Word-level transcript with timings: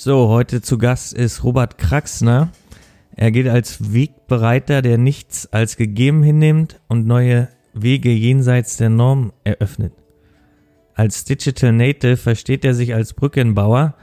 So, 0.00 0.28
heute 0.28 0.62
zu 0.62 0.78
Gast 0.78 1.12
ist 1.12 1.42
Robert 1.42 1.76
Kraxner. 1.76 2.52
Er 3.16 3.32
geht 3.32 3.48
als 3.48 3.92
Wegbereiter, 3.92 4.80
der 4.80 4.96
nichts 4.96 5.52
als 5.52 5.76
gegeben 5.76 6.22
hinnimmt 6.22 6.80
und 6.86 7.08
neue 7.08 7.48
Wege 7.74 8.12
jenseits 8.12 8.76
der 8.76 8.90
Norm 8.90 9.32
eröffnet. 9.42 9.92
Als 10.94 11.24
Digital 11.24 11.72
Native 11.72 12.16
versteht 12.16 12.64
er 12.64 12.74
sich 12.74 12.94
als 12.94 13.12
Brückenbauer, 13.12 13.96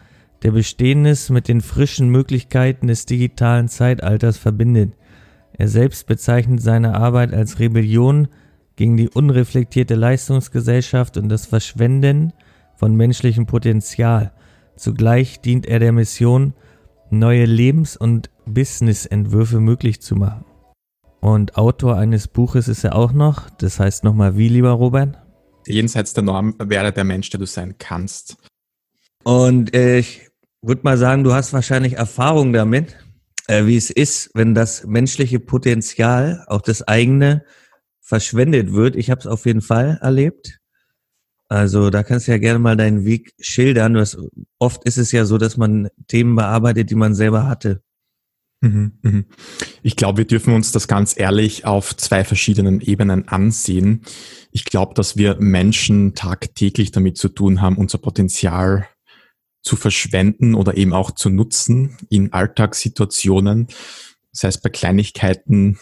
der 0.43 0.51
Bestehendes 0.51 1.29
mit 1.29 1.47
den 1.47 1.61
frischen 1.61 2.09
Möglichkeiten 2.09 2.87
des 2.87 3.05
digitalen 3.05 3.69
Zeitalters 3.69 4.37
verbindet. 4.37 4.91
Er 5.53 5.69
selbst 5.69 6.07
bezeichnet 6.07 6.61
seine 6.61 6.95
Arbeit 6.95 7.33
als 7.33 7.59
Rebellion 7.59 8.27
gegen 8.75 8.97
die 8.97 9.07
unreflektierte 9.07 9.95
Leistungsgesellschaft 9.95 11.15
und 11.15 11.29
das 11.29 11.45
Verschwenden 11.45 12.33
von 12.75 12.97
menschlichem 12.97 13.45
Potenzial. 13.45 14.33
Zugleich 14.77 15.41
dient 15.41 15.65
er 15.65 15.79
der 15.79 15.91
Mission, 15.91 16.53
neue 17.09 17.45
Lebens- 17.45 17.97
und 17.97 18.29
Businessentwürfe 18.45 19.59
möglich 19.59 20.01
zu 20.01 20.15
machen. 20.15 20.45
Und 21.21 21.57
Autor 21.57 21.97
eines 21.97 22.27
Buches 22.27 22.67
ist 22.67 22.83
er 22.83 22.95
auch 22.95 23.11
noch. 23.11 23.49
Das 23.49 23.79
heißt 23.79 24.03
nochmal 24.03 24.37
wie, 24.37 24.49
lieber 24.49 24.71
Robert? 24.71 25.17
Jenseits 25.65 26.13
der 26.13 26.23
Norm 26.23 26.55
wäre 26.59 26.93
der 26.93 27.03
Mensch, 27.03 27.29
der 27.31 27.39
du 27.39 27.47
sein 27.47 27.75
kannst. 27.79 28.37
Und 29.23 29.73
äh, 29.73 29.97
ich 29.97 30.29
würde 30.61 30.81
mal 30.83 30.97
sagen, 30.97 31.23
du 31.23 31.33
hast 31.33 31.53
wahrscheinlich 31.53 31.93
Erfahrung 31.93 32.53
damit, 32.53 32.95
äh, 33.47 33.65
wie 33.65 33.77
es 33.77 33.89
ist, 33.89 34.29
wenn 34.35 34.53
das 34.53 34.85
menschliche 34.85 35.39
Potenzial, 35.39 36.43
auch 36.47 36.61
das 36.61 36.87
eigene, 36.87 37.43
verschwendet 38.01 38.73
wird. 38.73 38.95
Ich 38.95 39.09
habe 39.09 39.19
es 39.19 39.27
auf 39.27 39.47
jeden 39.47 39.61
Fall 39.61 39.97
erlebt. 40.01 40.59
Also 41.47 41.89
da 41.89 42.03
kannst 42.03 42.27
du 42.27 42.31
ja 42.31 42.37
gerne 42.37 42.59
mal 42.59 42.75
deinen 42.75 43.05
Weg 43.05 43.33
schildern. 43.39 43.93
Das, 43.93 44.17
oft 44.59 44.83
ist 44.85 44.97
es 44.97 45.11
ja 45.11 45.25
so, 45.25 45.37
dass 45.37 45.57
man 45.57 45.89
Themen 46.07 46.35
bearbeitet, 46.35 46.89
die 46.89 46.95
man 46.95 47.13
selber 47.13 47.47
hatte. 47.47 47.81
Mhm, 48.61 48.93
mhm. 49.03 49.25
Ich 49.83 49.95
glaube, 49.95 50.19
wir 50.19 50.25
dürfen 50.25 50.53
uns 50.53 50.71
das 50.71 50.87
ganz 50.87 51.13
ehrlich 51.17 51.65
auf 51.65 51.95
zwei 51.95 52.23
verschiedenen 52.23 52.81
Ebenen 52.81 53.27
ansehen. 53.27 54.01
Ich 54.51 54.65
glaube, 54.65 54.95
dass 54.95 55.17
wir 55.17 55.35
Menschen 55.39 56.15
tagtäglich 56.15 56.91
damit 56.91 57.17
zu 57.17 57.29
tun 57.29 57.61
haben, 57.61 57.77
unser 57.77 57.99
Potenzial 57.99 58.87
zu 59.61 59.75
verschwenden 59.75 60.55
oder 60.55 60.77
eben 60.77 60.93
auch 60.93 61.11
zu 61.11 61.29
nutzen 61.29 61.97
in 62.09 62.33
Alltagssituationen. 62.33 63.67
Das 64.31 64.43
heißt, 64.43 64.63
bei 64.63 64.69
Kleinigkeiten 64.69 65.77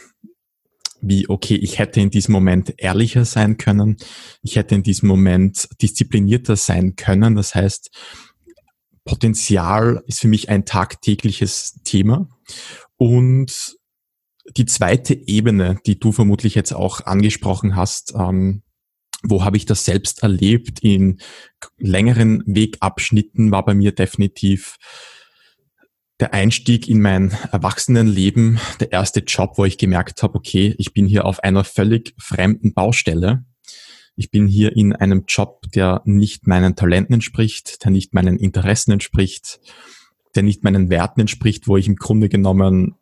wie, 1.04 1.30
okay, 1.30 1.56
ich 1.56 1.80
hätte 1.80 2.00
in 2.00 2.10
diesem 2.10 2.32
Moment 2.32 2.74
ehrlicher 2.78 3.26
sein 3.26 3.58
können, 3.58 3.98
ich 4.42 4.56
hätte 4.56 4.76
in 4.76 4.84
diesem 4.84 5.10
Moment 5.10 5.68
disziplinierter 5.82 6.56
sein 6.56 6.96
können. 6.96 7.36
Das 7.36 7.56
heißt, 7.56 7.92
Potenzial 9.06 10.02
ist 10.08 10.22
für 10.22 10.30
mich 10.30 10.50
ein 10.50 10.66
tagtägliches 10.66 11.82
Thema. 11.84 12.30
Und 12.98 13.76
die 14.56 14.66
zweite 14.66 15.14
Ebene, 15.14 15.80
die 15.86 16.00
du 16.00 16.12
vermutlich 16.12 16.56
jetzt 16.56 16.74
auch 16.74 17.06
angesprochen 17.06 17.76
hast, 17.76 18.14
ähm, 18.16 18.64
wo 19.24 19.44
habe 19.44 19.58
ich 19.58 19.66
das 19.66 19.86
selbst 19.86 20.24
erlebt 20.24 20.80
in 20.82 21.20
längeren 21.78 22.44
Wegabschnitten, 22.46 23.52
war 23.52 23.64
bei 23.64 23.74
mir 23.74 23.94
definitiv 23.94 24.78
der 26.24 26.34
Einstieg 26.34 26.88
in 26.88 27.02
mein 27.02 27.38
Erwachsenenleben, 27.52 28.58
der 28.80 28.94
erste 28.94 29.20
Job, 29.20 29.58
wo 29.58 29.66
ich 29.66 29.78
gemerkt 29.78 30.24
habe, 30.24 30.36
okay, 30.36 30.74
ich 30.78 30.94
bin 30.94 31.06
hier 31.06 31.26
auf 31.26 31.44
einer 31.44 31.66
völlig 31.66 32.16
fremden 32.18 32.74
Baustelle. 32.74 33.44
Ich 34.16 34.32
bin 34.32 34.48
hier 34.48 34.74
in 34.74 34.94
einem 34.94 35.26
Job, 35.28 35.64
der 35.76 36.02
nicht 36.06 36.48
meinen 36.48 36.78
Talenten 36.78 37.16
entspricht, 37.16 37.84
der 37.84 37.92
nicht 37.92 38.14
meinen 38.14 38.38
Interessen 38.38 38.94
entspricht, 38.94 39.60
der 40.34 40.44
nicht 40.44 40.64
meinen 40.64 40.90
Werten 40.90 41.20
entspricht, 41.20 41.68
wo 41.68 41.76
ich 41.76 41.88
im 41.88 41.98
Grunde 41.98 42.30
genommen 42.30 42.96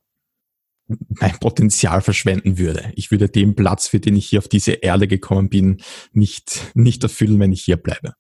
mein 0.88 1.38
Potenzial 1.38 2.02
verschwenden 2.02 2.58
würde. 2.58 2.92
Ich 2.96 3.12
würde 3.12 3.30
den 3.30 3.54
Platz, 3.54 3.88
für 3.88 4.00
den 4.00 4.16
ich 4.16 4.26
hier 4.26 4.40
auf 4.40 4.48
diese 4.48 4.72
Erde 4.72 5.08
gekommen 5.08 5.50
bin, 5.50 5.84
nicht, 6.12 6.72
nicht 6.74 7.04
erfüllen, 7.04 7.40
wenn 7.40 7.54
ich 7.54 7.62
hier 7.62 7.78
bleibe. 7.78 8.16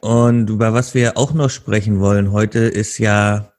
Und 0.00 0.48
über 0.50 0.72
was 0.72 0.94
wir 0.94 1.16
auch 1.16 1.34
noch 1.34 1.50
sprechen 1.50 2.00
wollen 2.00 2.32
heute 2.32 2.60
ist 2.60 2.98
ja 2.98 3.52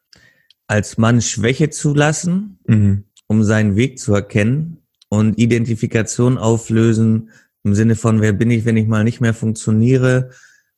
als 0.67 0.97
Mann 0.97 1.21
Schwäche 1.21 1.69
zulassen, 1.69 2.59
mhm. 2.67 3.05
um 3.27 3.43
seinen 3.43 3.75
Weg 3.75 3.99
zu 3.99 4.13
erkennen 4.13 4.83
und 5.09 5.37
Identifikation 5.37 6.37
auflösen 6.37 7.31
im 7.63 7.75
Sinne 7.75 7.95
von, 7.95 8.21
wer 8.21 8.33
bin 8.33 8.51
ich, 8.51 8.65
wenn 8.65 8.77
ich 8.77 8.87
mal 8.87 9.03
nicht 9.03 9.19
mehr 9.19 9.33
funktioniere 9.33 10.29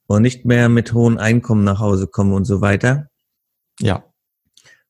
und 0.07 0.21
nicht 0.21 0.45
mehr 0.45 0.69
mit 0.69 0.93
hohen 0.93 1.17
Einkommen 1.17 1.63
nach 1.63 1.79
Hause 1.79 2.07
komme 2.07 2.35
und 2.35 2.45
so 2.45 2.61
weiter. 2.61 3.09
Ja. 3.79 4.05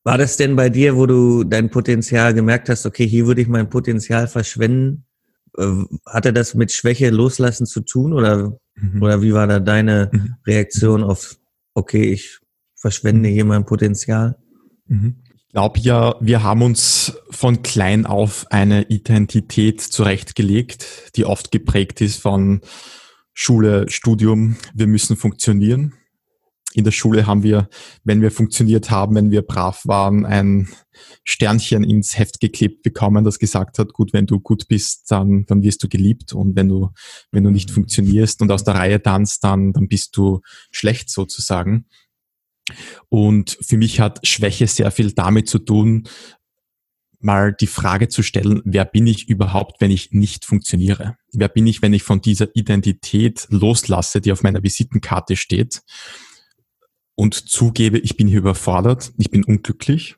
War 0.04 0.18
das 0.18 0.38
denn 0.38 0.56
bei 0.56 0.70
dir, 0.70 0.96
wo 0.96 1.06
du 1.06 1.44
dein 1.44 1.70
Potenzial 1.70 2.34
gemerkt 2.34 2.70
hast, 2.70 2.86
okay, 2.86 3.06
hier 3.06 3.28
würde 3.28 3.42
ich 3.42 3.48
mein 3.48 3.70
Potenzial 3.70 4.28
verschwenden? 4.28 5.06
Äh, 5.58 5.68
hatte 6.06 6.34
das 6.34 6.56
mit 6.56 6.72
Schwäche 6.72 7.10
loslassen 7.10 7.66
zu 7.66 7.82
tun 7.82 8.14
oder 8.14 8.58
Mhm. 8.76 9.02
Oder 9.02 9.22
wie 9.22 9.34
war 9.34 9.48
da 9.48 9.60
deine 9.60 10.10
mhm. 10.12 10.36
Reaktion 10.46 11.04
auf, 11.04 11.38
okay, 11.74 12.12
ich 12.12 12.40
verschwende 12.76 13.30
hier 13.30 13.46
mein 13.46 13.66
Potenzial? 13.66 14.38
Mhm. 14.88 15.18
Ich 15.36 15.54
glaube 15.54 15.80
ja, 15.80 16.16
wir 16.22 16.44
haben 16.44 16.62
uns 16.62 17.18
von 17.30 17.62
klein 17.62 18.06
auf 18.06 18.46
eine 18.52 18.84
Identität 18.84 19.82
zurechtgelegt, 19.82 21.12
die 21.16 21.26
oft 21.26 21.52
geprägt 21.52 22.00
ist 22.00 22.22
von 22.22 22.62
Schule, 23.34 23.90
Studium. 23.90 24.56
Wir 24.74 24.88
müssen 24.88 25.18
funktionieren 25.18 25.94
in 26.74 26.84
der 26.84 26.92
Schule 26.92 27.28
haben 27.28 27.44
wir, 27.44 27.70
wenn 28.04 28.22
wir 28.22 28.32
funktioniert 28.32 28.92
haben, 28.92 29.16
wenn 29.16 29.32
wir 29.32 29.42
brav 29.42 29.82
waren, 29.86 30.26
ein 30.26 30.70
Sternchen 31.24 31.84
ins 31.84 32.18
Heft 32.18 32.40
geklebt 32.40 32.84
bekommen, 32.84 33.24
das 33.24 33.40
gesagt 33.40 33.80
hat, 33.80 33.94
gut, 33.94 34.14
wenn 34.14 34.26
du 34.26 34.40
gut 34.40 34.68
bist, 34.68 35.12
dann, 35.12 35.46
dann 35.48 35.64
wirst 35.64 35.84
du 35.84 35.90
geliebt 35.90 36.34
und 36.34 36.56
wenn 36.56 36.70
du, 36.70 36.90
wenn 37.32 37.44
du 37.44 37.50
nicht 37.50 37.70
mhm. 37.70 37.76
funktionierst 37.76 38.42
und 38.42 38.52
aus 38.52 38.64
der 38.64 38.76
Reihe 38.76 39.02
tanzt, 39.02 39.44
dann, 39.44 39.74
dann 39.74 39.88
bist 39.88 40.16
du 40.18 40.42
schlecht 40.72 41.10
sozusagen. 41.10 41.86
Und 43.10 43.58
für 43.62 43.78
mich 43.78 44.00
hat 44.00 44.26
Schwäche 44.26 44.68
sehr 44.68 44.92
viel 44.92 45.12
damit 45.12 45.50
zu 45.50 45.60
tun, 45.60 46.08
mal 47.20 47.54
die 47.54 47.68
Frage 47.68 48.08
zu 48.08 48.24
stellen, 48.24 48.62
wer 48.66 48.86
bin 48.86 49.08
ich 49.08 49.30
überhaupt, 49.30 49.80
wenn 49.80 49.92
ich 49.92 50.12
nicht 50.12 50.46
funktioniere? 50.46 51.18
Wer 51.32 51.50
bin 51.50 51.68
ich, 51.68 51.82
wenn 51.82 51.94
ich 51.94 52.04
von 52.04 52.22
dieser 52.22 52.48
Identität 52.56 53.48
loslasse, 53.50 54.22
die 54.22 54.32
auf 54.32 54.44
meiner 54.44 54.64
Visitenkarte 54.64 55.36
steht? 55.36 55.82
Und 57.22 57.36
zugebe, 57.36 58.00
ich 58.00 58.18
bin 58.18 58.28
hier 58.28 58.40
überfordert, 58.40 59.12
ich 59.20 59.30
bin 59.30 59.44
unglücklich, 59.44 60.16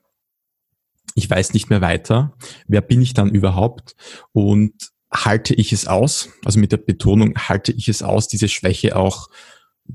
ich 1.15 1.29
weiß 1.29 1.53
nicht 1.53 1.69
mehr 1.69 1.81
weiter, 1.81 2.33
wer 2.65 2.79
bin 2.79 3.01
ich 3.01 3.13
dann 3.13 3.29
überhaupt? 3.29 3.97
Und 4.31 4.71
halte 5.11 5.53
ich 5.53 5.73
es 5.73 5.85
aus, 5.85 6.29
also 6.45 6.61
mit 6.61 6.71
der 6.71 6.77
Betonung 6.77 7.35
halte 7.35 7.73
ich 7.73 7.89
es 7.89 8.03
aus, 8.03 8.29
diese 8.29 8.47
Schwäche 8.47 8.95
auch 8.95 9.27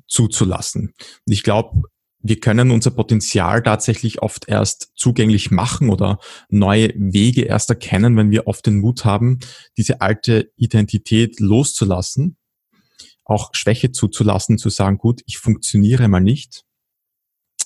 zuzulassen. 0.06 0.92
Und 1.26 1.32
ich 1.32 1.44
glaube, 1.44 1.80
wir 2.20 2.40
können 2.40 2.70
unser 2.70 2.90
Potenzial 2.90 3.62
tatsächlich 3.62 4.20
oft 4.20 4.46
erst 4.46 4.92
zugänglich 4.94 5.50
machen 5.50 5.88
oder 5.88 6.18
neue 6.50 6.92
Wege 6.94 7.44
erst 7.44 7.70
erkennen, 7.70 8.18
wenn 8.18 8.30
wir 8.30 8.46
oft 8.46 8.66
den 8.66 8.80
Mut 8.80 9.06
haben, 9.06 9.38
diese 9.78 10.02
alte 10.02 10.52
Identität 10.56 11.40
loszulassen, 11.40 12.36
auch 13.24 13.48
Schwäche 13.54 13.92
zuzulassen, 13.92 14.58
zu 14.58 14.68
sagen, 14.68 14.98
gut, 14.98 15.22
ich 15.24 15.38
funktioniere 15.38 16.06
mal 16.08 16.20
nicht, 16.20 16.66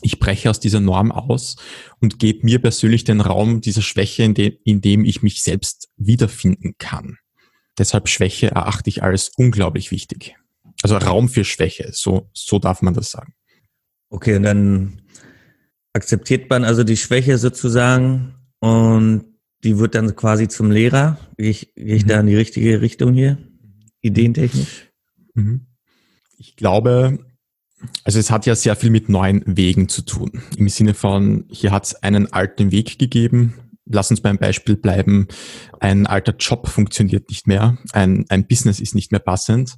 ich 0.02 0.18
breche 0.18 0.50
aus 0.50 0.60
dieser 0.60 0.80
Norm 0.80 1.12
aus 1.12 1.56
und 2.00 2.18
gebe 2.18 2.44
mir 2.44 2.60
persönlich 2.60 3.04
den 3.04 3.20
Raum 3.20 3.60
dieser 3.60 3.82
Schwäche, 3.82 4.22
in, 4.24 4.34
de 4.34 4.58
in 4.64 4.80
dem 4.80 5.04
ich 5.04 5.22
mich 5.22 5.42
selbst 5.42 5.90
wiederfinden 5.96 6.74
kann. 6.78 7.18
Deshalb 7.78 8.08
Schwäche 8.08 8.50
erachte 8.50 8.90
ich 8.90 9.02
als 9.02 9.30
unglaublich 9.36 9.90
wichtig. 9.90 10.36
Also 10.82 10.96
Raum 10.96 11.28
für 11.28 11.44
Schwäche, 11.44 11.90
so, 11.92 12.28
so 12.32 12.58
darf 12.58 12.82
man 12.82 12.94
das 12.94 13.10
sagen. 13.10 13.34
Okay, 14.10 14.36
und 14.36 14.42
dann 14.42 15.02
akzeptiert 15.92 16.50
man 16.50 16.64
also 16.64 16.84
die 16.84 16.96
Schwäche 16.96 17.38
sozusagen 17.38 18.34
und 18.60 19.24
die 19.64 19.78
wird 19.78 19.94
dann 19.94 20.16
quasi 20.16 20.48
zum 20.48 20.70
Lehrer. 20.70 21.18
Gehe 21.36 21.50
ich, 21.50 21.74
gehe 21.74 21.96
ich 21.96 22.04
mhm. 22.04 22.08
da 22.08 22.20
in 22.20 22.26
die 22.26 22.36
richtige 22.36 22.80
Richtung 22.80 23.14
hier? 23.14 23.38
Ideentechnisch? 24.00 24.90
Mhm. 25.34 25.66
Ich 26.36 26.56
glaube, 26.56 27.20
also 28.04 28.18
es 28.18 28.30
hat 28.30 28.46
ja 28.46 28.54
sehr 28.54 28.76
viel 28.76 28.90
mit 28.90 29.08
neuen 29.08 29.42
Wegen 29.46 29.88
zu 29.88 30.02
tun. 30.02 30.42
Im 30.56 30.68
Sinne 30.68 30.94
von, 30.94 31.44
hier 31.50 31.70
hat 31.70 31.86
es 31.86 31.94
einen 31.96 32.32
alten 32.32 32.70
Weg 32.72 32.98
gegeben. 32.98 33.54
Lass 33.84 34.10
uns 34.10 34.20
beim 34.20 34.38
Beispiel 34.38 34.76
bleiben. 34.76 35.26
Ein 35.80 36.06
alter 36.06 36.34
Job 36.38 36.68
funktioniert 36.68 37.28
nicht 37.28 37.46
mehr. 37.46 37.78
Ein, 37.92 38.24
ein 38.28 38.46
Business 38.46 38.78
ist 38.80 38.94
nicht 38.94 39.10
mehr 39.10 39.20
passend. 39.20 39.76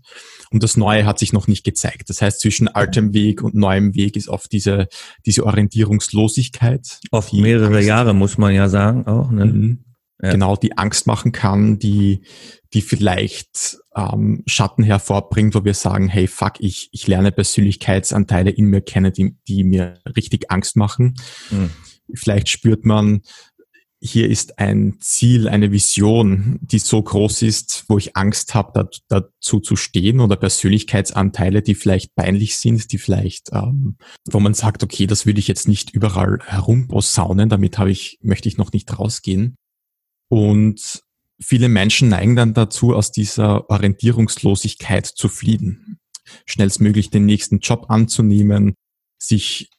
Und 0.51 0.63
das 0.63 0.77
Neue 0.77 1.07
hat 1.07 1.19
sich 1.19 1.33
noch 1.33 1.49
nicht 1.49 1.65
gezeigt. 1.65 2.11
Das 2.11 2.21
heißt, 2.21 2.41
zwischen 2.41 2.69
altem 2.69 3.15
Weg 3.15 3.43
und 3.43 3.55
neuem 3.55 3.95
Weg 3.95 4.17
ist 4.17 4.29
oft 4.29 4.53
diese, 4.53 4.89
diese 5.25 5.45
Orientierungslosigkeit. 5.47 7.01
Oft 7.11 7.33
mehrere 7.33 7.77
Angst, 7.77 7.89
Jahre, 7.89 8.15
muss 8.15 8.37
man 8.37 8.55
ja 8.55 8.69
sagen, 8.69 9.07
auch. 9.07 9.31
Ne? 9.31 9.47
Mhm. 9.47 9.85
Ja. 10.23 10.33
Genau, 10.33 10.57
die 10.57 10.79
Angst 10.79 11.07
machen 11.07 11.33
kann, 11.33 11.79
die, 11.79 12.23
die 12.73 12.83
vielleicht 12.83 13.79
ähm, 13.97 14.43
Schatten 14.47 14.83
hervorbringt, 14.83 15.55
wo 15.55 15.65
wir 15.65 15.75
sagen, 15.75 16.09
hey, 16.09 16.27
fuck, 16.27 16.55
ich, 16.59 16.89
ich 16.93 17.07
lerne 17.07 17.33
Persönlichkeitsanteile 17.33 18.51
in 18.51 18.67
mir 18.67 18.81
kennen, 18.81 19.13
die, 19.13 19.37
die 19.49 19.65
mir 19.65 20.01
richtig 20.17 20.51
Angst 20.51 20.77
machen. 20.77 21.15
Mhm. 21.51 21.71
Vielleicht 22.15 22.49
spürt 22.49 22.85
man, 22.85 23.23
hier 24.07 24.29
ist 24.29 24.59
ein 24.59 24.99
Ziel, 25.01 25.49
eine 25.49 25.73
Vision, 25.73 26.59
die 26.61 26.79
so 26.79 27.03
groß 27.03 27.41
ist, 27.41 27.87
wo 27.89 27.97
ich 27.97 28.17
Angst 28.17 28.55
habe, 28.55 28.73
da, 28.75 28.89
dazu 29.09 29.61
zu 29.61 29.77
stehen 29.77 30.21
oder 30.21 30.37
Persönlichkeitsanteile, 30.37 31.63
die 31.63 31.75
vielleicht 31.75 32.15
peinlich 32.15 32.59
sind, 32.59 32.93
die 32.93 32.99
vielleicht, 32.99 33.51
ähm, 33.53 33.97
wo 34.31 34.41
man 34.41 34.53
sagt, 34.53 34.83
okay, 34.83 35.07
das 35.07 35.25
würde 35.25 35.41
ich 35.41 35.49
jetzt 35.49 35.69
nicht 35.69 35.91
überall 35.91 36.39
herumposaunen, 36.45 37.49
damit 37.49 37.79
habe 37.79 37.91
ich, 37.91 38.19
möchte 38.21 38.47
ich 38.47 38.59
noch 38.59 38.73
nicht 38.73 38.99
rausgehen. 38.99 39.57
Und 40.29 41.04
viele 41.41 41.69
Menschen 41.69 42.09
neigen 42.09 42.37
dann 42.37 42.55
dazu, 42.55 42.95
aus 42.95 43.13
dieser 43.13 43.69
Orientierungslosigkeit 43.71 45.07
zu 45.07 45.29
fliehen, 45.29 45.99
schnellstmöglich 46.47 47.11
den 47.11 47.27
nächsten 47.27 47.59
Job 47.59 47.87
anzunehmen, 47.89 48.75
sich 49.19 49.71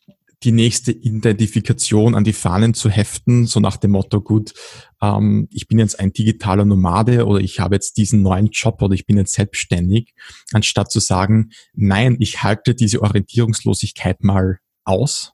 die 0.44 0.52
nächste 0.52 0.92
Identifikation 0.92 2.14
an 2.14 2.24
die 2.24 2.34
Fahnen 2.34 2.74
zu 2.74 2.90
heften, 2.90 3.48
so 3.48 3.60
nach 3.60 3.78
dem 3.78 3.92
Motto, 3.92 4.22
gut, 4.22 4.54
ähm, 5.02 5.48
ich 5.52 5.68
bin 5.68 5.80
jetzt 5.80 6.00
ein 6.00 6.14
digitaler 6.14 6.66
Nomade 6.66 7.26
oder 7.26 7.40
ich 7.40 7.60
habe 7.60 7.76
jetzt 7.76 7.98
diesen 7.98 8.22
neuen 8.22 8.50
Job 8.52 8.82
oder 8.82 8.94
ich 8.94 9.06
bin 9.06 9.18
jetzt 9.18 9.34
selbstständig, 9.34 10.14
anstatt 10.54 10.92
zu 10.92 11.00
sagen, 11.00 11.52
nein, 11.74 12.18
ich 12.20 12.44
halte 12.44 12.76
diese 12.76 13.02
Orientierungslosigkeit 13.02 14.24
mal 14.24 14.60
aus 14.84 15.32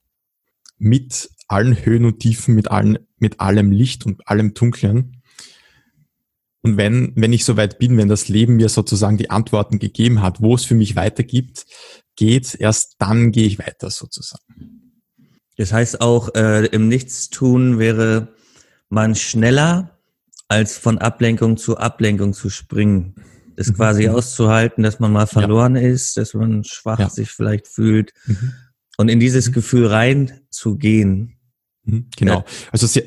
mit 0.78 1.30
allen 1.48 1.86
Höhen 1.86 2.06
und 2.06 2.20
Tiefen, 2.20 2.56
mit, 2.56 2.72
allen, 2.72 3.00
mit 3.18 3.40
allem 3.42 3.72
Licht 3.72 4.06
und 4.06 4.28
allem 4.28 4.54
Dunklen 4.54 5.21
und 6.64 6.78
wenn, 6.78 7.14
wenn 7.16 7.34
ich 7.34 7.44
soweit 7.44 7.80
bin, 7.80 7.98
wenn 7.98 8.08
das 8.08 8.28
Leben 8.28 8.56
mir 8.56 8.70
sozusagen 8.70 9.18
die 9.18 9.30
Antworten 9.30 9.80
gegeben 9.80 10.22
hat, 10.22 10.42
wo 10.42 10.56
es 10.56 10.64
für 10.64 10.76
mich 10.76 10.96
weitergibt, 10.96 11.66
geht, 12.16 12.56
erst 12.56 12.96
dann 13.00 13.32
gehe 13.32 13.48
ich 13.48 13.58
weiter 13.58 13.90
sozusagen. 13.90 15.02
Das 15.58 15.74
heißt 15.74 16.02
auch, 16.02 16.34
äh, 16.36 16.66
im 16.68 16.88
Nichtstun 16.88 17.80
wäre 17.80 18.30
man 18.90 19.16
schneller, 19.16 19.98
als 20.48 20.78
von 20.78 20.98
Ablenkung 20.98 21.58
zu 21.58 21.78
Ablenkung 21.78 22.34
zu 22.34 22.50
springen. 22.50 23.16
Das 23.56 23.68
mhm. 23.68 23.74
quasi 23.76 24.10
auszuhalten, 24.10 24.84
dass 24.84 25.00
man 25.00 25.12
mal 25.12 25.28
verloren 25.28 25.76
ja. 25.76 25.82
ist, 25.82 26.18
dass 26.18 26.34
man 26.34 26.64
schwach 26.64 27.00
ja. 27.00 27.10
sich 27.10 27.32
vielleicht 27.32 27.68
fühlt. 27.68 28.12
Mhm. 28.26 28.54
Und 28.98 29.10
in 29.10 29.20
dieses 29.20 29.48
mhm. 29.48 29.54
Gefühl 29.54 29.88
reinzugehen. 29.88 31.38
Mhm. 31.84 32.08
Genau. 32.18 32.44
Also 32.72 32.86
sehr, 32.86 33.04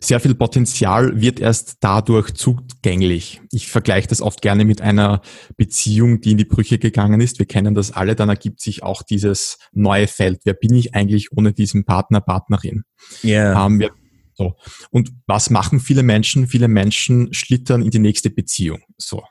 sehr 0.00 0.20
viel 0.20 0.34
Potenzial 0.34 1.20
wird 1.20 1.40
erst 1.40 1.78
dadurch 1.80 2.32
zugänglich. 2.34 3.40
Ich 3.50 3.68
vergleiche 3.68 4.08
das 4.08 4.20
oft 4.20 4.42
gerne 4.42 4.64
mit 4.64 4.80
einer 4.80 5.20
Beziehung, 5.56 6.20
die 6.20 6.32
in 6.32 6.38
die 6.38 6.44
Brüche 6.44 6.78
gegangen 6.78 7.20
ist. 7.20 7.38
Wir 7.38 7.46
kennen 7.46 7.74
das 7.74 7.92
alle, 7.92 8.14
dann 8.14 8.28
ergibt 8.28 8.60
sich 8.60 8.82
auch 8.82 9.02
dieses 9.02 9.58
neue 9.72 10.06
Feld. 10.06 10.40
Wer 10.44 10.54
bin 10.54 10.74
ich 10.74 10.94
eigentlich 10.94 11.32
ohne 11.36 11.52
diesen 11.52 11.84
Partner, 11.84 12.20
Partnerin? 12.20 12.82
Ja. 13.22 13.52
Yeah. 13.52 13.66
Ähm, 13.66 13.90
so. 14.34 14.54
Und 14.90 15.10
was 15.26 15.50
machen 15.50 15.80
viele 15.80 16.02
Menschen? 16.02 16.46
Viele 16.46 16.68
Menschen 16.68 17.32
schlittern 17.32 17.82
in 17.82 17.90
die 17.90 17.98
nächste 17.98 18.30
Beziehung. 18.30 18.80
So. 18.96 19.22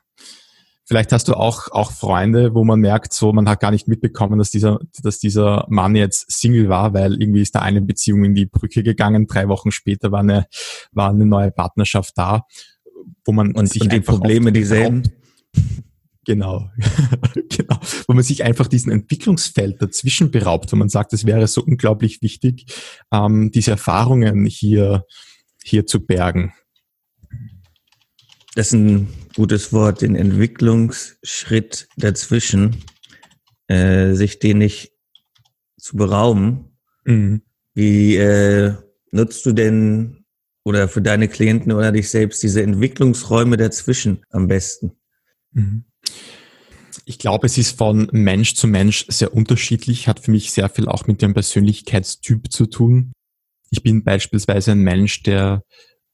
Vielleicht 0.92 1.14
hast 1.14 1.30
du 1.30 1.36
auch, 1.36 1.72
auch 1.72 1.90
Freunde, 1.90 2.54
wo 2.54 2.66
man 2.66 2.82
merkt, 2.82 3.14
so, 3.14 3.32
man 3.32 3.48
hat 3.48 3.62
gar 3.62 3.72
nicht 3.72 3.88
mitbekommen, 3.88 4.38
dass 4.38 4.52
dieser, 4.52 4.78
dass 5.02 5.20
dieser 5.20 5.66
Mann 5.70 5.96
jetzt 5.96 6.30
Single 6.30 6.68
war, 6.68 6.94
weil 6.94 7.14
irgendwie 7.14 7.42
ist 7.42 7.56
da 7.56 7.62
eine 7.62 7.80
Beziehung 7.82 8.26
in 8.26 8.36
die 8.36 8.46
Brücke 8.46 8.84
gegangen. 8.84 9.26
Drei 9.26 9.48
Wochen 9.48 9.72
später 9.72 10.12
war 10.12 10.20
eine, 10.20 10.48
war 10.92 11.12
eine 11.12 11.26
neue 11.26 11.50
Partnerschaft 11.50 12.18
da, 12.18 12.42
wo 13.24 13.32
man 13.32 13.54
und, 13.54 13.68
sich 13.68 13.84
und 13.84 13.94
die 13.94 14.02
Probleme 14.02 14.52
dieselben. 14.52 15.04
Genau, 16.26 16.70
genau, 17.50 17.80
wo 18.10 18.14
man 18.14 18.24
sich 18.24 18.44
einfach 18.44 18.68
diesen 18.68 18.92
Entwicklungsfeld 18.92 19.82
dazwischen 19.82 20.30
beraubt, 20.30 20.74
wo 20.74 20.76
man 20.76 20.90
sagt, 20.90 21.14
es 21.14 21.26
wäre 21.26 21.48
so 21.48 21.64
unglaublich 21.64 22.22
wichtig, 22.22 22.66
ähm, 23.14 23.50
diese 23.52 23.72
Erfahrungen 23.72 24.46
hier, 24.46 25.06
hier 25.64 25.86
zu 25.86 26.06
bergen. 26.06 26.52
Das 28.56 28.68
ist 28.68 28.74
ein 28.74 29.08
gutes 29.36 29.72
Wort, 29.72 30.02
den 30.02 30.16
Entwicklungsschritt 30.16 31.88
dazwischen, 31.96 32.84
äh, 33.68 34.14
sich 34.14 34.40
den 34.40 34.58
nicht 34.58 34.92
zu 35.78 35.96
berauben. 35.96 36.78
Mhm. 37.06 37.42
Wie 37.74 38.18
äh, 38.18 38.74
nutzt 39.12 39.46
du 39.46 39.54
denn 39.54 40.26
oder 40.64 40.90
für 40.90 41.02
deine 41.02 41.28
Klienten 41.30 41.72
oder 41.72 41.92
dich 41.92 42.10
selbst 42.10 42.44
diese 42.44 42.62
Entwicklungsräume 42.62 43.56
dazwischen 43.56 44.26
am 44.30 44.48
besten? 44.48 44.92
Mhm. 45.54 45.86
Ich 47.06 47.20
glaube, 47.20 47.48
es 47.48 47.58
ist 47.58 47.78
von 47.78 48.10
Mensch 48.12 48.56
zu 48.56 48.68
Mensch 48.68 49.06
sehr 49.08 49.34
unterschiedlich, 49.34 50.08
hat 50.08 50.20
für 50.20 50.32
mich 50.32 50.52
sehr 50.52 50.70
viel 50.70 50.88
auch 50.88 51.08
mit 51.08 51.22
dem 51.22 51.34
Persönlichkeitstyp 51.34 52.52
zu 52.52 52.66
tun. 52.68 53.14
Ich 53.70 53.82
bin 53.82 54.04
beispielsweise 54.04 54.74
ein 54.74 54.82
Mensch, 54.82 55.24
der 55.24 55.64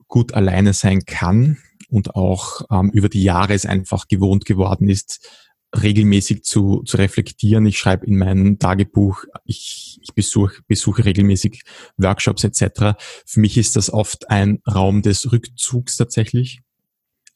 gut 0.07 0.34
alleine 0.34 0.74
sein 0.74 1.04
kann, 1.06 1.57
und 1.88 2.16
auch 2.16 2.62
ähm, 2.72 2.89
über 2.92 3.10
die 3.10 3.24
Jahre 3.24 3.54
es 3.54 3.66
einfach 3.66 4.07
gewohnt 4.07 4.45
geworden 4.45 4.89
ist, 4.89 5.28
regelmäßig 5.75 6.44
zu, 6.44 6.84
zu 6.84 6.98
reflektieren. 6.98 7.66
Ich 7.66 7.78
schreibe 7.78 8.06
in 8.06 8.18
meinem 8.18 8.60
Tagebuch, 8.60 9.25
ich, 9.44 10.00
ich 10.01 10.13
besuche, 10.13 10.62
besuche 10.68 11.06
regelmäßig 11.06 11.63
Workshops 11.98 12.44
etc. 12.44 12.98
Für 13.25 13.39
mich 13.39 13.57
ist 13.57 13.75
das 13.75 13.92
oft 13.92 14.30
ein 14.30 14.60
Raum 14.68 15.01
des 15.01 15.31
Rückzugs 15.31 15.98
tatsächlich. 15.98 16.62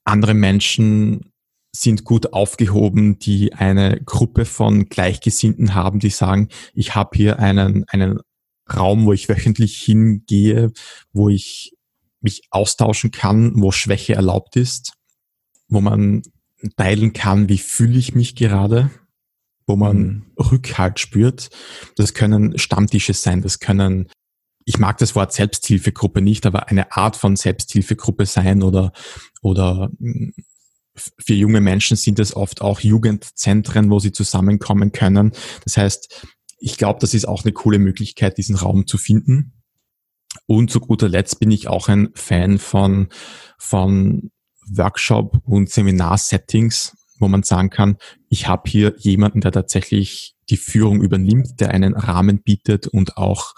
Andere 0.03 0.33
Menschen 0.33 1.31
sind 1.73 2.03
gut 2.03 2.33
aufgehoben, 2.33 3.19
die 3.19 3.53
eine 3.53 4.01
Gruppe 4.03 4.45
von 4.45 4.85
Gleichgesinnten 4.85 5.73
haben, 5.73 5.99
die 5.99 6.09
sagen, 6.09 6.49
ich 6.73 6.95
habe 6.95 7.11
hier 7.15 7.39
einen, 7.39 7.85
einen 7.87 8.19
Raum, 8.73 9.05
wo 9.05 9.13
ich 9.13 9.29
wöchentlich 9.29 9.77
hingehe, 9.77 10.71
wo 11.13 11.29
ich 11.29 11.73
mich 12.21 12.43
austauschen 12.51 13.11
kann, 13.11 13.53
wo 13.55 13.71
Schwäche 13.71 14.13
erlaubt 14.13 14.55
ist, 14.55 14.93
wo 15.67 15.81
man 15.81 16.23
teilen 16.77 17.13
kann, 17.13 17.49
wie 17.49 17.57
fühle 17.57 17.97
ich 17.97 18.13
mich 18.13 18.35
gerade, 18.35 18.91
wo 19.65 19.75
man 19.75 19.97
mhm. 19.97 20.25
Rückhalt 20.37 20.99
spürt. 20.99 21.49
Das 21.95 22.13
können 22.13 22.57
Stammtische 22.57 23.13
sein, 23.13 23.41
das 23.41 23.59
können, 23.59 24.09
ich 24.65 24.77
mag 24.77 24.97
das 24.99 25.15
Wort 25.15 25.33
Selbsthilfegruppe 25.33 26.21
nicht, 26.21 26.45
aber 26.45 26.69
eine 26.69 26.91
Art 26.91 27.15
von 27.15 27.35
Selbsthilfegruppe 27.35 28.25
sein 28.25 28.63
oder, 28.63 28.91
oder 29.41 29.89
für 30.95 31.33
junge 31.33 31.61
Menschen 31.61 31.97
sind 31.97 32.19
es 32.19 32.35
oft 32.35 32.61
auch 32.61 32.81
Jugendzentren, 32.81 33.89
wo 33.89 33.99
sie 33.99 34.11
zusammenkommen 34.11 34.91
können. 34.91 35.31
Das 35.63 35.77
heißt, 35.77 36.27
ich 36.59 36.77
glaube, 36.77 36.99
das 36.99 37.13
ist 37.13 37.27
auch 37.27 37.43
eine 37.43 37.53
coole 37.53 37.79
Möglichkeit, 37.79 38.37
diesen 38.37 38.55
Raum 38.55 38.85
zu 38.85 38.97
finden. 38.97 39.60
Und 40.47 40.71
zu 40.71 40.79
guter 40.79 41.09
Letzt 41.09 41.39
bin 41.39 41.51
ich 41.51 41.67
auch 41.67 41.87
ein 41.87 42.09
Fan 42.13 42.57
von, 42.57 43.09
von 43.57 44.31
Workshop- 44.67 45.41
und 45.45 45.69
Seminarsettings, 45.69 46.95
wo 47.19 47.27
man 47.27 47.43
sagen 47.43 47.69
kann, 47.69 47.97
ich 48.29 48.47
habe 48.47 48.69
hier 48.69 48.95
jemanden, 48.97 49.41
der 49.41 49.51
tatsächlich 49.51 50.35
die 50.49 50.57
Führung 50.57 51.01
übernimmt, 51.01 51.59
der 51.59 51.71
einen 51.71 51.95
Rahmen 51.95 52.41
bietet 52.41 52.87
und 52.87 53.17
auch 53.17 53.53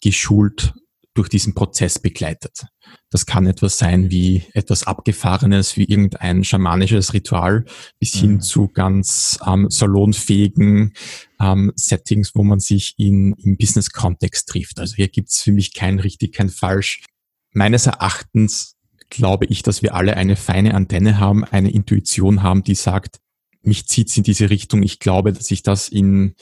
geschult 0.00 0.74
durch 1.14 1.28
diesen 1.28 1.54
Prozess 1.54 1.98
begleitet. 1.98 2.66
Das 3.10 3.26
kann 3.26 3.46
etwas 3.46 3.78
sein 3.78 4.10
wie 4.10 4.44
etwas 4.54 4.86
Abgefahrenes, 4.86 5.76
wie 5.76 5.84
irgendein 5.84 6.44
schamanisches 6.44 7.12
Ritual, 7.12 7.64
bis 7.98 8.14
hin 8.14 8.34
mhm. 8.34 8.40
zu 8.40 8.68
ganz 8.68 9.38
ähm, 9.46 9.68
salonfähigen 9.68 10.94
ähm, 11.40 11.72
Settings, 11.76 12.34
wo 12.34 12.42
man 12.42 12.60
sich 12.60 12.94
in, 12.96 13.34
im 13.34 13.56
Business-Kontext 13.56 14.48
trifft. 14.48 14.80
Also 14.80 14.96
hier 14.96 15.08
gibt's 15.08 15.42
für 15.42 15.52
mich 15.52 15.74
kein 15.74 15.98
richtig, 15.98 16.32
kein 16.32 16.48
falsch. 16.48 17.04
Meines 17.52 17.86
Erachtens 17.86 18.76
glaube 19.10 19.44
ich, 19.46 19.62
dass 19.62 19.82
wir 19.82 19.94
alle 19.94 20.16
eine 20.16 20.36
feine 20.36 20.74
Antenne 20.74 21.18
haben, 21.18 21.44
eine 21.44 21.70
Intuition 21.70 22.42
haben, 22.42 22.64
die 22.64 22.74
sagt, 22.74 23.20
mich 23.62 23.86
zieht's 23.86 24.16
in 24.16 24.22
diese 24.22 24.48
Richtung. 24.48 24.82
Ich 24.82 24.98
glaube, 24.98 25.32
dass 25.32 25.50
ich 25.50 25.62
das 25.62 25.88
in 25.88 26.34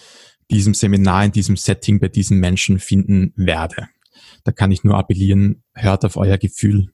diesem 0.51 0.75
Seminar, 0.75 1.25
in 1.25 1.33
diesem 1.33 1.57
Setting 1.57 1.99
bei 1.99 2.09
diesen 2.09 2.39
Menschen 2.39 2.79
finden 2.79 3.33
werde. 3.37 3.89
Da 4.45 4.53
kann 4.53 4.73
ich 4.73 4.85
nur 4.85 4.97
appellieren, 4.97 5.63
hört 5.75 6.05
auf 6.05 6.17
euer 6.17 6.39
Gefühl 6.39 6.89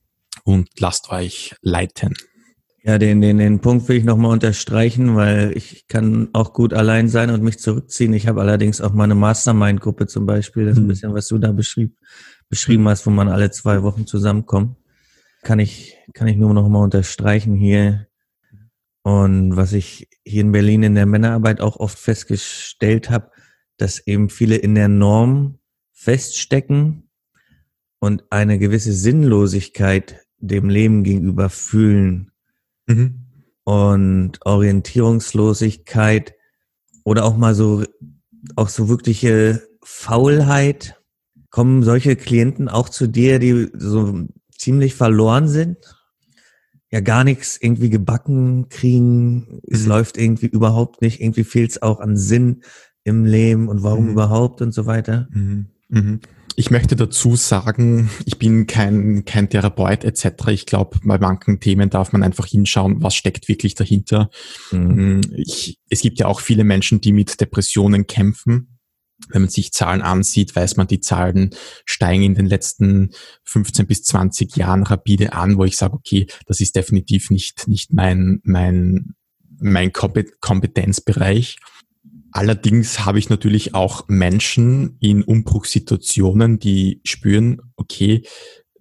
und 0.44 0.68
lasst 0.78 1.10
euch 1.10 1.54
leiten. 1.62 2.14
Ja, 2.86 2.98
den, 2.98 3.20
den, 3.20 3.38
den 3.38 3.58
Punkt 3.58 3.88
will 3.88 3.96
ich 3.96 4.04
nochmal 4.04 4.30
unterstreichen, 4.30 5.16
weil 5.16 5.56
ich 5.56 5.88
kann 5.88 6.28
auch 6.32 6.52
gut 6.52 6.72
allein 6.72 7.08
sein 7.08 7.30
und 7.30 7.42
mich 7.42 7.58
zurückziehen. 7.58 8.12
Ich 8.12 8.28
habe 8.28 8.40
allerdings 8.40 8.80
auch 8.80 8.92
meine 8.92 9.16
Mastermind-Gruppe 9.16 10.06
zum 10.06 10.24
Beispiel, 10.24 10.66
das 10.66 10.74
ist 10.74 10.78
ein 10.78 10.84
mhm. 10.84 10.88
bisschen, 10.88 11.12
was 11.12 11.26
du 11.26 11.38
da 11.38 11.50
beschrieb, 11.50 11.96
beschrieben 12.48 12.88
hast, 12.88 13.04
wo 13.04 13.10
man 13.10 13.28
alle 13.28 13.50
zwei 13.50 13.82
Wochen 13.82 14.06
zusammenkommt. 14.06 14.76
Kann 15.42 15.58
ich, 15.58 15.96
kann 16.14 16.28
ich 16.28 16.36
nur 16.36 16.54
nochmal 16.54 16.84
unterstreichen 16.84 17.56
hier. 17.56 18.06
Und 19.02 19.56
was 19.56 19.72
ich 19.72 20.08
hier 20.24 20.42
in 20.42 20.52
Berlin 20.52 20.84
in 20.84 20.94
der 20.94 21.06
Männerarbeit 21.06 21.60
auch 21.60 21.76
oft 21.78 21.98
festgestellt 21.98 23.10
habe, 23.10 23.32
dass 23.78 24.06
eben 24.06 24.30
viele 24.30 24.54
in 24.54 24.76
der 24.76 24.88
Norm 24.88 25.58
feststecken 25.92 27.05
und 28.06 28.24
eine 28.30 28.58
gewisse 28.58 28.92
Sinnlosigkeit 28.92 30.20
dem 30.38 30.68
Leben 30.68 31.02
gegenüber 31.02 31.50
fühlen. 31.50 32.30
Mhm. 32.88 33.26
und 33.64 34.38
Orientierungslosigkeit 34.46 36.34
oder 37.04 37.24
auch 37.24 37.36
mal 37.36 37.54
so, 37.54 37.82
auch 38.54 38.68
so 38.68 38.88
wirkliche 38.88 39.62
Faulheit. 39.82 41.00
Kommen 41.50 41.82
solche 41.82 42.14
Klienten 42.14 42.68
auch 42.68 42.88
zu 42.88 43.08
dir, 43.08 43.40
die 43.40 43.68
so 43.74 44.26
ziemlich 44.56 44.94
verloren 44.94 45.48
sind? 45.48 45.78
Ja, 46.92 47.00
gar 47.00 47.24
nichts 47.24 47.58
irgendwie 47.60 47.90
gebacken 47.90 48.68
kriegen. 48.68 49.60
Es 49.66 49.82
mhm. 49.82 49.88
läuft 49.88 50.16
irgendwie 50.16 50.46
überhaupt 50.46 51.02
nicht. 51.02 51.20
Irgendwie 51.20 51.44
fehlt 51.44 51.72
es 51.72 51.82
auch 51.82 51.98
an 51.98 52.16
Sinn 52.16 52.62
im 53.02 53.24
Leben 53.24 53.68
und 53.68 53.82
warum 53.82 54.04
mhm. 54.04 54.12
überhaupt 54.12 54.62
und 54.62 54.72
so 54.72 54.86
weiter. 54.86 55.28
Mhm. 55.32 56.20
Ich 56.58 56.70
möchte 56.70 56.96
dazu 56.96 57.36
sagen, 57.36 58.08
ich 58.24 58.38
bin 58.38 58.66
kein, 58.66 59.26
kein 59.26 59.50
Therapeut 59.50 60.04
etc. 60.04 60.48
Ich 60.48 60.64
glaube, 60.64 60.98
bei 61.04 61.18
manchen 61.18 61.60
Themen 61.60 61.90
darf 61.90 62.12
man 62.12 62.22
einfach 62.22 62.46
hinschauen, 62.46 63.02
was 63.02 63.14
steckt 63.14 63.46
wirklich 63.46 63.74
dahinter. 63.74 64.30
Mhm. 64.72 65.20
Ich, 65.36 65.78
es 65.90 66.00
gibt 66.00 66.18
ja 66.18 66.26
auch 66.26 66.40
viele 66.40 66.64
Menschen, 66.64 67.02
die 67.02 67.12
mit 67.12 67.42
Depressionen 67.42 68.06
kämpfen. 68.06 68.78
Wenn 69.28 69.42
man 69.42 69.50
sich 69.50 69.72
Zahlen 69.72 70.00
ansieht, 70.00 70.56
weiß 70.56 70.76
man, 70.78 70.86
die 70.86 71.00
Zahlen 71.00 71.50
steigen 71.84 72.22
in 72.22 72.34
den 72.34 72.46
letzten 72.46 73.10
15 73.44 73.86
bis 73.86 74.04
20 74.04 74.56
Jahren 74.56 74.82
rapide 74.82 75.34
an, 75.34 75.58
wo 75.58 75.64
ich 75.64 75.76
sage, 75.76 75.92
okay, 75.92 76.26
das 76.46 76.60
ist 76.60 76.74
definitiv 76.74 77.30
nicht, 77.30 77.68
nicht 77.68 77.92
mein, 77.92 78.40
mein, 78.44 79.14
mein 79.58 79.92
Kompetenzbereich. 79.92 81.58
Allerdings 82.36 83.06
habe 83.06 83.18
ich 83.18 83.30
natürlich 83.30 83.74
auch 83.74 84.08
Menschen 84.08 84.98
in 85.00 85.22
Umbruchssituationen, 85.22 86.58
die 86.58 87.00
spüren, 87.02 87.62
okay, 87.76 88.26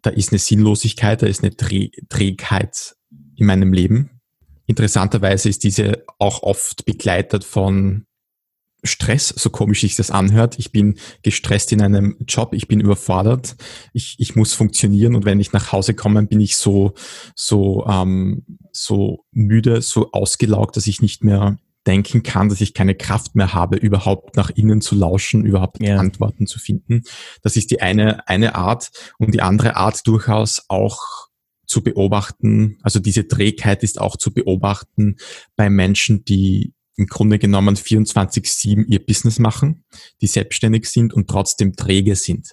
da 0.01 0.09
ist 0.09 0.33
eine 0.33 0.39
Sinnlosigkeit, 0.39 1.21
da 1.21 1.27
ist 1.27 1.41
eine 1.41 1.55
Trägheit 1.55 2.97
in 3.37 3.45
meinem 3.45 3.71
Leben. 3.71 4.19
Interessanterweise 4.65 5.47
ist 5.47 5.63
diese 5.63 6.03
auch 6.19 6.43
oft 6.43 6.83
begleitet 6.83 7.45
von 7.45 8.03
Stress, 8.83 9.29
so 9.29 9.49
komisch 9.49 9.79
sich 9.81 9.95
das 9.95 10.11
anhört. 10.11 10.59
Ich 10.59 10.73
bin 10.73 10.99
gestresst 11.21 11.71
in 11.71 11.81
einem 11.81 12.17
Job, 12.27 12.53
ich 12.53 12.67
bin 12.67 12.81
überfordert, 12.81 13.55
ich, 13.93 14.17
ich 14.19 14.35
muss 14.35 14.53
funktionieren 14.53 15.15
und 15.15 15.23
wenn 15.23 15.39
ich 15.39 15.53
nach 15.53 15.71
Hause 15.71 15.93
komme, 15.93 16.23
bin 16.23 16.41
ich 16.41 16.57
so, 16.57 16.93
so, 17.35 17.85
ähm, 17.87 18.43
so 18.73 19.23
müde, 19.31 19.81
so 19.81 20.11
ausgelaugt, 20.11 20.75
dass 20.75 20.87
ich 20.87 21.01
nicht 21.01 21.23
mehr 21.23 21.57
denken 21.87 22.23
kann, 22.23 22.49
dass 22.49 22.61
ich 22.61 22.73
keine 22.73 22.95
Kraft 22.95 23.35
mehr 23.35 23.53
habe, 23.53 23.77
überhaupt 23.77 24.35
nach 24.35 24.49
innen 24.49 24.81
zu 24.81 24.95
lauschen, 24.95 25.45
überhaupt 25.45 25.81
ja. 25.81 25.97
Antworten 25.97 26.47
zu 26.47 26.59
finden. 26.59 27.03
Das 27.43 27.55
ist 27.55 27.71
die 27.71 27.81
eine, 27.81 28.27
eine 28.27 28.55
Art 28.55 28.91
und 29.19 29.33
die 29.33 29.41
andere 29.41 29.75
Art 29.75 30.05
durchaus 30.07 30.65
auch 30.67 31.25
zu 31.67 31.83
beobachten, 31.83 32.77
also 32.83 32.99
diese 32.99 33.27
Trägheit 33.27 33.83
ist 33.83 33.99
auch 33.99 34.17
zu 34.17 34.33
beobachten 34.33 35.15
bei 35.55 35.69
Menschen, 35.69 36.23
die 36.23 36.73
im 36.95 37.07
Grunde 37.07 37.39
genommen 37.39 37.75
24-7 37.75 38.85
ihr 38.85 39.05
Business 39.05 39.39
machen, 39.39 39.83
die 40.21 40.27
selbstständig 40.27 40.85
sind 40.85 41.13
und 41.13 41.29
trotzdem 41.29 41.75
träge 41.75 42.15
sind. 42.15 42.51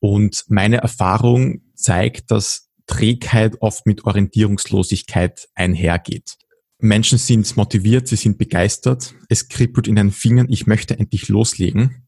Und 0.00 0.44
meine 0.48 0.78
Erfahrung 0.78 1.62
zeigt, 1.74 2.30
dass 2.30 2.68
Trägheit 2.86 3.56
oft 3.60 3.86
mit 3.86 4.04
Orientierungslosigkeit 4.04 5.48
einhergeht. 5.54 6.36
Menschen 6.80 7.18
sind 7.18 7.56
motiviert, 7.56 8.08
sie 8.08 8.16
sind 8.16 8.38
begeistert, 8.38 9.14
es 9.28 9.48
kribbelt 9.48 9.88
in 9.88 9.96
den 9.96 10.10
Fingern, 10.10 10.46
ich 10.50 10.66
möchte 10.66 10.98
endlich 10.98 11.28
loslegen, 11.28 12.06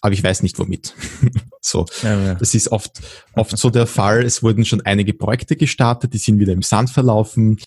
aber 0.00 0.12
ich 0.12 0.22
weiß 0.22 0.42
nicht 0.42 0.58
womit. 0.58 0.94
so, 1.60 1.86
ja, 2.02 2.20
ja. 2.22 2.34
das 2.34 2.54
ist 2.54 2.70
oft, 2.70 3.00
oft 3.34 3.56
so 3.56 3.70
der 3.70 3.86
Fall. 3.86 4.24
Es 4.24 4.42
wurden 4.42 4.64
schon 4.64 4.82
einige 4.82 5.14
Projekte 5.14 5.56
gestartet, 5.56 6.14
die 6.14 6.18
sind 6.18 6.38
wieder 6.38 6.52
im 6.52 6.62
Sand 6.62 6.90
verlaufen. 6.90 7.58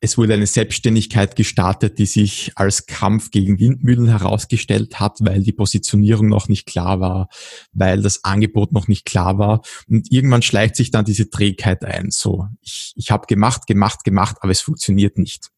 Es 0.00 0.18
wurde 0.18 0.34
eine 0.34 0.46
Selbstständigkeit 0.46 1.34
gestartet, 1.34 1.98
die 1.98 2.04
sich 2.04 2.52
als 2.56 2.84
Kampf 2.84 3.30
gegen 3.30 3.58
Windmühlen 3.58 4.06
herausgestellt 4.06 5.00
hat, 5.00 5.18
weil 5.20 5.42
die 5.42 5.52
Positionierung 5.52 6.28
noch 6.28 6.48
nicht 6.48 6.66
klar 6.66 7.00
war, 7.00 7.28
weil 7.72 8.02
das 8.02 8.22
Angebot 8.22 8.72
noch 8.72 8.86
nicht 8.86 9.06
klar 9.06 9.38
war. 9.38 9.62
Und 9.88 10.12
irgendwann 10.12 10.42
schleicht 10.42 10.76
sich 10.76 10.90
dann 10.90 11.06
diese 11.06 11.30
Trägheit 11.30 11.84
ein. 11.86 12.10
So, 12.10 12.48
ich, 12.60 12.92
ich 12.96 13.10
habe 13.10 13.26
gemacht, 13.26 13.66
gemacht, 13.66 14.04
gemacht, 14.04 14.36
aber 14.40 14.52
es 14.52 14.60
funktioniert 14.60 15.16
nicht 15.16 15.50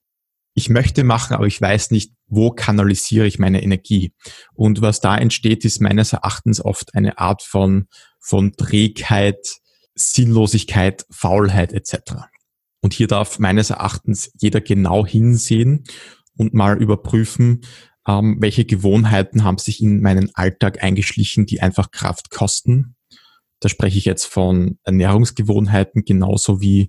ich 0.56 0.70
möchte 0.70 1.04
machen, 1.04 1.34
aber 1.34 1.46
ich 1.46 1.60
weiß 1.60 1.90
nicht, 1.90 2.12
wo 2.28 2.50
kanalisiere 2.50 3.26
ich 3.26 3.38
meine 3.38 3.62
Energie. 3.62 4.14
Und 4.54 4.80
was 4.80 5.00
da 5.00 5.16
entsteht, 5.16 5.66
ist 5.66 5.82
meines 5.82 6.14
Erachtens 6.14 6.64
oft 6.64 6.94
eine 6.94 7.18
Art 7.18 7.42
von, 7.42 7.88
von 8.18 8.52
Trägheit, 8.52 9.58
Sinnlosigkeit, 9.94 11.04
Faulheit 11.10 11.74
etc. 11.74 12.14
Und 12.80 12.94
hier 12.94 13.06
darf 13.06 13.38
meines 13.38 13.68
Erachtens 13.68 14.30
jeder 14.40 14.62
genau 14.62 15.04
hinsehen 15.04 15.84
und 16.38 16.54
mal 16.54 16.80
überprüfen, 16.80 17.60
ähm, 18.08 18.38
welche 18.40 18.64
Gewohnheiten 18.64 19.44
haben 19.44 19.58
sich 19.58 19.82
in 19.82 20.00
meinen 20.00 20.34
Alltag 20.34 20.82
eingeschlichen, 20.82 21.44
die 21.44 21.60
einfach 21.60 21.90
Kraft 21.90 22.30
kosten. 22.30 22.96
Da 23.60 23.68
spreche 23.68 23.98
ich 23.98 24.06
jetzt 24.06 24.24
von 24.24 24.78
Ernährungsgewohnheiten 24.84 26.06
genauso 26.06 26.62
wie 26.62 26.88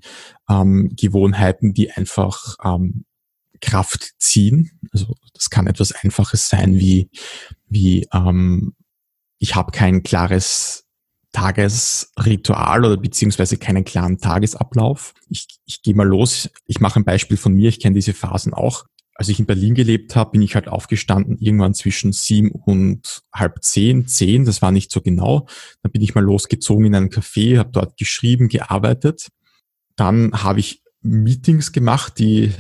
ähm, 0.50 0.90
Gewohnheiten, 0.96 1.74
die 1.74 1.92
einfach 1.92 2.56
ähm, 2.64 3.04
Kraft 3.62 4.14
ziehen. 4.20 4.80
Also 4.92 5.16
das 5.34 5.50
kann 5.50 5.68
etwas 5.68 5.92
Einfaches 5.92 6.50
sein 6.50 6.80
wie, 6.80 7.10
wie 7.68 8.08
ähm, 8.14 8.74
ich 9.40 9.56
habe 9.56 9.72
kein 9.72 10.04
klares 10.04 10.86
Tagesritual 11.32 12.86
oder 12.86 12.98
beziehungsweise 12.98 13.58
keinen 13.58 13.86
klaren 13.86 14.18
Tagesablauf. 14.18 15.14
Ich, 15.30 15.48
ich 15.66 15.82
gehe 15.82 15.94
mal 15.94 16.08
los, 16.08 16.50
ich 16.66 16.80
mache 16.80 17.00
ein 17.00 17.06
Beispiel 17.06 17.38
von 17.38 17.54
mir, 17.54 17.70
ich 17.70 17.80
kenne 17.80 17.96
diese 17.96 18.14
Phasen 18.14 18.54
auch. 18.54 18.86
Als 19.14 19.30
ich 19.30 19.40
in 19.40 19.46
Berlin 19.46 19.74
gelebt 19.74 20.16
habe, 20.16 20.32
bin 20.32 20.42
ich 20.44 20.56
halt 20.56 20.68
aufgestanden, 20.68 21.38
irgendwann 21.40 21.74
zwischen 21.74 22.12
sieben 22.12 22.52
und 22.52 23.24
halb 23.34 23.64
zehn, 23.64 24.08
zehn, 24.08 24.46
das 24.46 24.62
war 24.62 24.72
nicht 24.72 24.92
so 24.92 25.02
genau. 25.02 25.48
Dann 25.82 25.92
bin 25.92 26.02
ich 26.02 26.16
mal 26.16 26.24
losgezogen 26.24 26.86
in 26.86 26.96
einen 26.96 27.10
Café, 27.10 27.58
habe 27.58 27.72
dort 27.72 27.98
geschrieben, 27.98 28.48
gearbeitet. 28.48 29.28
Dann 29.96 30.44
habe 30.44 30.60
ich 30.60 30.84
Meetings 31.08 31.72
gemacht, 31.72 32.20
die, 32.20 32.52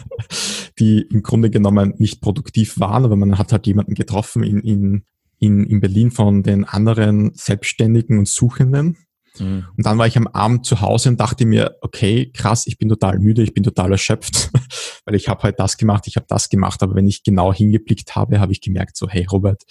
die 0.78 1.02
im 1.02 1.22
Grunde 1.22 1.50
genommen 1.50 1.94
nicht 1.98 2.20
produktiv 2.20 2.78
waren, 2.80 3.04
aber 3.04 3.16
man 3.16 3.38
hat 3.38 3.52
halt 3.52 3.66
jemanden 3.66 3.94
getroffen 3.94 4.42
in, 4.42 4.60
in, 4.60 5.04
in, 5.38 5.64
in 5.64 5.80
Berlin 5.80 6.10
von 6.10 6.42
den 6.42 6.64
anderen 6.64 7.32
Selbstständigen 7.34 8.18
und 8.18 8.28
Suchenden. 8.28 8.96
Mhm. 9.38 9.66
Und 9.76 9.86
dann 9.86 9.98
war 9.98 10.06
ich 10.06 10.16
am 10.16 10.26
Abend 10.26 10.66
zu 10.66 10.80
Hause 10.80 11.10
und 11.10 11.20
dachte 11.20 11.46
mir, 11.46 11.76
okay, 11.80 12.30
krass, 12.32 12.66
ich 12.66 12.78
bin 12.78 12.88
total 12.88 13.18
müde, 13.18 13.42
ich 13.42 13.54
bin 13.54 13.62
total 13.62 13.92
erschöpft, 13.92 14.50
weil 15.04 15.14
ich 15.14 15.28
habe 15.28 15.42
halt 15.42 15.58
das 15.58 15.76
gemacht, 15.76 16.06
ich 16.06 16.16
habe 16.16 16.26
das 16.28 16.48
gemacht, 16.48 16.82
aber 16.82 16.94
wenn 16.94 17.08
ich 17.08 17.22
genau 17.22 17.52
hingeblickt 17.52 18.16
habe, 18.16 18.40
habe 18.40 18.52
ich 18.52 18.60
gemerkt, 18.60 18.96
so, 18.96 19.08
hey 19.08 19.26
Robert, 19.30 19.62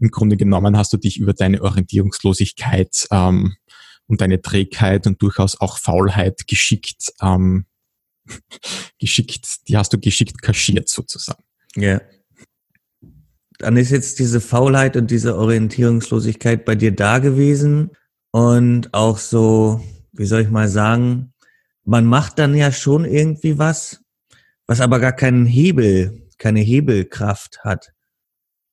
im 0.00 0.10
Grunde 0.10 0.36
genommen 0.36 0.76
hast 0.76 0.92
du 0.92 0.96
dich 0.96 1.18
über 1.18 1.34
deine 1.34 1.62
Orientierungslosigkeit 1.62 3.06
ähm, 3.10 3.54
und 4.10 4.20
deine 4.20 4.42
Trägheit 4.42 5.06
und 5.06 5.22
durchaus 5.22 5.60
auch 5.60 5.78
Faulheit 5.78 6.46
geschickt, 6.46 7.12
ähm, 7.22 7.64
geschickt, 8.98 9.68
die 9.68 9.76
hast 9.76 9.92
du 9.92 9.98
geschickt 9.98 10.42
kaschiert 10.42 10.88
sozusagen. 10.88 11.42
Ja. 11.76 12.00
Dann 13.58 13.76
ist 13.76 13.90
jetzt 13.90 14.18
diese 14.18 14.40
Faulheit 14.40 14.96
und 14.96 15.10
diese 15.10 15.36
Orientierungslosigkeit 15.36 16.64
bei 16.64 16.74
dir 16.74 16.92
da 16.92 17.18
gewesen 17.18 17.90
und 18.32 18.92
auch 18.94 19.18
so, 19.18 19.84
wie 20.12 20.26
soll 20.26 20.42
ich 20.42 20.50
mal 20.50 20.68
sagen, 20.68 21.32
man 21.84 22.04
macht 22.04 22.38
dann 22.38 22.54
ja 22.54 22.72
schon 22.72 23.04
irgendwie 23.04 23.58
was, 23.58 24.02
was 24.66 24.80
aber 24.80 24.98
gar 24.98 25.12
keinen 25.12 25.46
Hebel, 25.46 26.26
keine 26.38 26.60
Hebelkraft 26.60 27.60
hat. 27.62 27.92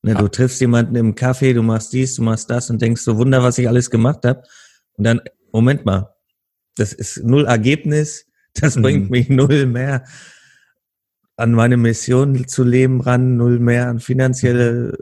Ne, 0.03 0.13
ja. 0.13 0.17
Du 0.19 0.27
triffst 0.29 0.61
jemanden 0.61 0.95
im 0.95 1.15
Café, 1.15 1.53
du 1.53 1.63
machst 1.63 1.91
dies, 1.93 2.15
du 2.15 2.21
machst 2.21 2.49
das 2.49 2.69
und 2.69 2.81
denkst 2.81 3.01
so, 3.01 3.17
Wunder, 3.17 3.43
was 3.43 3.57
ich 3.57 3.67
alles 3.67 3.89
gemacht 3.89 4.23
habe. 4.25 4.43
Und 4.97 5.03
dann, 5.03 5.21
Moment 5.51 5.85
mal, 5.85 6.15
das 6.75 6.93
ist 6.93 7.23
null 7.23 7.45
Ergebnis, 7.45 8.25
das 8.53 8.75
mhm. 8.75 8.81
bringt 8.81 9.09
mich 9.09 9.29
null 9.29 9.65
mehr 9.65 10.03
an 11.35 11.51
meine 11.51 11.77
Mission 11.77 12.47
zu 12.47 12.63
leben 12.63 12.99
ran, 12.99 13.37
null 13.37 13.59
mehr 13.59 13.89
an 13.89 13.99
finanzielle 13.99 14.97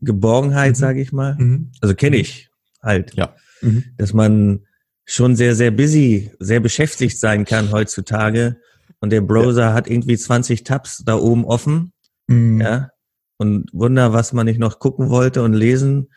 Geborgenheit, 0.00 0.70
mhm. 0.70 0.74
sage 0.74 1.00
ich 1.02 1.12
mal. 1.12 1.36
Mhm. 1.36 1.72
Also 1.80 1.94
kenne 1.94 2.16
ich 2.16 2.48
halt, 2.82 3.14
ja. 3.14 3.34
Mhm. 3.60 3.84
dass 3.98 4.14
man 4.14 4.60
schon 5.04 5.36
sehr, 5.36 5.54
sehr 5.54 5.70
busy, 5.70 6.30
sehr 6.40 6.60
beschäftigt 6.60 7.18
sein 7.18 7.44
kann 7.44 7.70
heutzutage. 7.72 8.56
Und 9.00 9.10
der 9.10 9.20
Browser 9.20 9.62
ja. 9.62 9.74
hat 9.74 9.88
irgendwie 9.88 10.16
20 10.16 10.64
Tabs 10.64 11.04
da 11.04 11.16
oben 11.16 11.44
offen. 11.44 11.92
Mhm. 12.26 12.60
Ja. 12.60 12.90
Und 13.36 13.68
Wunder, 13.74 14.14
was 14.14 14.32
man 14.32 14.46
nicht 14.46 14.58
noch 14.58 14.78
gucken 14.78 15.10
wollte 15.10 15.42
und 15.42 15.52
lesen 15.52 16.08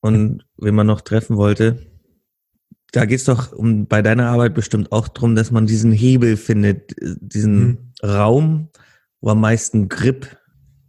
und 0.00 0.44
wen 0.56 0.76
man 0.76 0.86
noch 0.86 1.00
treffen 1.00 1.36
wollte 1.36 1.87
da 2.92 3.04
geht 3.04 3.18
es 3.18 3.24
doch 3.24 3.52
um 3.52 3.86
bei 3.86 4.02
deiner 4.02 4.26
Arbeit 4.26 4.54
bestimmt 4.54 4.92
auch 4.92 5.08
drum, 5.08 5.34
dass 5.34 5.50
man 5.50 5.66
diesen 5.66 5.92
Hebel 5.92 6.36
findet, 6.36 6.94
diesen 7.00 7.66
mhm. 7.66 7.78
Raum, 8.02 8.68
wo 9.20 9.30
am 9.30 9.40
meisten 9.40 9.88
Grip 9.88 10.36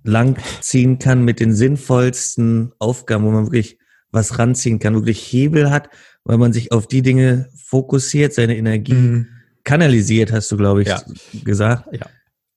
langziehen 0.04 1.00
kann 1.00 1.24
mit 1.24 1.40
den 1.40 1.54
sinnvollsten 1.54 2.72
Aufgaben, 2.80 3.26
wo 3.26 3.32
man 3.32 3.46
wirklich 3.46 3.78
was 4.12 4.40
ranziehen 4.40 4.80
kann, 4.80 4.96
wirklich 4.96 5.20
Hebel 5.20 5.70
hat, 5.70 5.90
weil 6.24 6.38
man 6.38 6.54
sich 6.54 6.72
auf 6.72 6.88
die 6.88 7.02
Dinge 7.02 7.50
fokussiert, 7.56 8.34
seine 8.34 8.58
Energie 8.58 8.94
mhm. 8.94 9.28
kanalisiert, 9.64 10.32
hast 10.32 10.52
du, 10.52 10.58
glaube 10.58 10.82
ich, 10.84 10.88
ja. 10.88 11.02
gesagt. 11.44 11.90
Ja. 11.92 12.08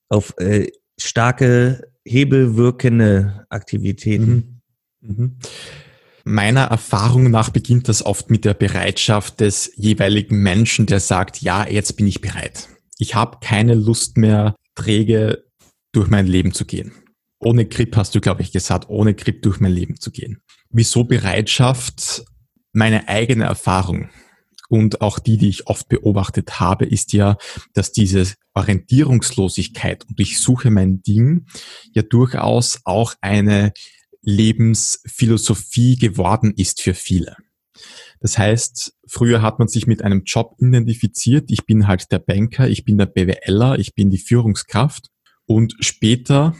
auf 0.09 0.35
äh, 0.39 0.69
starke 0.99 1.89
hebelwirkende 2.05 3.47
Aktivitäten. 3.49 4.63
Mhm. 5.01 5.37
Meiner 6.25 6.62
Erfahrung 6.62 7.31
nach 7.31 7.50
beginnt 7.50 7.88
das 7.88 8.05
oft 8.05 8.31
mit 8.31 8.45
der 8.45 8.55
Bereitschaft 8.55 9.41
des 9.41 9.73
jeweiligen 9.76 10.43
Menschen, 10.43 10.87
der 10.87 11.00
sagt, 11.00 11.43
ja, 11.43 11.67
jetzt 11.69 11.97
bin 11.97 12.07
ich 12.07 12.21
bereit. 12.21 12.69
Ich 12.99 13.14
habe 13.14 13.38
keine 13.41 13.75
Lust 13.75 14.17
mehr, 14.17 14.55
träge 14.75 15.45
durch 15.93 16.09
mein 16.09 16.26
Leben 16.26 16.52
zu 16.52 16.64
gehen. 16.64 16.93
Ohne 17.41 17.67
Grip 17.67 17.97
hast 17.97 18.14
du, 18.14 18.21
glaube 18.21 18.43
ich, 18.43 18.52
gesagt, 18.52 18.88
ohne 18.88 19.14
Grip 19.14 19.43
durch 19.43 19.59
mein 19.59 19.73
Leben 19.73 19.99
zu 19.99 20.11
gehen. 20.11 20.43
Wieso 20.71 21.05
Bereitschaft? 21.05 22.25
Meine 22.73 23.09
eigene 23.09 23.45
Erfahrung 23.45 24.09
und 24.73 25.02
auch 25.02 25.19
die, 25.19 25.37
die 25.37 25.50
ich 25.50 25.67
oft 25.67 25.91
beobachtet 25.91 26.59
habe, 26.59 26.87
ist 26.87 27.12
ja, 27.12 27.37
dass 27.75 27.93
diese 27.93 28.33
Orientierungslosigkeit 28.55 30.07
und 30.09 30.19
ich 30.19 30.41
suche 30.41 30.71
mein 30.71 31.02
Ding 31.02 31.45
ja 31.93 32.00
durchaus 32.00 32.81
auch 32.85 33.12
eine 33.21 33.75
Lebensphilosophie 34.23 35.97
geworden 35.97 36.52
ist 36.57 36.81
für 36.81 36.95
viele. 36.95 37.37
Das 38.21 38.38
heißt, 38.38 38.95
früher 39.09 39.43
hat 39.43 39.59
man 39.59 39.69
sich 39.69 39.87
mit 39.87 40.02
einem 40.02 40.23
Job 40.25 40.55
identifiziert. 40.59 41.50
Ich 41.50 41.67
bin 41.67 41.88
halt 41.88 42.12
der 42.12 42.21
Banker, 42.21 42.69
ich 42.69 42.85
bin 42.85 42.99
der 42.99 43.07
BWLer, 43.07 43.79
ich 43.79 43.95
bin 43.95 44.11
die 44.11 44.19
Führungskraft. 44.19 45.09
Und 45.47 45.75
später 45.81 46.55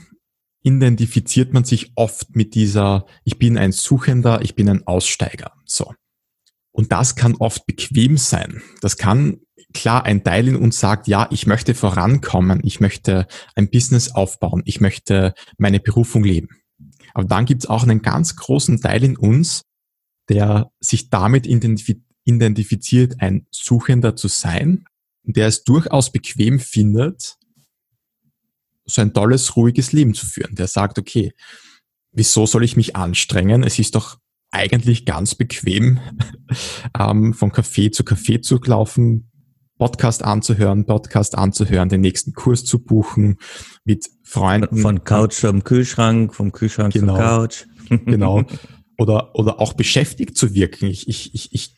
identifiziert 0.63 1.53
man 1.53 1.65
sich 1.65 1.93
oft 1.95 2.35
mit 2.35 2.55
dieser, 2.55 3.07
ich 3.25 3.39
bin 3.39 3.57
ein 3.59 3.73
Suchender, 3.73 4.43
ich 4.43 4.55
bin 4.55 4.69
ein 4.69 4.87
Aussteiger. 4.87 5.53
So. 5.65 5.93
Und 6.73 6.91
das 6.91 7.15
kann 7.15 7.37
oft 7.37 7.67
bequem 7.67 8.17
sein. 8.17 8.63
Das 8.81 8.97
kann 8.97 9.41
klar 9.73 10.05
ein 10.05 10.25
Teil 10.25 10.49
in 10.49 10.57
uns 10.57 10.81
sagt, 10.81 11.07
ja, 11.07 11.29
ich 11.31 11.47
möchte 11.47 11.75
vorankommen, 11.75 12.61
ich 12.65 12.81
möchte 12.81 13.27
ein 13.55 13.71
Business 13.71 14.11
aufbauen, 14.15 14.63
ich 14.65 14.81
möchte 14.81 15.35
meine 15.59 15.81
Berufung 15.81 16.25
leben. 16.25 16.62
Aber 17.15 17.27
dann 17.27 17.45
gibt 17.45 17.65
es 17.65 17.71
auch 17.71 17.83
einen 17.83 18.03
ganz 18.03 18.37
großen 18.37 18.81
Teil 18.81 19.05
in 19.05 19.17
uns, 19.17 19.63
der 20.29 20.71
sich 20.81 21.11
damit 21.11 21.47
identifiziert, 21.47 23.15
ein 23.21 23.47
Suchender 23.51 24.17
zu 24.17 24.29
sein, 24.29 24.85
der 25.25 25.47
es 25.47 25.65
durchaus 25.65 26.11
bequem 26.11 26.59
findet, 26.59 27.37
so 28.85 29.01
ein 29.03 29.15
tolles, 29.15 29.57
ruhiges 29.57 29.93
Leben 29.93 30.15
zu 30.15 30.27
führen. 30.27 30.55
Der 30.55 30.67
sagt, 30.67 30.99
okay, 30.99 31.33
wieso 32.13 32.47
soll 32.47 32.65
ich 32.65 32.77
mich 32.77 32.97
anstrengen? 32.97 33.63
Es 33.63 33.79
ist 33.79 33.95
doch 33.95 34.19
eigentlich 34.51 35.07
ganz 35.07 35.35
bequem, 35.35 36.01
ähm, 36.99 37.33
von 37.35 37.53
Café 37.53 37.91
zu 37.91 38.03
Café 38.03 38.43
zu 38.43 38.61
laufen, 38.65 39.31
Podcast 39.83 40.23
anzuhören, 40.23 40.87
Podcast 40.87 41.37
anzuhören, 41.37 41.89
den 41.89 42.03
nächsten 42.03 42.35
Kurs 42.35 42.65
zu 42.65 42.79
buchen, 42.79 43.39
mit 43.85 44.09
Freunden. 44.23 44.77
Von 44.77 45.03
Couch 45.03 45.33
zum 45.33 45.65
Kühlschrank, 45.65 46.37
vom 46.37 46.53
Kühlschrank 46.53 46.93
genau, 46.93 47.17
zur 47.17 47.21
Couch. 47.25 47.65
genau. 48.07 48.45
Oder, 48.97 49.35
oder 49.35 49.59
auch 49.59 49.73
beschäftigt 49.73 50.39
zu 50.39 50.55
wirken. 50.55 50.87
Ich, 50.87 51.09
ich, 51.09 51.35
ich, 51.35 51.49
ich, 51.53 51.75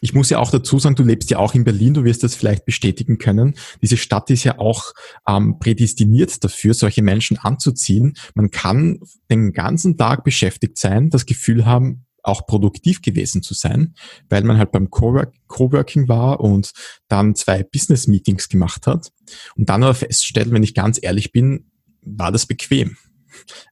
ich 0.00 0.14
muss 0.14 0.30
ja 0.30 0.38
auch 0.38 0.52
dazu 0.52 0.78
sagen, 0.78 0.94
du 0.94 1.02
lebst 1.02 1.32
ja 1.32 1.38
auch 1.38 1.52
in 1.56 1.64
Berlin, 1.64 1.94
du 1.94 2.04
wirst 2.04 2.22
das 2.22 2.36
vielleicht 2.36 2.64
bestätigen 2.64 3.18
können. 3.18 3.56
Diese 3.82 3.96
Stadt 3.96 4.30
ist 4.30 4.44
ja 4.44 4.60
auch 4.60 4.92
ähm, 5.26 5.58
prädestiniert 5.58 6.44
dafür, 6.44 6.74
solche 6.74 7.02
Menschen 7.02 7.38
anzuziehen. 7.38 8.14
Man 8.36 8.52
kann 8.52 9.00
den 9.32 9.52
ganzen 9.52 9.96
Tag 9.96 10.22
beschäftigt 10.22 10.78
sein, 10.78 11.10
das 11.10 11.26
Gefühl 11.26 11.66
haben, 11.66 12.04
auch 12.22 12.46
produktiv 12.46 13.02
gewesen 13.02 13.42
zu 13.42 13.54
sein, 13.54 13.94
weil 14.28 14.44
man 14.44 14.58
halt 14.58 14.72
beim 14.72 14.90
Coworking 14.90 16.08
war 16.08 16.40
und 16.40 16.72
dann 17.08 17.34
zwei 17.34 17.62
Business 17.62 18.06
Meetings 18.06 18.48
gemacht 18.48 18.86
hat 18.86 19.12
und 19.56 19.68
dann 19.68 19.82
aber 19.82 19.94
feststellt, 19.94 20.50
wenn 20.50 20.62
ich 20.62 20.74
ganz 20.74 20.98
ehrlich 21.00 21.32
bin, 21.32 21.70
war 22.02 22.32
das 22.32 22.46
bequem. 22.46 22.96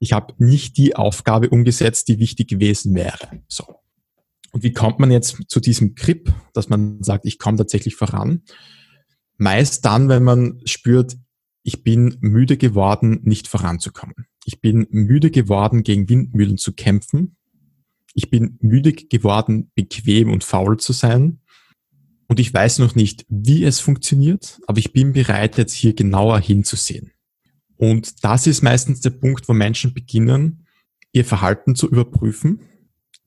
Ich 0.00 0.12
habe 0.12 0.34
nicht 0.38 0.76
die 0.76 0.96
Aufgabe 0.96 1.50
umgesetzt, 1.50 2.08
die 2.08 2.18
wichtig 2.18 2.48
gewesen 2.48 2.94
wäre. 2.94 3.42
So. 3.48 3.64
Und 4.52 4.62
wie 4.62 4.72
kommt 4.72 4.98
man 5.00 5.10
jetzt 5.10 5.36
zu 5.48 5.60
diesem 5.60 5.94
Grip, 5.94 6.32
dass 6.54 6.68
man 6.68 7.02
sagt, 7.02 7.26
ich 7.26 7.38
komme 7.38 7.58
tatsächlich 7.58 7.96
voran? 7.96 8.42
Meist 9.38 9.84
dann, 9.84 10.08
wenn 10.08 10.22
man 10.22 10.60
spürt, 10.64 11.16
ich 11.62 11.82
bin 11.82 12.16
müde 12.20 12.56
geworden, 12.56 13.20
nicht 13.24 13.48
voranzukommen. 13.48 14.14
Ich 14.44 14.60
bin 14.60 14.86
müde 14.90 15.30
geworden, 15.30 15.82
gegen 15.82 16.08
Windmühlen 16.08 16.58
zu 16.58 16.72
kämpfen 16.72 17.36
ich 18.16 18.30
bin 18.30 18.58
müde 18.62 18.94
geworden, 18.94 19.70
bequem 19.74 20.32
und 20.32 20.42
faul 20.42 20.78
zu 20.78 20.94
sein. 20.94 21.38
Und 22.28 22.40
ich 22.40 22.52
weiß 22.52 22.78
noch 22.78 22.94
nicht, 22.94 23.26
wie 23.28 23.62
es 23.62 23.78
funktioniert, 23.78 24.58
aber 24.66 24.78
ich 24.78 24.92
bin 24.94 25.12
bereit, 25.12 25.58
jetzt 25.58 25.74
hier 25.74 25.94
genauer 25.94 26.40
hinzusehen. 26.40 27.12
Und 27.76 28.24
das 28.24 28.46
ist 28.46 28.62
meistens 28.62 29.02
der 29.02 29.10
Punkt, 29.10 29.48
wo 29.48 29.52
Menschen 29.52 29.92
beginnen, 29.92 30.66
ihr 31.12 31.26
Verhalten 31.26 31.76
zu 31.76 31.88
überprüfen. 31.88 32.60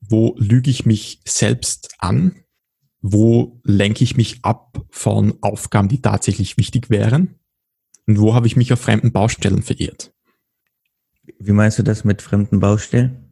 Wo 0.00 0.34
lüge 0.38 0.70
ich 0.70 0.86
mich 0.86 1.20
selbst 1.24 1.94
an? 1.98 2.34
Wo 3.00 3.60
lenke 3.62 4.02
ich 4.02 4.16
mich 4.16 4.44
ab 4.44 4.84
von 4.90 5.34
Aufgaben, 5.40 5.88
die 5.88 6.02
tatsächlich 6.02 6.58
wichtig 6.58 6.90
wären? 6.90 7.36
Und 8.08 8.18
wo 8.18 8.34
habe 8.34 8.48
ich 8.48 8.56
mich 8.56 8.72
auf 8.72 8.80
fremden 8.80 9.12
Baustellen 9.12 9.62
verirrt? 9.62 10.12
Wie 11.38 11.52
meinst 11.52 11.78
du 11.78 11.84
das 11.84 12.02
mit 12.02 12.22
fremden 12.22 12.58
Baustellen? 12.58 13.29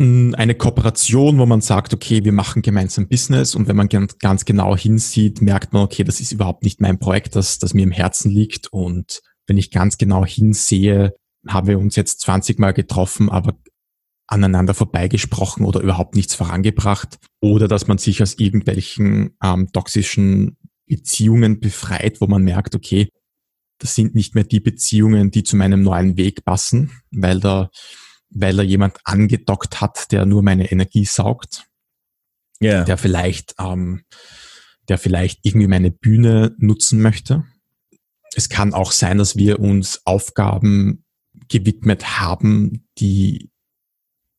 Eine 0.00 0.54
Kooperation, 0.54 1.38
wo 1.38 1.44
man 1.44 1.60
sagt, 1.60 1.92
okay, 1.92 2.24
wir 2.24 2.32
machen 2.32 2.62
gemeinsam 2.62 3.06
Business. 3.06 3.54
Und 3.54 3.68
wenn 3.68 3.76
man 3.76 3.88
ganz 3.88 4.46
genau 4.46 4.74
hinsieht, 4.74 5.42
merkt 5.42 5.74
man, 5.74 5.82
okay, 5.82 6.04
das 6.04 6.20
ist 6.20 6.32
überhaupt 6.32 6.64
nicht 6.64 6.80
mein 6.80 6.98
Projekt, 6.98 7.36
das, 7.36 7.58
das 7.58 7.74
mir 7.74 7.82
im 7.82 7.90
Herzen 7.90 8.30
liegt. 8.30 8.72
Und 8.72 9.20
wenn 9.46 9.58
ich 9.58 9.70
ganz 9.70 9.98
genau 9.98 10.24
hinsehe, 10.24 11.14
haben 11.46 11.68
wir 11.68 11.78
uns 11.78 11.96
jetzt 11.96 12.20
20 12.20 12.58
Mal 12.58 12.72
getroffen, 12.72 13.28
aber 13.28 13.58
aneinander 14.26 14.72
vorbeigesprochen 14.72 15.66
oder 15.66 15.80
überhaupt 15.80 16.14
nichts 16.14 16.34
vorangebracht. 16.34 17.18
Oder 17.40 17.68
dass 17.68 17.86
man 17.86 17.98
sich 17.98 18.22
aus 18.22 18.38
irgendwelchen 18.38 19.36
ähm, 19.42 19.70
toxischen 19.70 20.56
Beziehungen 20.86 21.60
befreit, 21.60 22.22
wo 22.22 22.26
man 22.26 22.42
merkt, 22.42 22.74
okay, 22.74 23.10
das 23.78 23.94
sind 23.94 24.14
nicht 24.14 24.34
mehr 24.34 24.44
die 24.44 24.60
Beziehungen, 24.60 25.30
die 25.30 25.42
zu 25.42 25.56
meinem 25.56 25.82
neuen 25.82 26.16
Weg 26.16 26.44
passen, 26.44 26.90
weil 27.10 27.38
da 27.40 27.70
weil 28.30 28.58
er 28.58 28.64
jemand 28.64 28.98
angedockt 29.04 29.80
hat, 29.80 30.12
der 30.12 30.26
nur 30.26 30.42
meine 30.42 30.70
Energie 30.70 31.04
saugt. 31.04 31.66
Yeah. 32.62 32.84
Der 32.84 32.98
vielleicht, 32.98 33.54
ähm, 33.58 34.04
der 34.88 34.98
vielleicht 34.98 35.40
irgendwie 35.44 35.66
meine 35.66 35.90
Bühne 35.90 36.54
nutzen 36.58 37.00
möchte. 37.00 37.44
Es 38.34 38.48
kann 38.48 38.74
auch 38.74 38.92
sein, 38.92 39.18
dass 39.18 39.36
wir 39.36 39.60
uns 39.60 40.02
Aufgaben 40.04 41.04
gewidmet 41.48 42.20
haben, 42.20 42.86
die 42.98 43.50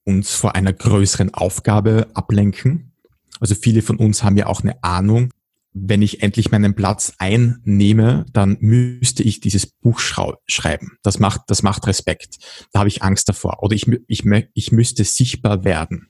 uns 0.05 0.33
vor 0.33 0.55
einer 0.55 0.73
größeren 0.73 1.33
Aufgabe 1.33 2.09
ablenken. 2.13 2.93
Also 3.39 3.55
viele 3.55 3.81
von 3.81 3.97
uns 3.97 4.23
haben 4.23 4.37
ja 4.37 4.47
auch 4.47 4.61
eine 4.61 4.83
Ahnung, 4.83 5.31
wenn 5.73 6.01
ich 6.01 6.21
endlich 6.21 6.51
meinen 6.51 6.75
Platz 6.75 7.13
einnehme, 7.17 8.25
dann 8.33 8.57
müsste 8.59 9.23
ich 9.23 9.39
dieses 9.39 9.65
Buch 9.65 9.99
schreiben. 9.99 10.97
Das 11.01 11.19
macht, 11.19 11.41
das 11.47 11.63
macht 11.63 11.87
Respekt. 11.87 12.37
Da 12.73 12.79
habe 12.79 12.89
ich 12.89 13.03
Angst 13.03 13.29
davor. 13.29 13.63
Oder 13.63 13.75
ich, 13.75 13.87
ich, 14.07 14.25
ich 14.53 14.71
müsste 14.71 15.03
sichtbar 15.03 15.63
werden. 15.63 16.07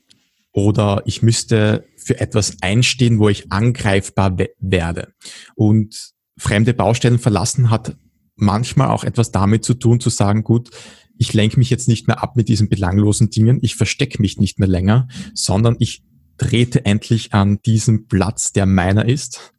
Oder 0.52 1.02
ich 1.06 1.22
müsste 1.22 1.86
für 1.96 2.20
etwas 2.20 2.56
einstehen, 2.60 3.18
wo 3.18 3.28
ich 3.28 3.52
angreifbar 3.52 4.36
werde. 4.58 5.12
Und 5.54 6.12
fremde 6.36 6.74
Baustellen 6.74 7.18
verlassen 7.18 7.70
hat 7.70 7.96
manchmal 8.34 8.88
auch 8.88 9.04
etwas 9.04 9.30
damit 9.30 9.64
zu 9.64 9.74
tun, 9.74 10.00
zu 10.00 10.10
sagen, 10.10 10.42
gut, 10.42 10.70
ich 11.18 11.32
lenke 11.32 11.58
mich 11.58 11.70
jetzt 11.70 11.88
nicht 11.88 12.08
mehr 12.08 12.22
ab 12.22 12.36
mit 12.36 12.48
diesen 12.48 12.68
belanglosen 12.68 13.30
Dingen, 13.30 13.60
ich 13.62 13.76
verstecke 13.76 14.20
mich 14.20 14.38
nicht 14.38 14.58
mehr 14.58 14.68
länger, 14.68 15.08
sondern 15.34 15.76
ich 15.78 16.02
trete 16.36 16.84
endlich 16.84 17.32
an 17.32 17.60
diesen 17.64 18.08
Platz, 18.08 18.52
der 18.52 18.66
meiner 18.66 19.06
ist, 19.06 19.51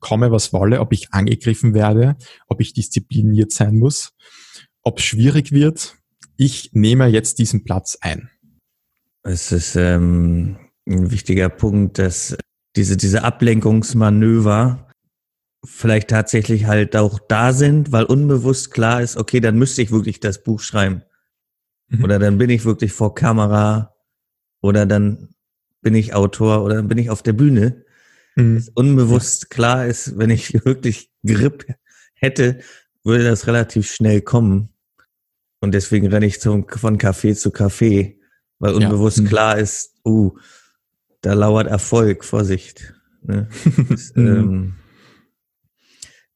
komme 0.00 0.30
was 0.32 0.52
wolle, 0.52 0.80
ob 0.80 0.92
ich 0.92 1.12
angegriffen 1.12 1.74
werde, 1.74 2.16
ob 2.48 2.60
ich 2.60 2.72
diszipliniert 2.72 3.52
sein 3.52 3.76
muss, 3.76 4.12
ob 4.82 4.98
es 4.98 5.04
schwierig 5.04 5.52
wird. 5.52 5.96
Ich 6.36 6.70
nehme 6.72 7.06
jetzt 7.06 7.38
diesen 7.38 7.64
Platz 7.64 7.98
ein. 8.00 8.30
Es 9.22 9.52
ist 9.52 9.76
ähm, 9.76 10.58
ein 10.88 11.10
wichtiger 11.10 11.48
Punkt, 11.50 11.98
dass 11.98 12.36
diese, 12.76 12.96
diese 12.96 13.24
Ablenkungsmanöver 13.24 14.88
vielleicht 15.64 16.08
tatsächlich 16.08 16.64
halt 16.64 16.96
auch 16.96 17.18
da 17.18 17.52
sind, 17.52 17.92
weil 17.92 18.04
unbewusst 18.04 18.70
klar 18.70 19.02
ist, 19.02 19.16
okay, 19.16 19.40
dann 19.40 19.58
müsste 19.58 19.82
ich 19.82 19.90
wirklich 19.90 20.20
das 20.20 20.42
Buch 20.42 20.60
schreiben. 20.60 21.02
Mhm. 21.88 22.04
Oder 22.04 22.18
dann 22.18 22.38
bin 22.38 22.50
ich 22.50 22.64
wirklich 22.64 22.92
vor 22.92 23.14
Kamera. 23.14 23.94
Oder 24.62 24.86
dann 24.86 25.34
bin 25.82 25.94
ich 25.94 26.14
Autor 26.14 26.62
oder 26.62 26.82
bin 26.82 26.98
ich 26.98 27.10
auf 27.10 27.22
der 27.22 27.32
Bühne. 27.32 27.84
Mhm. 28.36 28.64
unbewusst 28.74 29.42
ja. 29.44 29.48
klar 29.48 29.86
ist, 29.86 30.18
wenn 30.18 30.30
ich 30.30 30.54
wirklich 30.64 31.10
Grip 31.24 31.66
hätte, 32.14 32.60
würde 33.04 33.24
das 33.24 33.46
relativ 33.46 33.90
schnell 33.90 34.20
kommen. 34.20 34.70
Und 35.60 35.72
deswegen 35.72 36.06
renne 36.08 36.26
ich 36.26 36.40
zum, 36.40 36.66
von 36.68 36.98
Café 36.98 37.34
zu 37.34 37.50
Café, 37.50 38.16
weil 38.58 38.74
unbewusst 38.74 39.18
ja. 39.18 39.24
mhm. 39.24 39.28
klar 39.28 39.58
ist, 39.58 39.94
uh, 40.04 40.36
da 41.20 41.34
lauert 41.34 41.66
Erfolg, 41.66 42.24
Vorsicht. 42.24 42.94
Ne? 43.22 43.48
Das, 43.88 44.14
mhm. 44.14 44.26
ähm, 44.26 44.74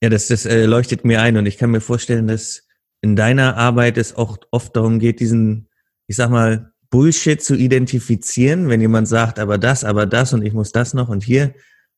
ja, 0.03 0.11
das, 0.11 0.29
das 0.29 0.45
äh, 0.45 0.67
leuchtet 0.67 1.05
mir 1.05 1.23
ein 1.23 1.37
und 1.39 1.47
ich 1.47 1.57
kann 1.57 1.71
mir 1.71 1.81
vorstellen, 1.81 2.27
dass 2.27 2.67
in 3.01 3.17
deiner 3.17 3.57
Arbeit 3.57 3.97
es 3.97 4.15
auch 4.15 4.39
oft 4.51 4.77
darum 4.77 4.99
geht, 4.99 5.21
diesen, 5.21 5.69
ich 6.07 6.17
sag 6.17 6.31
mal, 6.31 6.73
Bullshit 6.91 7.43
zu 7.43 7.55
identifizieren, 7.55 8.69
wenn 8.69 8.81
jemand 8.81 9.09
sagt, 9.09 9.39
aber 9.39 9.59
das, 9.59 9.83
aber 9.83 10.07
das 10.07 10.33
und 10.33 10.43
ich 10.43 10.53
muss 10.53 10.73
das 10.73 10.95
noch 10.95 11.09
und 11.09 11.25
hier. 11.25 11.55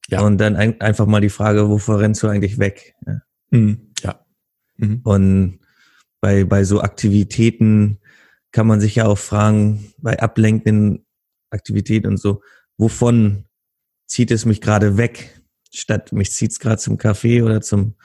Ja. 0.09 0.21
Und 0.21 0.39
dann 0.39 0.57
ein, 0.57 0.81
einfach 0.81 1.07
mal 1.07 1.21
die 1.21 1.31
Frage, 1.31 1.69
wovor 1.69 2.01
rennst 2.01 2.23
du 2.23 2.29
eigentlich 2.29 2.59
weg? 2.59 2.95
Ja. 3.07 3.21
Mhm. 3.51 3.93
ja. 4.03 4.25
Mhm. 4.77 5.01
Und 5.05 5.61
bei, 6.21 6.45
bei 6.45 6.65
so 6.65 6.81
Aktivitäten 6.81 7.99
kann 8.53 8.67
man 8.67 8.81
sich 8.81 8.97
ja 8.97 9.07
auch 9.07 9.19
fragen, 9.19 9.93
bei 9.99 10.19
ablenkenden 10.19 11.07
Aktivitäten 11.51 12.07
und 12.07 12.17
so, 12.19 12.43
wovon 12.79 13.45
zieht 14.07 14.31
es 14.31 14.45
mich 14.45 14.61
gerade 14.61 14.97
weg? 14.97 15.43
Statt 15.73 16.13
mich 16.13 16.33
zieht 16.33 16.53
es 16.53 16.61
gerade 16.61 16.79
zum 16.79 16.97
Café 16.97 17.45
oder 17.45 17.61
zum, 17.61 17.97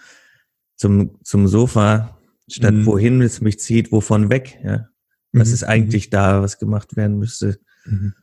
zum, 0.75 1.19
zum 1.23 1.47
Sofa, 1.47 2.17
statt 2.49 2.73
mhm. 2.73 2.85
wohin 2.85 3.21
es 3.21 3.41
mich 3.41 3.59
zieht, 3.59 3.91
wovon 3.91 4.29
weg? 4.29 4.59
Ja. 4.63 4.89
Was 5.31 5.49
mhm. 5.49 5.53
ist 5.53 5.63
eigentlich 5.63 6.07
mhm. 6.07 6.11
da, 6.11 6.41
was 6.41 6.57
gemacht 6.57 6.95
werden 6.95 7.17
müsste? 7.17 7.59
Mhm. 7.85 8.13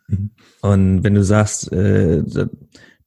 Und 0.61 1.05
wenn 1.05 1.15
du 1.15 1.25
sagst, 1.25 1.73
äh, 1.73 2.23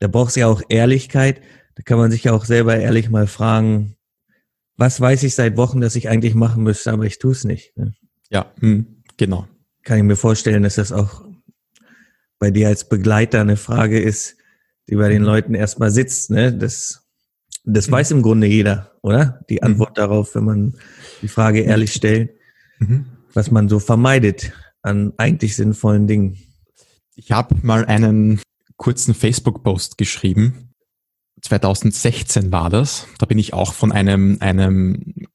da, 0.02 0.08
brauchst 0.08 0.36
du 0.36 0.42
ja 0.42 0.48
auch 0.48 0.62
Ehrlichkeit, 0.68 1.42
da 1.76 1.84
kann 1.84 2.00
man 2.00 2.12
sich 2.12 2.26
ja 2.26 2.34
auch 2.34 2.46
selber 2.46 2.76
ehrlich 2.76 3.10
mal 3.10 3.28
fragen, 3.28 3.96
was 4.76 5.00
weiß 5.00 5.24
ich 5.24 5.36
seit 5.36 5.58
Wochen, 5.58 5.80
dass 5.80 5.96
ich 5.96 6.10
eigentlich 6.10 6.34
machen 6.34 6.64
müsste, 6.64 6.92
aber 6.92 7.06
ich 7.06 7.20
tue 7.20 7.34
es 7.34 7.44
nicht. 7.44 7.78
Ne? 7.78 7.94
Ja, 8.30 8.52
hm, 8.60 9.04
genau. 9.18 9.48
Kann 9.84 9.98
ich 9.98 10.04
mir 10.04 10.16
vorstellen, 10.16 10.64
dass 10.64 10.76
das 10.76 10.92
auch 10.92 11.24
bei 12.40 12.50
dir 12.50 12.68
als 12.68 12.90
Begleiter 12.90 13.42
eine 13.42 13.58
Frage 13.58 14.00
ist, 14.00 14.38
die 14.90 14.96
bei 14.96 15.08
den 15.08 15.22
mhm. 15.22 15.28
Leuten 15.28 15.54
erstmal 15.54 15.92
sitzt. 15.92 16.32
Ne? 16.32 16.52
Das, 16.52 17.08
das 17.64 17.88
mhm. 17.88 17.92
weiß 17.92 18.12
im 18.12 18.22
Grunde 18.24 18.48
jeder, 18.48 18.92
oder? 19.04 19.46
Die 19.50 19.62
Antwort 19.62 19.92
mhm. 19.92 19.96
darauf, 19.96 20.34
wenn 20.34 20.46
man 20.46 20.74
die 21.22 21.28
Frage 21.28 21.62
ehrlich 21.62 21.94
stellt, 21.94 22.32
mhm. 22.80 23.06
was 23.34 23.52
man 23.52 23.70
so 23.70 23.80
vermeidet 23.80 24.52
an 24.82 25.14
eigentlich 25.18 25.56
sinnvollen 25.56 26.08
Dingen. 26.08 26.40
Ich 27.16 27.32
habe 27.32 27.56
mal 27.62 27.86
einen 27.86 28.42
kurzen 28.82 29.14
Facebook-Post 29.14 30.00
geschrieben, 30.00 30.74
2016 31.44 32.52
war 32.52 32.72
das. 32.72 33.06
Da 33.20 33.28
bin 33.28 33.38
ich 33.38 33.54
auch 33.54 33.74
von 33.74 33.92
einem, 33.92 34.38
einem 34.40 35.28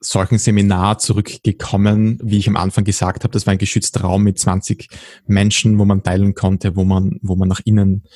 solchen 0.00 0.36
Seminar 0.36 0.98
zurückgekommen, 0.98 2.18
wie 2.20 2.38
ich 2.38 2.48
am 2.48 2.56
Anfang 2.56 2.82
gesagt 2.82 3.22
habe. 3.22 3.32
Das 3.32 3.46
war 3.46 3.52
ein 3.52 3.58
geschützter 3.58 4.00
Raum 4.00 4.24
mit 4.24 4.40
20 4.40 4.88
Menschen, 5.28 5.78
wo 5.78 5.84
man 5.84 6.02
teilen 6.02 6.34
konnte, 6.34 6.74
wo 6.74 6.82
man, 6.82 7.20
wo 7.22 7.36
man 7.36 7.48
nach 7.48 7.60
innen 7.64 8.08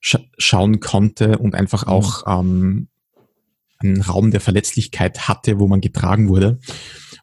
sch 0.00 0.18
schauen 0.36 0.80
konnte 0.80 1.38
und 1.38 1.54
einfach 1.54 1.86
mhm. 1.86 1.92
auch 1.92 2.24
ähm, 2.26 2.88
einen 3.78 4.02
Raum 4.02 4.32
der 4.32 4.40
Verletzlichkeit 4.40 5.28
hatte, 5.28 5.60
wo 5.60 5.68
man 5.68 5.80
getragen 5.80 6.28
wurde. 6.28 6.58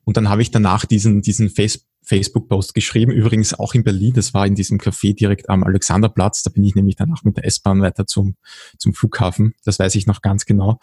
Und 0.05 0.15
dann 0.15 0.29
habe 0.29 0.41
ich 0.41 0.51
danach 0.51 0.85
diesen, 0.85 1.21
diesen 1.21 1.49
Facebook 1.49 1.92
Facebook-Post 2.03 2.73
geschrieben, 2.73 3.11
übrigens 3.11 3.53
auch 3.53 3.73
in 3.73 3.83
Berlin, 3.83 4.13
das 4.13 4.33
war 4.33 4.45
in 4.45 4.55
diesem 4.55 4.77
Café 4.79 5.15
direkt 5.15 5.49
am 5.49 5.63
Alexanderplatz, 5.63 6.43
da 6.43 6.49
bin 6.49 6.63
ich 6.63 6.75
nämlich 6.75 6.95
danach 6.95 7.23
mit 7.23 7.37
der 7.37 7.45
S-Bahn 7.45 7.81
weiter 7.81 8.05
zum, 8.05 8.35
zum 8.77 8.93
Flughafen, 8.93 9.53
das 9.63 9.79
weiß 9.79 9.95
ich 9.95 10.07
noch 10.07 10.21
ganz 10.21 10.45
genau. 10.45 10.79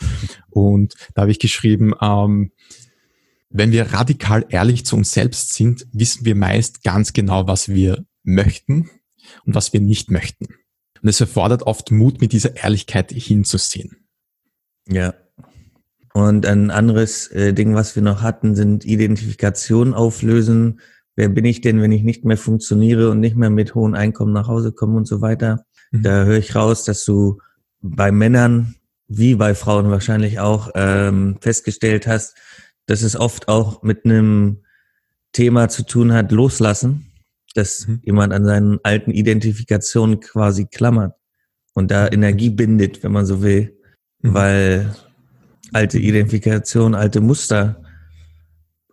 Und 0.48 0.94
da 1.14 1.22
habe 1.22 1.30
ich 1.30 1.38
geschrieben, 1.38 1.92
ähm, 2.00 2.52
wenn 3.50 3.72
wir 3.72 3.92
radikal 3.92 4.46
ehrlich 4.48 4.86
zu 4.86 4.96
uns 4.96 5.12
selbst 5.12 5.54
sind, 5.54 5.86
wissen 5.92 6.24
wir 6.24 6.36
meist 6.36 6.84
ganz 6.84 7.12
genau, 7.12 7.46
was 7.46 7.68
wir 7.68 8.04
möchten 8.22 8.88
und 9.44 9.54
was 9.54 9.72
wir 9.72 9.80
nicht 9.80 10.10
möchten. 10.10 10.46
Und 11.02 11.08
es 11.08 11.20
erfordert 11.20 11.64
oft 11.64 11.90
Mut, 11.90 12.20
mit 12.20 12.32
dieser 12.32 12.56
Ehrlichkeit 12.56 13.10
hinzusehen. 13.10 14.08
Ja. 14.86 15.14
Und 16.12 16.46
ein 16.46 16.70
anderes 16.70 17.28
äh, 17.28 17.52
Ding, 17.52 17.74
was 17.74 17.94
wir 17.94 18.02
noch 18.02 18.22
hatten, 18.22 18.54
sind 18.54 18.84
Identifikation 18.84 19.94
auflösen 19.94 20.80
wer 21.20 21.28
bin 21.28 21.44
ich 21.44 21.60
denn, 21.60 21.82
wenn 21.82 21.92
ich 21.92 22.02
nicht 22.02 22.24
mehr 22.24 22.38
funktioniere 22.38 23.10
und 23.10 23.20
nicht 23.20 23.36
mehr 23.36 23.50
mit 23.50 23.74
hohen 23.74 23.94
Einkommen 23.94 24.32
nach 24.32 24.48
Hause 24.48 24.72
komme 24.72 24.96
und 24.96 25.06
so 25.06 25.20
weiter. 25.20 25.66
Mhm. 25.90 26.02
Da 26.02 26.24
höre 26.24 26.38
ich 26.38 26.54
raus, 26.54 26.84
dass 26.84 27.04
du 27.04 27.42
bei 27.82 28.10
Männern 28.10 28.76
wie 29.06 29.34
bei 29.34 29.54
Frauen 29.54 29.90
wahrscheinlich 29.90 30.40
auch 30.40 30.70
ähm, 30.74 31.36
festgestellt 31.42 32.06
hast, 32.06 32.38
dass 32.86 33.02
es 33.02 33.16
oft 33.16 33.48
auch 33.48 33.82
mit 33.82 34.06
einem 34.06 34.62
Thema 35.32 35.68
zu 35.68 35.84
tun 35.84 36.14
hat, 36.14 36.32
loslassen, 36.32 37.12
dass 37.54 37.86
mhm. 37.86 38.00
jemand 38.02 38.32
an 38.32 38.46
seinen 38.46 38.78
alten 38.82 39.10
Identifikationen 39.10 40.20
quasi 40.20 40.68
klammert 40.68 41.12
und 41.74 41.90
da 41.90 42.08
Energie 42.08 42.48
bindet, 42.48 43.02
wenn 43.02 43.12
man 43.12 43.26
so 43.26 43.42
will, 43.42 43.76
mhm. 44.22 44.32
weil 44.32 44.94
alte 45.74 45.98
Identifikation, 45.98 46.94
alte 46.94 47.20
Muster 47.20 47.82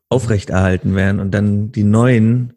aufrechterhalten 0.10 0.96
werden 0.96 1.20
und 1.20 1.32
dann 1.32 1.72
die 1.72 1.84
neuen 1.84 2.54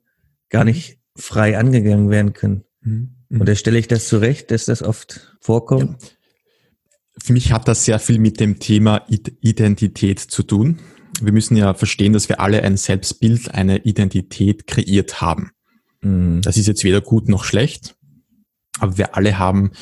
gar 0.48 0.64
nicht 0.64 0.98
frei 1.16 1.58
angegangen 1.58 2.10
werden 2.10 2.32
können. 2.32 2.64
Mhm. 2.82 3.16
Und 3.30 3.48
da 3.48 3.54
stelle 3.54 3.78
ich 3.78 3.88
das 3.88 4.08
zurecht, 4.08 4.50
dass 4.50 4.64
das 4.66 4.82
oft 4.82 5.36
vorkommt. 5.40 6.02
Ja. 6.02 6.08
Für 7.22 7.32
mich 7.32 7.52
hat 7.52 7.68
das 7.68 7.84
sehr 7.84 7.98
viel 7.98 8.18
mit 8.18 8.40
dem 8.40 8.58
Thema 8.58 9.06
Identität 9.08 10.18
zu 10.18 10.42
tun. 10.42 10.78
Wir 11.20 11.32
müssen 11.32 11.56
ja 11.56 11.74
verstehen, 11.74 12.12
dass 12.12 12.28
wir 12.28 12.40
alle 12.40 12.62
ein 12.62 12.76
Selbstbild, 12.76 13.54
eine 13.54 13.78
Identität 13.78 14.66
kreiert 14.66 15.20
haben. 15.20 15.50
Mhm. 16.00 16.40
Das 16.42 16.56
ist 16.56 16.66
jetzt 16.66 16.84
weder 16.84 17.00
gut 17.00 17.28
noch 17.28 17.44
schlecht, 17.44 17.96
aber 18.78 18.96
wir 18.96 19.16
alle 19.16 19.38
haben 19.38 19.72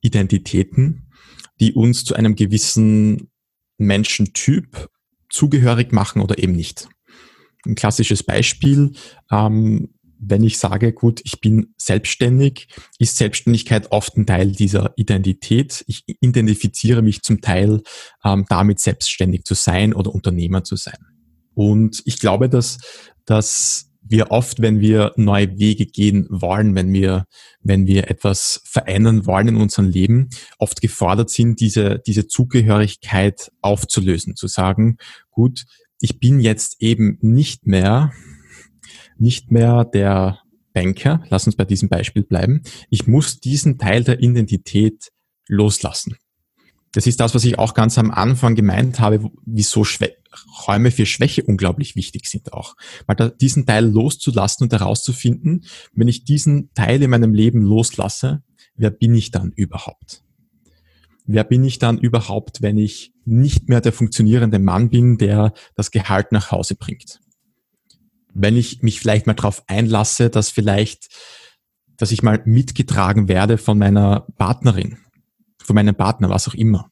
Identitäten, 0.00 1.10
die 1.60 1.72
uns 1.72 2.04
zu 2.04 2.14
einem 2.14 2.34
gewissen 2.34 3.30
Menschentyp 3.78 4.88
zugehörig 5.28 5.92
machen 5.92 6.20
oder 6.20 6.38
eben 6.38 6.54
nicht 6.54 6.88
ein 7.66 7.74
klassisches 7.74 8.22
Beispiel. 8.22 8.92
Ähm, 9.30 9.90
wenn 10.20 10.42
ich 10.42 10.58
sage, 10.58 10.92
gut, 10.92 11.20
ich 11.24 11.40
bin 11.40 11.74
selbstständig, 11.76 12.68
ist 12.98 13.16
Selbstständigkeit 13.16 13.92
oft 13.92 14.16
ein 14.16 14.26
Teil 14.26 14.52
dieser 14.52 14.92
Identität. 14.96 15.84
Ich 15.86 16.02
identifiziere 16.06 17.02
mich 17.02 17.22
zum 17.22 17.40
Teil 17.40 17.82
ähm, 18.24 18.44
damit, 18.48 18.80
selbstständig 18.80 19.44
zu 19.44 19.54
sein 19.54 19.94
oder 19.94 20.12
Unternehmer 20.12 20.64
zu 20.64 20.76
sein. 20.76 20.98
Und 21.54 22.02
ich 22.04 22.18
glaube, 22.18 22.48
dass, 22.48 22.78
dass 23.24 23.90
wir 24.10 24.30
oft, 24.30 24.60
wenn 24.60 24.80
wir 24.80 25.12
neue 25.16 25.58
Wege 25.58 25.86
gehen 25.86 26.26
wollen, 26.30 26.74
wenn 26.74 26.92
wir, 26.92 27.26
wenn 27.60 27.86
wir 27.86 28.10
etwas 28.10 28.62
verändern 28.64 29.26
wollen 29.26 29.48
in 29.48 29.56
unserem 29.56 29.88
Leben, 29.90 30.30
oft 30.58 30.80
gefordert 30.80 31.30
sind, 31.30 31.60
diese, 31.60 32.00
diese 32.06 32.26
Zugehörigkeit 32.26 33.52
aufzulösen, 33.60 34.34
zu 34.34 34.46
sagen, 34.46 34.96
gut, 35.30 35.64
ich 36.00 36.20
bin 36.20 36.40
jetzt 36.40 36.76
eben 36.80 37.18
nicht 37.20 37.66
mehr, 37.66 38.12
nicht 39.16 39.50
mehr 39.50 39.84
der 39.84 40.40
Banker, 40.72 41.24
lass 41.28 41.46
uns 41.46 41.56
bei 41.56 41.64
diesem 41.64 41.88
Beispiel 41.88 42.22
bleiben. 42.22 42.62
Ich 42.90 43.06
muss 43.06 43.40
diesen 43.40 43.78
Teil 43.78 44.04
der 44.04 44.20
Identität 44.20 45.10
loslassen. 45.48 46.16
Das 46.92 47.06
ist 47.06 47.20
das, 47.20 47.34
was 47.34 47.44
ich 47.44 47.58
auch 47.58 47.74
ganz 47.74 47.98
am 47.98 48.10
Anfang 48.10 48.54
gemeint 48.54 49.00
habe, 49.00 49.30
wieso 49.44 49.84
Schwä 49.84 50.10
Räume 50.66 50.90
für 50.90 51.06
Schwäche 51.06 51.42
unglaublich 51.42 51.96
wichtig 51.96 52.26
sind 52.26 52.52
auch. 52.52 52.76
Weil 53.06 53.16
da, 53.16 53.28
diesen 53.28 53.66
Teil 53.66 53.86
loszulassen 53.86 54.64
und 54.64 54.72
herauszufinden, 54.72 55.64
wenn 55.92 56.08
ich 56.08 56.24
diesen 56.24 56.72
Teil 56.74 57.02
in 57.02 57.10
meinem 57.10 57.34
Leben 57.34 57.62
loslasse, 57.62 58.42
wer 58.76 58.90
bin 58.90 59.14
ich 59.14 59.30
dann 59.30 59.52
überhaupt? 59.52 60.22
Wer 61.28 61.44
bin 61.44 61.62
ich 61.62 61.78
dann 61.78 61.98
überhaupt, 61.98 62.62
wenn 62.62 62.78
ich 62.78 63.12
nicht 63.24 63.68
mehr 63.68 63.80
der 63.80 63.92
funktionierende 63.92 64.58
Mann 64.58 64.88
bin, 64.88 65.18
der 65.18 65.52
das 65.76 65.90
Gehalt 65.90 66.32
nach 66.32 66.50
Hause 66.50 66.74
bringt? 66.74 67.20
Wenn 68.34 68.56
ich 68.56 68.82
mich 68.82 68.98
vielleicht 68.98 69.26
mal 69.26 69.34
darauf 69.34 69.62
einlasse, 69.68 70.30
dass 70.30 70.50
vielleicht, 70.50 71.08
dass 71.96 72.12
ich 72.12 72.22
mal 72.22 72.42
mitgetragen 72.46 73.28
werde 73.28 73.58
von 73.58 73.78
meiner 73.78 74.26
Partnerin, 74.38 74.98
von 75.62 75.74
meinem 75.74 75.94
Partner, 75.94 76.30
was 76.30 76.48
auch 76.48 76.54
immer. 76.54 76.90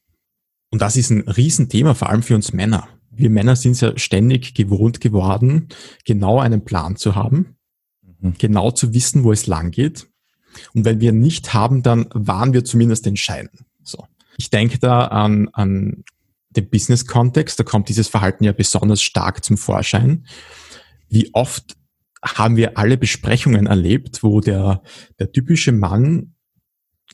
Und 0.69 0.81
das 0.81 0.97
ist 0.97 1.09
ein 1.09 1.21
Riesenthema, 1.21 1.95
vor 1.95 2.09
allem 2.09 2.23
für 2.23 2.35
uns 2.35 2.53
Männer. 2.53 2.87
Wir 3.09 3.31
Männer 3.31 3.55
sind 3.55 3.79
ja 3.81 3.97
ständig 3.97 4.53
gewohnt 4.53 5.01
geworden, 5.01 5.69
genau 6.05 6.39
einen 6.39 6.63
Plan 6.63 6.95
zu 6.95 7.15
haben, 7.15 7.55
mhm. 8.19 8.35
genau 8.37 8.69
zu 8.69 8.93
wissen, 8.93 9.23
wo 9.23 9.31
es 9.31 9.47
lang 9.47 9.71
geht. 9.71 10.07
Und 10.75 10.85
wenn 10.85 10.99
wir 10.99 11.11
nicht 11.11 11.55
haben, 11.55 11.81
dann 11.81 12.07
waren 12.13 12.53
wir 12.53 12.65
zumindest 12.65 13.07
entscheidend. 13.07 13.63
So. 13.83 14.05
Ich 14.37 14.49
denke 14.49 14.79
da 14.79 15.05
an, 15.07 15.49
an 15.53 16.03
den 16.51 16.69
Business-Kontext, 16.69 17.59
da 17.59 17.63
kommt 17.63 17.89
dieses 17.89 18.07
Verhalten 18.07 18.43
ja 18.43 18.53
besonders 18.53 19.01
stark 19.01 19.43
zum 19.43 19.57
Vorschein. 19.57 20.25
Wie 21.09 21.33
oft 21.33 21.75
haben 22.23 22.55
wir 22.55 22.77
alle 22.77 22.97
Besprechungen 22.97 23.67
erlebt, 23.67 24.23
wo 24.23 24.41
der, 24.41 24.81
der 25.19 25.31
typische 25.31 25.71
Mann 25.71 26.33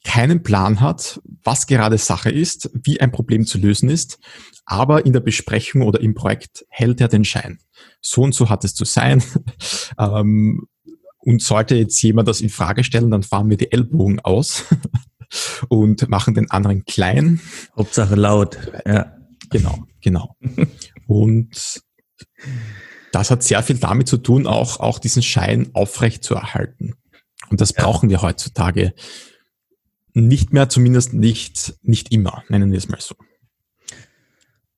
keinen 0.03 0.43
Plan 0.43 0.81
hat, 0.81 1.21
was 1.43 1.67
gerade 1.67 1.97
Sache 1.97 2.29
ist, 2.29 2.69
wie 2.73 2.99
ein 2.99 3.11
Problem 3.11 3.45
zu 3.45 3.57
lösen 3.57 3.89
ist, 3.89 4.19
aber 4.65 5.05
in 5.05 5.13
der 5.13 5.19
Besprechung 5.19 5.81
oder 5.81 6.01
im 6.01 6.13
Projekt 6.13 6.65
hält 6.69 6.99
er 7.01 7.07
den 7.07 7.25
Schein. 7.25 7.59
So 8.01 8.21
und 8.21 8.33
so 8.33 8.49
hat 8.49 8.63
es 8.63 8.73
zu 8.75 8.85
sein. 8.85 9.23
ähm, 9.99 10.67
und 11.19 11.41
sollte 11.41 11.75
jetzt 11.75 12.01
jemand 12.01 12.27
das 12.27 12.41
in 12.41 12.49
Frage 12.49 12.83
stellen, 12.83 13.11
dann 13.11 13.23
fahren 13.23 13.49
wir 13.49 13.55
die 13.55 13.71
Ellbogen 13.71 14.19
aus. 14.19 14.65
und 15.67 16.09
machen 16.09 16.33
den 16.33 16.51
anderen 16.51 16.85
klein. 16.85 17.39
Hauptsache 17.75 18.15
laut, 18.15 18.57
ja. 18.85 19.17
Genau, 19.49 19.85
genau. 20.01 20.35
und 21.07 21.81
das 23.11 23.29
hat 23.29 23.43
sehr 23.43 23.61
viel 23.61 23.77
damit 23.77 24.07
zu 24.07 24.17
tun, 24.17 24.47
auch, 24.47 24.79
auch 24.79 24.97
diesen 24.97 25.21
Schein 25.21 25.69
aufrecht 25.73 26.23
zu 26.23 26.33
erhalten. 26.33 26.95
Und 27.49 27.61
das 27.61 27.73
ja. 27.75 27.83
brauchen 27.83 28.09
wir 28.09 28.21
heutzutage 28.23 28.93
nicht 30.13 30.53
mehr, 30.53 30.69
zumindest 30.69 31.13
nicht, 31.13 31.75
nicht 31.83 32.11
immer, 32.11 32.43
nennen 32.49 32.71
wir 32.71 32.77
es 32.77 32.89
mal 32.89 32.99
so. 32.99 33.15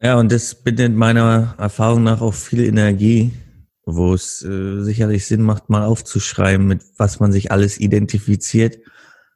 Ja, 0.02 0.15
und 0.20 0.32
das 0.32 0.63
bindet 0.63 0.94
meiner 0.94 1.56
Erfahrung 1.58 2.04
nach 2.04 2.22
auch 2.22 2.34
viel 2.34 2.65
Energie, 2.65 3.32
wo 3.86 4.13
es 4.13 4.44
äh, 4.44 4.82
sicherlich 4.82 5.26
Sinn 5.26 5.41
macht, 5.41 5.70
mal 5.70 5.86
aufzuschreiben, 5.86 6.68
mit 6.68 6.84
was 6.98 7.20
man 7.20 7.32
sich 7.32 7.52
alles 7.52 7.80
identifiziert 7.80 8.78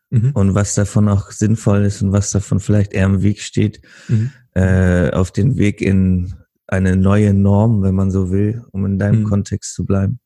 mhm. 0.10 0.32
und 0.34 0.56
was 0.56 0.76
davon 0.76 1.08
auch 1.10 1.32
sinnvoll 1.32 1.84
ist 1.86 2.02
und 2.02 2.12
was 2.12 2.32
davon 2.32 2.60
vielleicht 2.60 2.94
eher 2.94 3.06
im 3.06 3.22
Weg 3.22 3.42
steht, 3.42 3.82
mhm. 4.08 4.32
äh, 4.54 5.12
auf 5.12 5.32
den 5.32 5.58
Weg 5.58 5.82
in 5.82 6.34
eine 6.68 6.96
neue 6.96 7.34
Norm, 7.34 7.82
wenn 7.82 7.96
man 7.96 8.12
so 8.12 8.32
will, 8.32 8.64
um 8.72 8.86
in 8.86 9.00
deinem 9.00 9.22
mhm. 9.22 9.26
Kontext 9.26 9.74
zu 9.74 9.86
bleiben. 9.86 10.20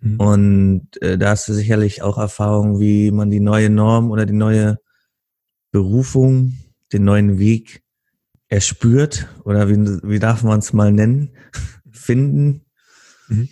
Mhm. 0.00 0.20
Und 0.20 1.02
äh, 1.02 1.16
da 1.16 1.30
hast 1.30 1.48
du 1.48 1.54
sicherlich 1.54 2.02
auch 2.02 2.18
Erfahrung, 2.18 2.80
wie 2.80 3.10
man 3.10 3.30
die 3.30 3.40
neue 3.40 3.70
Norm 3.70 4.10
oder 4.10 4.26
die 4.26 4.32
neue 4.32 4.78
Berufung, 5.70 6.54
den 6.92 7.04
neuen 7.04 7.38
Weg 7.38 7.82
erspürt 8.48 9.28
oder 9.44 9.68
wie, 9.68 9.76
wie 10.08 10.18
darf 10.18 10.42
man 10.42 10.58
es 10.58 10.72
mal 10.72 10.92
nennen, 10.92 11.30
finden. 11.90 12.62
Mhm. 13.28 13.48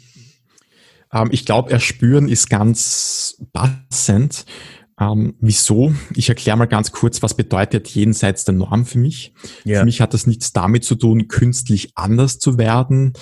Ähm, 1.13 1.29
ich 1.31 1.45
glaube, 1.45 1.71
erspüren 1.71 2.29
ist 2.29 2.51
ganz 2.51 3.43
passend. 3.53 4.45
Ähm, 5.03 5.35
wieso? 5.41 5.93
Ich 6.15 6.29
erkläre 6.29 6.57
mal 6.57 6.67
ganz 6.67 6.93
kurz, 6.93 7.23
was 7.23 7.35
bedeutet 7.35 7.89
jenseits 7.89 8.45
der 8.45 8.55
Norm 8.55 8.87
für 8.87 8.99
mich. 8.99 9.35
Ja. 9.65 9.81
Für 9.81 9.85
mich 9.85 10.01
hat 10.01 10.15
das 10.15 10.27
nichts 10.27 10.53
damit 10.53 10.85
zu 10.85 10.95
tun, 10.95 11.29
künstlich 11.29 11.93
anders 11.97 12.39
zu 12.39 12.59
werden, 12.59 13.13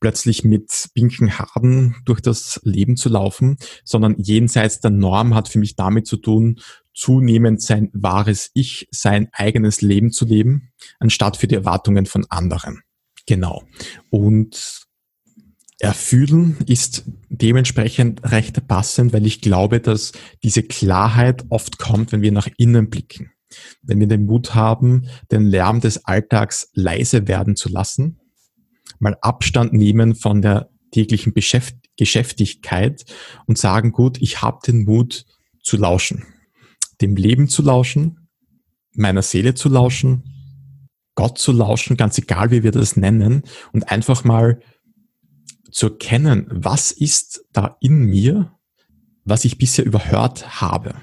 plötzlich 0.00 0.44
mit 0.44 0.88
pinken 0.94 1.38
Haaren 1.38 1.96
durch 2.04 2.20
das 2.20 2.60
Leben 2.64 2.96
zu 2.96 3.08
laufen, 3.08 3.56
sondern 3.84 4.16
jenseits 4.18 4.80
der 4.80 4.90
Norm 4.90 5.34
hat 5.34 5.48
für 5.48 5.58
mich 5.58 5.76
damit 5.76 6.06
zu 6.06 6.16
tun, 6.16 6.60
zunehmend 6.94 7.62
sein 7.62 7.90
wahres 7.92 8.50
Ich, 8.52 8.88
sein 8.90 9.28
eigenes 9.32 9.80
Leben 9.80 10.10
zu 10.12 10.26
leben, 10.26 10.72
anstatt 10.98 11.36
für 11.36 11.46
die 11.46 11.54
Erwartungen 11.54 12.06
von 12.06 12.26
anderen. 12.28 12.82
Genau. 13.26 13.62
Und 14.10 14.88
Erfühlen 15.80 16.58
ist 16.66 17.04
dementsprechend 17.30 18.22
recht 18.30 18.68
passend, 18.68 19.14
weil 19.14 19.26
ich 19.26 19.40
glaube, 19.40 19.80
dass 19.80 20.12
diese 20.42 20.62
Klarheit 20.62 21.44
oft 21.48 21.78
kommt, 21.78 22.12
wenn 22.12 22.20
wir 22.20 22.32
nach 22.32 22.48
innen 22.58 22.90
blicken. 22.90 23.32
Wenn 23.82 23.98
wir 23.98 24.06
den 24.06 24.26
Mut 24.26 24.54
haben, 24.54 25.08
den 25.32 25.46
Lärm 25.46 25.80
des 25.80 26.04
Alltags 26.04 26.70
leise 26.74 27.26
werden 27.28 27.56
zu 27.56 27.70
lassen, 27.70 28.20
mal 28.98 29.16
Abstand 29.22 29.72
nehmen 29.72 30.14
von 30.14 30.42
der 30.42 30.70
täglichen 30.92 31.32
Beschäft 31.32 31.76
Geschäftigkeit 31.96 33.04
und 33.46 33.58
sagen, 33.58 33.92
gut, 33.92 34.22
ich 34.22 34.40
habe 34.40 34.60
den 34.66 34.84
Mut 34.84 35.26
zu 35.62 35.76
lauschen, 35.76 36.24
dem 37.00 37.14
Leben 37.14 37.48
zu 37.48 37.62
lauschen, 37.62 38.28
meiner 38.94 39.22
Seele 39.22 39.54
zu 39.54 39.68
lauschen, 39.68 40.24
Gott 41.14 41.36
zu 41.36 41.52
lauschen, 41.52 41.98
ganz 41.98 42.16
egal 42.16 42.50
wie 42.50 42.62
wir 42.62 42.70
das 42.70 42.96
nennen, 42.96 43.42
und 43.72 43.90
einfach 43.90 44.24
mal 44.24 44.60
zu 45.70 45.90
erkennen, 45.90 46.46
was 46.50 46.90
ist 46.90 47.44
da 47.52 47.76
in 47.80 48.06
mir, 48.06 48.52
was 49.24 49.44
ich 49.44 49.58
bisher 49.58 49.84
überhört 49.84 50.60
habe. 50.60 50.94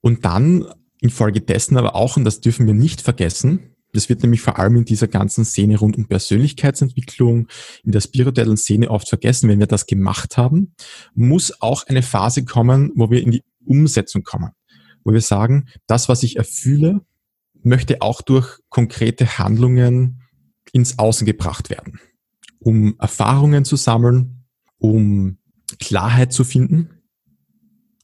Und 0.00 0.24
dann 0.24 0.66
infolgedessen 1.00 1.76
aber 1.76 1.94
auch, 1.94 2.16
und 2.16 2.24
das 2.24 2.40
dürfen 2.40 2.66
wir 2.66 2.74
nicht 2.74 3.00
vergessen, 3.02 3.74
das 3.92 4.08
wird 4.08 4.22
nämlich 4.22 4.40
vor 4.40 4.58
allem 4.58 4.76
in 4.76 4.84
dieser 4.86 5.06
ganzen 5.06 5.44
Szene 5.44 5.78
rund 5.78 5.98
um 5.98 6.06
Persönlichkeitsentwicklung, 6.06 7.48
in 7.84 7.92
der 7.92 8.00
spirituellen 8.00 8.56
Szene 8.56 8.90
oft 8.90 9.08
vergessen, 9.08 9.50
wenn 9.50 9.58
wir 9.58 9.66
das 9.66 9.86
gemacht 9.86 10.38
haben, 10.38 10.74
muss 11.14 11.60
auch 11.60 11.86
eine 11.86 12.02
Phase 12.02 12.44
kommen, 12.44 12.90
wo 12.94 13.10
wir 13.10 13.22
in 13.22 13.32
die 13.32 13.44
Umsetzung 13.66 14.22
kommen, 14.22 14.52
wo 15.04 15.12
wir 15.12 15.20
sagen, 15.20 15.68
das, 15.86 16.08
was 16.08 16.22
ich 16.22 16.36
erfühle, 16.36 17.02
möchte 17.62 18.00
auch 18.00 18.22
durch 18.22 18.58
konkrete 18.70 19.38
Handlungen 19.38 20.22
ins 20.72 20.98
Außen 20.98 21.26
gebracht 21.26 21.68
werden 21.68 22.00
um 22.62 22.96
Erfahrungen 22.98 23.64
zu 23.64 23.76
sammeln, 23.76 24.44
um 24.78 25.38
Klarheit 25.78 26.32
zu 26.32 26.44
finden. 26.44 27.02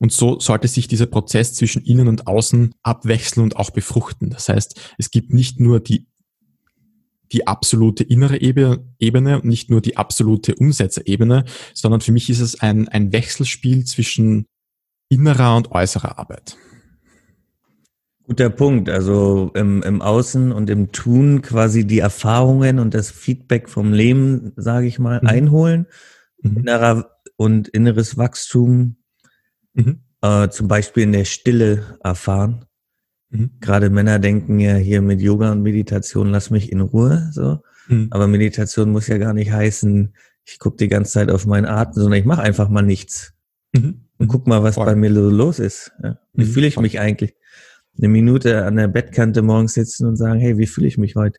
Und 0.01 0.13
so 0.13 0.39
sollte 0.39 0.69
sich 0.69 0.87
dieser 0.87 1.07
Prozess 1.07 1.55
zwischen 1.55 1.83
innen 1.85 2.09
und 2.09 2.27
außen 2.27 2.73
abwechseln 2.83 3.43
und 3.43 3.57
auch 3.57 3.71
befruchten. 3.71 4.31
Das 4.31 4.49
heißt, 4.49 4.95
es 4.97 5.11
gibt 5.11 5.33
nicht 5.33 5.59
nur 5.59 5.81
die, 5.81 6.07
die 7.33 7.47
absolute 7.47 8.05
innere 8.05 8.41
Ebene 8.41 9.41
und 9.41 9.45
nicht 9.45 9.71
nur 9.71 9.81
die 9.81 9.97
absolute 9.97 10.55
Umsetzerebene, 10.55 11.45
sondern 11.75 12.01
für 12.01 12.13
mich 12.13 12.31
ist 12.31 12.41
es 12.41 12.61
ein, 12.61 12.89
ein 12.89 13.13
Wechselspiel 13.13 13.85
zwischen 13.85 14.47
innerer 15.09 15.57
und 15.57 15.73
äußerer 15.73 16.19
Arbeit. 16.19 16.57
Guter 18.29 18.51
Punkt. 18.51 18.91
Also 18.91 19.51
im, 19.55 19.83
im 19.83 20.03
Außen 20.03 20.53
und 20.53 20.69
im 20.69 20.93
Tun 20.93 21.41
quasi 21.41 21.87
die 21.87 22.01
Erfahrungen 22.01 22.79
und 22.79 22.93
das 22.93 23.11
Feedback 23.11 23.71
vom 23.71 23.95
Leben, 23.95 24.53
sage 24.57 24.87
ich 24.87 24.99
mal, 24.99 25.21
mhm. 25.23 25.29
einholen. 25.29 25.87
Mhm. 26.43 26.59
Innerer 26.59 27.11
und 27.37 27.69
inneres 27.69 28.19
Wachstum 28.19 28.97
mhm. 29.73 30.01
äh, 30.21 30.51
zum 30.51 30.69
Beispiel 30.69 31.05
in 31.05 31.13
der 31.13 31.25
Stille 31.25 31.99
erfahren. 32.05 32.67
Mhm. 33.31 33.53
Gerade 33.61 33.89
Männer 33.89 34.19
denken 34.19 34.61
ja 34.61 34.75
hier 34.75 35.01
mit 35.01 35.23
Yoga 35.23 35.51
und 35.51 35.63
Meditation, 35.63 36.29
lass 36.29 36.51
mich 36.51 36.71
in 36.71 36.83
Ruhe. 36.83 37.31
So. 37.33 37.63
Mhm. 37.89 38.09
Aber 38.11 38.27
Meditation 38.27 38.91
muss 38.93 39.09
ja 39.09 39.17
gar 39.17 39.33
nicht 39.33 39.53
heißen, 39.53 40.15
ich 40.45 40.59
gucke 40.59 40.77
die 40.77 40.89
ganze 40.89 41.13
Zeit 41.13 41.31
auf 41.31 41.47
meinen 41.47 41.67
Atem, 41.67 41.95
sondern 41.95 42.21
ich 42.21 42.27
mache 42.27 42.43
einfach 42.43 42.69
mal 42.69 42.83
nichts. 42.83 43.33
Und 43.75 44.29
guck 44.29 44.47
mal, 44.47 44.63
was 44.63 44.75
Voll. 44.75 44.87
bei 44.87 44.97
mir 44.97 45.13
so 45.15 45.31
los 45.31 45.59
ist. 45.59 45.93
Ja. 46.03 46.19
Wie 46.35 46.45
fühle 46.45 46.67
ich 46.67 46.79
mich 46.79 47.01
eigentlich? 47.01 47.35
Eine 47.99 48.09
Minute 48.09 48.65
an 48.65 48.77
der 48.77 48.89
Bettkante 48.89 49.43
morgens 49.43 49.75
sitzen 49.75 50.07
und 50.07 50.17
sagen, 50.17 50.41
hey, 50.41 50.59
wie 50.59 50.67
fühle 50.67 50.87
ich 50.87 50.99
mich 50.99 51.17
heute? 51.17 51.39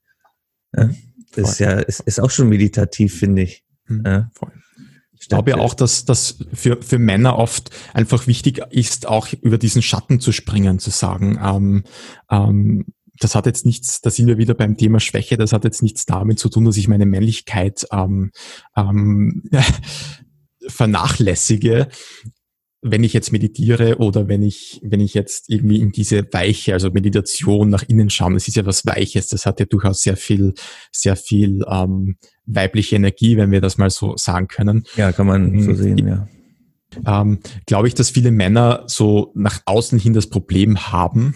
Ja, 0.76 0.90
das 1.36 1.52
ist 1.52 1.60
ja, 1.60 1.80
ist, 1.80 2.02
ist 2.02 2.20
auch 2.20 2.30
schon 2.30 2.50
meditativ, 2.50 3.18
finde 3.18 3.44
ich. 3.44 3.64
Mhm. 3.88 4.04
Ja. 4.06 4.32
Ich 5.22 5.28
glaube 5.28 5.52
ja 5.52 5.58
auch, 5.58 5.74
dass 5.74 6.06
das 6.06 6.38
für, 6.54 6.82
für 6.82 6.98
Männer 6.98 7.38
oft 7.38 7.72
einfach 7.94 8.26
wichtig 8.26 8.60
ist, 8.70 9.06
auch 9.08 9.28
über 9.42 9.58
diesen 9.58 9.82
Schatten 9.82 10.20
zu 10.20 10.32
springen, 10.32 10.80
zu 10.80 10.92
sagen, 10.92 11.38
ähm, 11.44 11.84
ähm, 12.32 12.86
das 13.20 13.36
hat 13.36 13.46
jetzt 13.46 13.66
nichts, 13.66 14.00
da 14.00 14.10
sind 14.10 14.28
wir 14.28 14.38
wieder 14.38 14.54
beim 14.54 14.78
Thema 14.78 15.02
Schwäche, 15.02 15.36
das 15.36 15.52
hat 15.52 15.66
jetzt 15.66 15.84
nichts 15.84 16.06
damit 16.06 16.40
zu 16.40 16.48
tun, 16.48 16.64
dass 16.66 16.78
ich 16.78 16.88
meine 16.88 17.06
Männlichkeit 17.06 17.86
ähm, 17.92 18.32
ähm, 18.78 19.44
vernachlässige, 20.68 21.90
wenn 22.82 23.04
ich 23.04 23.14
jetzt 23.14 23.32
meditiere 23.32 23.98
oder 23.98 24.28
wenn 24.28 24.42
ich, 24.42 24.80
wenn 24.84 25.02
ich 25.02 25.14
jetzt 25.14 25.50
irgendwie 25.50 25.82
in 25.82 25.92
diese 25.92 26.26
Weiche, 26.32 26.74
also 26.74 26.92
Meditation 26.92 27.70
nach 27.70 27.84
innen 27.84 28.10
schaue, 28.10 28.34
das 28.34 28.48
ist 28.48 28.56
ja 28.56 28.66
was 28.66 28.86
Weiches, 28.86 29.28
das 29.28 29.46
hat 29.46 29.60
ja 29.60 29.66
durchaus 29.66 30.02
sehr 30.02 30.16
viel, 30.16 30.54
sehr 30.92 31.16
viel 31.16 31.64
ähm, 31.70 32.18
weibliche 32.46 32.96
Energie, 32.96 33.38
wenn 33.38 33.52
wir 33.52 33.62
das 33.62 33.78
mal 33.78 33.90
so 33.90 34.16
sagen 34.16 34.48
können. 34.48 34.84
Ja, 34.96 35.12
kann 35.12 35.28
man 35.28 35.62
so 35.62 35.74
sehen, 35.74 36.08
ja. 36.08 36.28
Ähm, 37.06 37.40
glaube 37.68 37.88
ich, 37.88 37.94
dass 37.94 38.10
viele 38.10 38.32
Männer 38.32 38.84
so 38.88 39.32
nach 39.36 39.62
außen 39.66 40.00
hin 40.00 40.14
das 40.14 40.28
Problem 40.28 40.92
haben, 40.92 41.36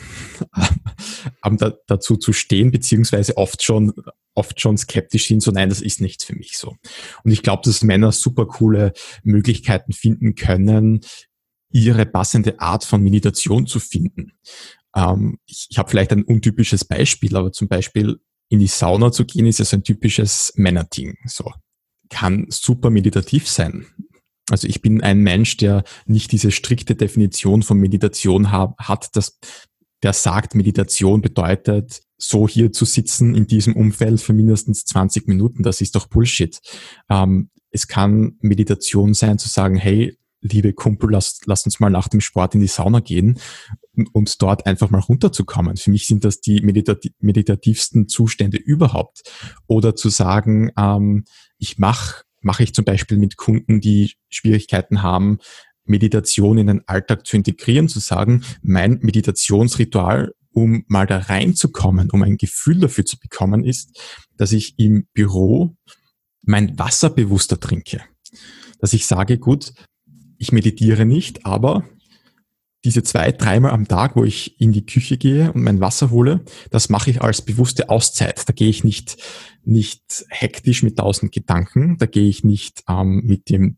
ähm, 1.46 1.58
da, 1.58 1.74
dazu 1.86 2.18
zu 2.18 2.34
stehen, 2.34 2.72
beziehungsweise 2.72 3.38
oft 3.38 3.62
schon, 3.62 3.94
oft 4.34 4.60
schon 4.60 4.78
skeptisch 4.78 5.28
sind, 5.28 5.44
so 5.44 5.52
nein, 5.52 5.70
das 5.70 5.82
ist 5.82 6.02
nichts 6.02 6.24
für 6.24 6.36
mich 6.36 6.58
so. 6.58 6.76
Und 7.24 7.32
ich 7.32 7.44
glaube, 7.44 7.62
dass 7.66 7.84
Männer 7.84 8.12
super 8.12 8.48
coole 8.48 8.94
Möglichkeiten 9.24 9.94
finden 9.94 10.34
können, 10.34 11.02
ihre 11.74 12.06
passende 12.06 12.60
Art 12.60 12.86
von 12.86 13.04
Meditation 13.04 13.68
zu 13.68 13.80
finden. 13.80 14.32
Ähm, 14.96 15.40
ich 15.46 15.68
ich 15.70 15.78
habe 15.78 15.90
vielleicht 15.90 16.12
ein 16.12 16.24
untypisches 16.24 16.86
Beispiel, 16.86 17.36
aber 17.36 17.52
zum 17.52 17.68
Beispiel 17.68 18.20
in 18.50 18.60
die 18.60 18.68
Sauna 18.68 19.12
zu 19.12 19.26
gehen, 19.26 19.48
ist 19.48 19.60
ja 19.60 19.66
so 19.66 19.76
ein 19.76 19.84
typisches 19.84 20.54
Männerting. 20.56 21.18
So 21.26 21.52
kann 22.10 22.46
super 22.50 22.90
meditativ 22.90 23.50
sein. 23.50 23.88
Also 24.50 24.68
ich 24.68 24.82
bin 24.82 25.02
ein 25.02 25.20
Mensch, 25.20 25.58
der 25.58 25.84
nicht 26.06 26.32
diese 26.32 26.52
strikte 26.52 26.96
Definition 26.96 27.64
von 27.64 27.80
Meditation 27.80 28.52
ha 28.52 28.76
hat, 28.78 29.16
dass 29.16 29.40
der 30.04 30.14
sagt, 30.14 30.54
Meditation 30.54 31.22
bedeutet, 31.22 32.02
so 32.18 32.48
hier 32.48 32.72
zu 32.72 32.86
sitzen 32.86 33.36
in 33.36 33.48
diesem 33.48 33.76
Umfeld 33.76 34.22
für 34.22 34.34
mindestens 34.34 34.86
20 34.86 35.28
Minuten. 35.28 35.64
Das 35.64 35.82
ist 35.82 35.96
doch 35.96 36.08
Bullshit. 36.08 36.60
Ähm, 37.10 37.50
es 37.72 37.88
kann 37.88 38.38
Meditation 38.42 39.14
sein, 39.14 39.40
zu 39.40 39.50
sagen, 39.50 39.78
hey, 39.78 40.18
liebe 40.44 40.74
Kumpel, 40.74 41.10
lass, 41.12 41.40
lass 41.46 41.66
uns 41.66 41.80
mal 41.80 41.90
nach 41.90 42.08
dem 42.08 42.22
Sport 42.22 42.54
in 42.56 42.62
die 42.62 42.68
Sauna 42.68 43.00
gehen 43.00 43.40
und, 44.12 44.42
dort 44.42 44.66
einfach 44.66 44.90
mal 44.90 45.00
runterzukommen. 45.00 45.78
Für 45.78 45.92
mich 45.92 46.08
sind 46.08 46.24
das 46.24 46.42
die 46.42 46.62
meditati 46.62 47.14
meditativsten 47.20 48.08
Zustände 48.08 48.58
überhaupt. 48.58 49.24
Oder 49.68 49.96
zu 49.96 50.10
sagen, 50.10 50.72
ähm, 50.78 51.26
ich 51.58 51.78
mache 51.78 52.24
mache 52.44 52.64
ich 52.64 52.74
zum 52.74 52.86
Beispiel 52.86 53.18
mit 53.18 53.38
Kunden, 53.38 53.82
die 53.82 54.14
Schwierigkeiten 54.30 55.02
haben, 55.02 55.40
Meditation 55.86 56.58
in 56.58 56.68
den 56.68 56.88
Alltag 56.88 57.26
zu 57.26 57.38
integrieren, 57.38 57.90
zu 57.90 58.00
sagen, 58.00 58.44
mein 58.62 59.00
Meditationsritual, 59.02 60.34
um 60.52 60.84
mal 60.88 61.08
da 61.08 61.18
reinzukommen, 61.18 62.12
um 62.12 62.22
ein 62.22 62.38
Gefühl 62.38 62.80
dafür 62.80 63.06
zu 63.06 63.18
bekommen, 63.18 63.64
ist, 63.66 64.00
dass 64.38 64.52
ich 64.52 64.78
im 64.78 65.08
Büro 65.14 65.76
mein 66.44 66.78
Wasser 66.78 67.10
bewusster 67.10 67.60
trinke. 67.60 68.02
Dass 68.80 68.94
ich 68.94 69.06
sage, 69.06 69.38
gut, 69.40 69.74
ich 70.44 70.52
meditiere 70.52 71.06
nicht, 71.06 71.46
aber 71.46 71.84
diese 72.86 73.02
zwei, 73.02 73.32
dreimal 73.32 73.72
am 73.72 73.88
Tag, 73.88 74.16
wo 74.16 74.26
ich 74.26 74.60
in 74.60 74.74
die 74.74 74.86
Küche 74.86 75.18
gehe 75.18 75.54
und 75.54 75.64
mein 75.64 75.80
Wasser 75.80 76.12
hole, 76.12 76.44
das 76.70 76.90
mache 76.90 77.12
ich 77.12 77.22
als 77.22 77.42
bewusste 77.42 77.90
Auszeit. 77.90 78.48
Da 78.48 78.54
gehe 78.54 78.70
ich 78.70 78.84
nicht, 78.84 79.18
nicht 79.64 80.26
hektisch 80.30 80.84
mit 80.84 80.98
tausend 80.98 81.32
Gedanken, 81.32 81.98
da 81.98 82.06
gehe 82.06 82.28
ich 82.28 82.44
nicht 82.44 82.84
ähm, 82.90 83.22
mit 83.26 83.50
dem 83.50 83.78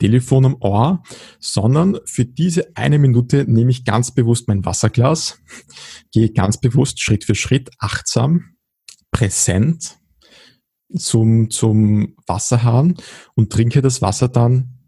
Telefon 0.00 0.46
am 0.46 0.56
Ohr, 0.60 1.02
sondern 1.38 1.98
für 2.06 2.24
diese 2.24 2.74
eine 2.74 2.98
Minute 2.98 3.44
nehme 3.46 3.70
ich 3.70 3.84
ganz 3.84 4.12
bewusst 4.12 4.48
mein 4.48 4.64
Wasserglas, 4.64 5.38
gehe 6.10 6.30
ganz 6.30 6.58
bewusst 6.58 7.00
Schritt 7.00 7.24
für 7.24 7.36
Schritt 7.36 7.70
achtsam, 7.78 8.56
präsent 9.12 9.98
zum, 10.96 11.50
zum 11.50 12.16
Wasserhahn 12.26 12.96
und 13.34 13.52
trinke 13.52 13.80
das 13.80 14.02
Wasser 14.02 14.28
dann 14.28 14.79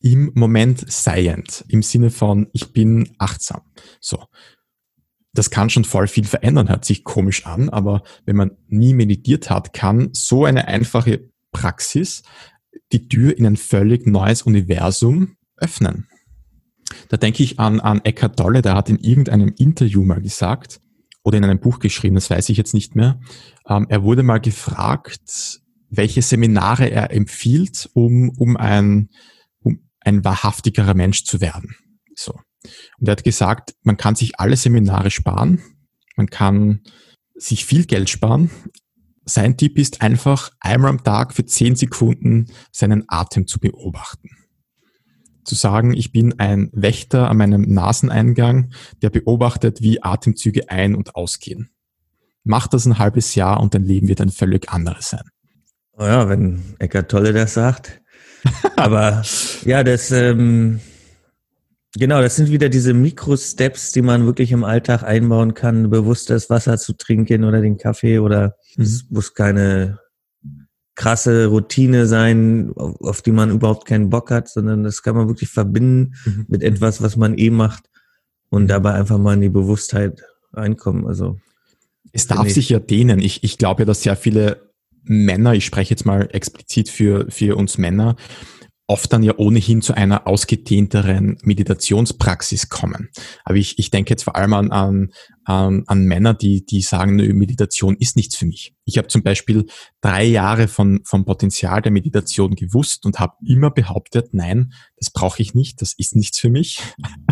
im 0.00 0.32
Moment 0.34 0.90
seiend, 0.90 1.64
im 1.68 1.82
Sinne 1.82 2.10
von 2.10 2.48
ich 2.52 2.72
bin 2.72 3.10
achtsam. 3.18 3.62
So. 4.00 4.24
Das 5.34 5.50
kann 5.50 5.70
schon 5.70 5.84
voll 5.84 6.08
viel 6.08 6.24
verändern, 6.24 6.68
hört 6.68 6.84
sich 6.84 7.04
komisch 7.04 7.46
an, 7.46 7.68
aber 7.68 8.02
wenn 8.24 8.36
man 8.36 8.52
nie 8.66 8.94
meditiert 8.94 9.50
hat, 9.50 9.72
kann 9.72 10.10
so 10.12 10.44
eine 10.44 10.66
einfache 10.66 11.30
Praxis 11.52 12.22
die 12.92 13.08
Tür 13.08 13.36
in 13.36 13.46
ein 13.46 13.56
völlig 13.56 14.06
neues 14.06 14.42
Universum 14.42 15.36
öffnen. 15.56 16.08
Da 17.08 17.16
denke 17.16 17.42
ich 17.42 17.58
an, 17.58 17.80
an 17.80 18.00
Eckhart 18.04 18.38
Tolle, 18.38 18.62
der 18.62 18.74
hat 18.74 18.88
in 18.88 18.98
irgendeinem 18.98 19.52
Interview 19.56 20.04
mal 20.04 20.20
gesagt, 20.20 20.80
oder 21.22 21.38
in 21.38 21.44
einem 21.44 21.60
Buch 21.60 21.78
geschrieben, 21.78 22.14
das 22.14 22.30
weiß 22.30 22.48
ich 22.48 22.56
jetzt 22.56 22.74
nicht 22.74 22.96
mehr, 22.96 23.20
ähm, 23.68 23.86
er 23.88 24.02
wurde 24.02 24.22
mal 24.22 24.38
gefragt, 24.38 25.60
welche 25.90 26.22
Seminare 26.22 26.90
er 26.90 27.12
empfiehlt, 27.12 27.90
um, 27.92 28.30
um, 28.30 28.56
ein, 28.56 29.08
ein 30.08 30.24
wahrhaftigerer 30.24 30.94
Mensch 30.94 31.24
zu 31.24 31.40
werden. 31.40 31.76
So. 32.14 32.32
Und 32.98 33.08
er 33.08 33.12
hat 33.12 33.24
gesagt, 33.24 33.74
man 33.82 33.96
kann 33.96 34.14
sich 34.14 34.40
alle 34.40 34.56
Seminare 34.56 35.10
sparen, 35.10 35.62
man 36.16 36.28
kann 36.28 36.82
sich 37.34 37.64
viel 37.64 37.86
Geld 37.86 38.10
sparen, 38.10 38.50
sein 39.28 39.56
Tipp 39.56 39.78
ist 39.78 40.00
einfach 40.00 40.50
einmal 40.58 40.90
am 40.90 41.04
Tag 41.04 41.34
für 41.34 41.44
zehn 41.44 41.76
Sekunden 41.76 42.46
seinen 42.72 43.04
Atem 43.08 43.46
zu 43.46 43.60
beobachten. 43.60 44.30
Zu 45.44 45.54
sagen, 45.54 45.92
ich 45.92 46.12
bin 46.12 46.38
ein 46.38 46.70
Wächter 46.72 47.28
an 47.28 47.36
meinem 47.36 47.62
Naseneingang, 47.62 48.72
der 49.02 49.10
beobachtet, 49.10 49.80
wie 49.82 50.02
Atemzüge 50.02 50.70
ein- 50.70 50.94
und 50.94 51.14
ausgehen. 51.14 51.70
Mach 52.42 52.68
das 52.68 52.86
ein 52.86 52.98
halbes 52.98 53.34
Jahr 53.34 53.60
und 53.60 53.74
dein 53.74 53.84
Leben 53.84 54.08
wird 54.08 54.20
ein 54.22 54.30
völlig 54.30 54.70
anderes 54.70 55.10
sein. 55.10 55.28
Oh 55.92 56.04
ja, 56.04 56.28
wenn 56.28 56.62
Eckart 56.78 57.10
Tolle 57.10 57.32
das 57.32 57.54
sagt. 57.54 58.00
Aber 58.76 59.22
ja, 59.64 59.82
das, 59.84 60.10
ähm, 60.10 60.80
genau, 61.96 62.20
das 62.20 62.36
sind 62.36 62.50
wieder 62.50 62.68
diese 62.68 62.94
Mikro-Steps, 62.94 63.92
die 63.92 64.02
man 64.02 64.26
wirklich 64.26 64.52
im 64.52 64.64
Alltag 64.64 65.02
einbauen 65.02 65.54
kann, 65.54 65.90
bewusst 65.90 66.30
das 66.30 66.48
Wasser 66.50 66.78
zu 66.78 66.92
trinken 66.94 67.44
oder 67.44 67.60
den 67.60 67.76
Kaffee 67.76 68.18
oder 68.18 68.54
Mhm. 68.78 68.84
Es 68.84 69.10
muss 69.10 69.34
keine 69.34 69.98
krasse 70.94 71.46
Routine 71.46 72.06
sein, 72.06 72.72
auf, 72.76 73.00
auf, 73.00 73.22
die 73.22 73.32
man 73.32 73.50
überhaupt 73.50 73.86
keinen 73.86 74.10
Bock 74.10 74.30
hat, 74.30 74.48
sondern 74.48 74.82
das 74.82 75.02
kann 75.02 75.14
man 75.14 75.28
wirklich 75.28 75.50
verbinden 75.50 76.14
mhm. 76.24 76.46
mit 76.48 76.62
etwas, 76.62 77.02
was 77.02 77.16
man 77.16 77.36
eh 77.36 77.50
macht 77.50 77.84
und 78.48 78.64
mhm. 78.64 78.68
dabei 78.68 78.94
einfach 78.94 79.18
mal 79.18 79.34
in 79.34 79.40
die 79.42 79.48
Bewusstheit 79.48 80.22
reinkommen. 80.52 81.06
Also 81.06 81.38
es 82.12 82.26
darf 82.26 82.48
sich 82.48 82.70
ja 82.70 82.78
dehnen. 82.78 83.20
Ich, 83.20 83.44
ich 83.44 83.58
glaube 83.58 83.82
ja, 83.82 83.86
dass 83.86 84.02
sehr 84.02 84.16
viele 84.16 84.67
Männer, 85.08 85.54
ich 85.54 85.64
spreche 85.64 85.90
jetzt 85.90 86.06
mal 86.06 86.28
explizit 86.32 86.88
für, 86.88 87.26
für 87.30 87.56
uns 87.56 87.78
Männer, 87.78 88.16
oft 88.88 89.12
dann 89.12 89.22
ja 89.22 89.34
ohnehin 89.36 89.82
zu 89.82 89.92
einer 89.92 90.26
ausgedehnteren 90.26 91.36
Meditationspraxis 91.42 92.70
kommen. 92.70 93.10
Aber 93.44 93.56
ich, 93.56 93.78
ich 93.78 93.90
denke 93.90 94.10
jetzt 94.10 94.22
vor 94.22 94.34
allem 94.34 94.54
an, 94.54 94.72
an, 94.72 95.84
an, 95.86 96.04
Männer, 96.06 96.32
die, 96.32 96.64
die 96.64 96.80
sagen, 96.80 97.16
nö, 97.16 97.34
Meditation 97.34 97.96
ist 97.98 98.16
nichts 98.16 98.36
für 98.36 98.46
mich. 98.46 98.74
Ich 98.86 98.96
habe 98.96 99.08
zum 99.08 99.22
Beispiel 99.22 99.66
drei 100.00 100.24
Jahre 100.24 100.68
von, 100.68 101.00
vom 101.04 101.26
Potenzial 101.26 101.82
der 101.82 101.92
Meditation 101.92 102.54
gewusst 102.56 103.04
und 103.04 103.20
habe 103.20 103.34
immer 103.46 103.70
behauptet, 103.70 104.32
nein, 104.32 104.72
das 104.96 105.10
brauche 105.10 105.42
ich 105.42 105.54
nicht, 105.54 105.82
das 105.82 105.92
ist 105.92 106.16
nichts 106.16 106.38
für 106.38 106.48
mich. 106.48 106.80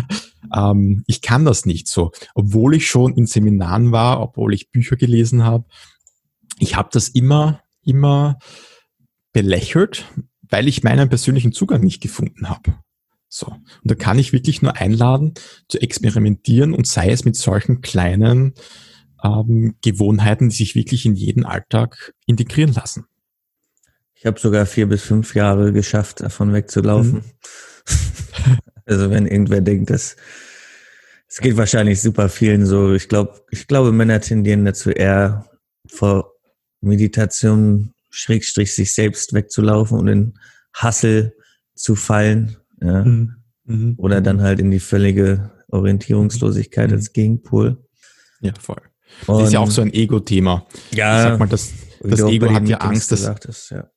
ähm, 0.55 1.03
ich 1.07 1.23
kann 1.23 1.43
das 1.43 1.65
nicht 1.65 1.87
so. 1.87 2.11
Obwohl 2.35 2.75
ich 2.75 2.87
schon 2.87 3.15
in 3.15 3.25
Seminaren 3.25 3.91
war, 3.91 4.21
obwohl 4.21 4.53
ich 4.53 4.69
Bücher 4.69 4.95
gelesen 4.95 5.43
habe, 5.43 5.65
ich 6.59 6.75
habe 6.75 6.89
das 6.91 7.09
immer, 7.09 7.61
immer 7.87 8.37
belächelt 9.33 10.05
weil 10.49 10.67
ich 10.67 10.83
meinen 10.83 11.09
persönlichen 11.09 11.51
Zugang 11.51 11.81
nicht 11.81 12.01
gefunden 12.01 12.49
habe. 12.49 12.75
So. 13.29 13.47
Und 13.47 13.61
da 13.83 13.95
kann 13.95 14.19
ich 14.19 14.33
wirklich 14.33 14.61
nur 14.61 14.77
einladen, 14.77 15.33
zu 15.67 15.79
experimentieren 15.79 16.73
und 16.73 16.87
sei 16.87 17.11
es 17.11 17.25
mit 17.25 17.35
solchen 17.35 17.81
kleinen 17.81 18.53
ähm, 19.23 19.75
Gewohnheiten, 19.81 20.49
die 20.49 20.55
sich 20.55 20.75
wirklich 20.75 21.05
in 21.05 21.15
jeden 21.15 21.45
Alltag 21.45 22.13
integrieren 22.25 22.73
lassen. 22.73 23.05
Ich 24.13 24.25
habe 24.25 24.39
sogar 24.39 24.65
vier 24.65 24.87
bis 24.87 25.03
fünf 25.03 25.35
Jahre 25.35 25.73
geschafft, 25.73 26.21
davon 26.21 26.53
wegzulaufen. 26.53 27.15
Mhm. 27.15 28.57
also 28.85 29.11
wenn 29.11 29.27
irgendwer 29.27 29.61
denkt, 29.61 29.89
dass 29.89 30.15
es 31.29 31.39
geht 31.39 31.57
wahrscheinlich 31.57 32.01
super 32.01 32.29
vielen 32.29 32.65
so. 32.65 32.93
Ich 32.93 33.09
glaube, 33.09 33.41
ich 33.51 33.67
glaube, 33.67 33.91
Männer 33.91 34.21
tendieren 34.21 34.63
dazu 34.63 34.91
eher 34.91 35.45
vor 35.89 36.36
Meditation 36.81 37.93
Schrägstrich 38.09 38.73
sich 38.73 38.93
selbst 38.93 39.33
wegzulaufen 39.33 39.99
und 39.99 40.07
in 40.07 40.33
Hassel 40.73 41.35
zu 41.75 41.95
fallen. 41.95 42.57
Ja. 42.81 43.03
Mhm. 43.03 43.35
Mhm. 43.65 43.95
Oder 43.97 44.21
dann 44.21 44.41
halt 44.41 44.59
in 44.59 44.71
die 44.71 44.79
völlige 44.79 45.51
Orientierungslosigkeit 45.69 46.89
mhm. 46.89 46.95
als 46.95 47.13
Gegenpol. 47.13 47.83
Ja, 48.41 48.53
voll. 48.59 48.81
Und 49.25 49.39
das 49.39 49.47
ist 49.47 49.53
ja 49.53 49.59
auch 49.59 49.71
so 49.71 49.81
ein 49.81 49.93
Ego-Thema. 49.93 50.65
Ja. 50.91 51.17
Ich 51.17 51.29
sag 51.29 51.39
mal, 51.39 51.47
das, 51.47 51.71
das 52.01 52.21
Ego 52.21 52.49
hat 52.53 52.67
ja 52.67 52.77
Angst, 52.77 53.11
dass, 53.11 53.27
hast, 53.27 53.71
ja. 53.71 53.89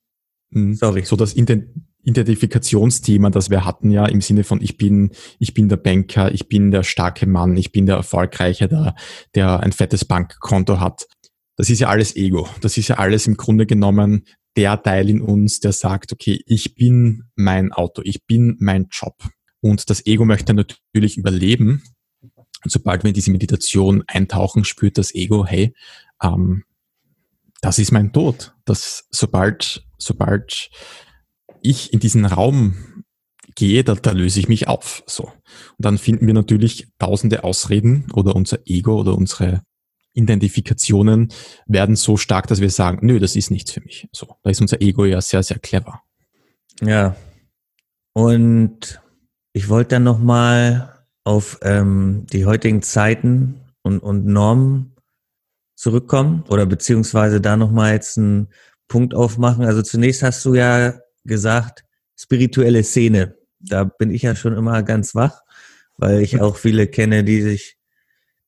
Mhm. 0.50 0.74
Sorry. 0.74 1.04
So 1.04 1.16
das 1.16 1.34
Identifikationsthema, 1.34 3.30
das 3.30 3.50
wir 3.50 3.64
hatten 3.64 3.90
ja 3.90 4.06
im 4.06 4.20
Sinne 4.20 4.44
von 4.44 4.60
ich 4.60 4.76
bin, 4.76 5.10
ich 5.38 5.54
bin 5.54 5.68
der 5.68 5.76
Banker, 5.76 6.32
ich 6.32 6.48
bin 6.48 6.70
der 6.70 6.82
starke 6.82 7.26
Mann, 7.26 7.56
ich 7.56 7.72
bin 7.72 7.86
der 7.86 7.96
Erfolgreiche, 7.96 8.68
der, 8.68 8.94
der 9.34 9.60
ein 9.60 9.72
fettes 9.72 10.04
Bankkonto 10.04 10.80
hat 10.80 11.06
das 11.61 11.68
ist 11.68 11.81
ja 11.81 11.88
alles 11.88 12.16
Ego. 12.16 12.49
Das 12.62 12.79
ist 12.79 12.88
ja 12.88 12.96
alles 12.96 13.27
im 13.27 13.37
Grunde 13.37 13.66
genommen 13.66 14.25
der 14.57 14.83
Teil 14.83 15.11
in 15.11 15.20
uns, 15.20 15.61
der 15.61 15.73
sagt, 15.73 16.11
okay, 16.11 16.42
ich 16.46 16.75
bin 16.75 17.25
mein 17.35 17.70
Auto, 17.70 18.01
ich 18.03 18.25
bin 18.25 18.57
mein 18.61 18.88
Job. 18.90 19.29
Und 19.61 19.90
das 19.90 20.07
Ego 20.07 20.25
möchte 20.25 20.55
natürlich 20.55 21.18
überleben. 21.18 21.83
Und 22.64 22.73
sobald 22.73 23.05
wir 23.05 23.09
in 23.09 23.14
diese 23.14 23.31
Meditation 23.31 24.03
eintauchen, 24.07 24.64
spürt 24.64 24.96
das 24.96 25.14
Ego, 25.14 25.44
hey, 25.44 25.75
ähm, 26.23 26.64
das 27.61 27.79
ist 27.79 27.92
mein 27.92 28.14
Tod. 28.14 28.55
Das, 28.64 29.07
sobald, 29.11 29.87
sobald 29.99 30.70
ich 31.61 31.92
in 31.92 32.01
diesen 32.01 32.25
Raum 32.25 33.05
gehe, 33.55 33.85
da, 33.85 33.96
da 33.96 34.12
löse 34.12 34.40
ich 34.40 34.49
mich 34.49 34.66
auf. 34.66 35.03
So. 35.07 35.25
Und 35.25 35.35
dann 35.77 35.99
finden 35.99 36.27
wir 36.27 36.33
natürlich 36.33 36.88
tausende 36.99 37.44
Ausreden 37.44 38.07
oder 38.14 38.35
unser 38.35 38.61
Ego 38.64 38.99
oder 38.99 39.14
unsere 39.14 39.61
Identifikationen 40.22 41.33
werden 41.66 41.96
so 41.96 42.16
stark, 42.16 42.46
dass 42.46 42.61
wir 42.61 42.70
sagen, 42.70 43.06
nö, 43.06 43.18
das 43.18 43.37
ist 43.37 43.50
nichts 43.50 43.72
für 43.72 43.80
mich. 43.80 44.09
So, 44.12 44.37
da 44.42 44.50
ist 44.50 44.61
unser 44.61 44.80
Ego 44.80 45.04
ja 45.04 45.20
sehr, 45.20 45.42
sehr 45.42 45.59
clever. 45.59 46.02
Ja. 46.80 47.16
Und 48.12 49.00
ich 49.52 49.68
wollte 49.68 49.96
dann 49.96 50.04
nochmal 50.04 51.04
auf 51.24 51.59
ähm, 51.62 52.26
die 52.33 52.46
heutigen 52.46 52.83
Zeiten 52.83 53.61
und, 53.83 54.00
und 54.00 54.26
Normen 54.26 54.96
zurückkommen 55.76 56.44
oder 56.48 56.66
beziehungsweise 56.66 57.40
da 57.40 57.56
nochmal 57.56 57.94
jetzt 57.94 58.18
einen 58.18 58.48
Punkt 58.88 59.14
aufmachen. 59.14 59.64
Also 59.64 59.83
zunächst 59.83 60.22
hast 60.22 60.44
du 60.44 60.54
ja 60.54 60.94
gesagt, 61.24 61.85
spirituelle 62.16 62.83
Szene. 62.85 63.37
Da 63.60 63.85
bin 63.85 64.10
ich 64.10 64.23
ja 64.23 64.35
schon 64.35 64.54
immer 64.54 64.83
ganz 64.83 65.14
wach, 65.14 65.42
weil 65.96 66.21
ich 66.21 66.40
auch 66.42 66.56
viele 66.56 66.87
kenne, 66.87 67.25
die 67.25 67.42
sich 67.42 67.79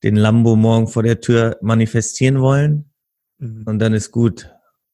den 0.03 0.17
Lambo 0.17 0.57
morgen 0.57 0.89
vor 0.89 1.03
der 1.03 1.21
Tür 1.21 1.59
manifestieren 1.63 2.41
wollen 2.41 2.91
mhm. 3.39 3.63
und 3.67 3.79
dann 3.79 3.95
ist 3.95 4.11
gut. 4.11 4.51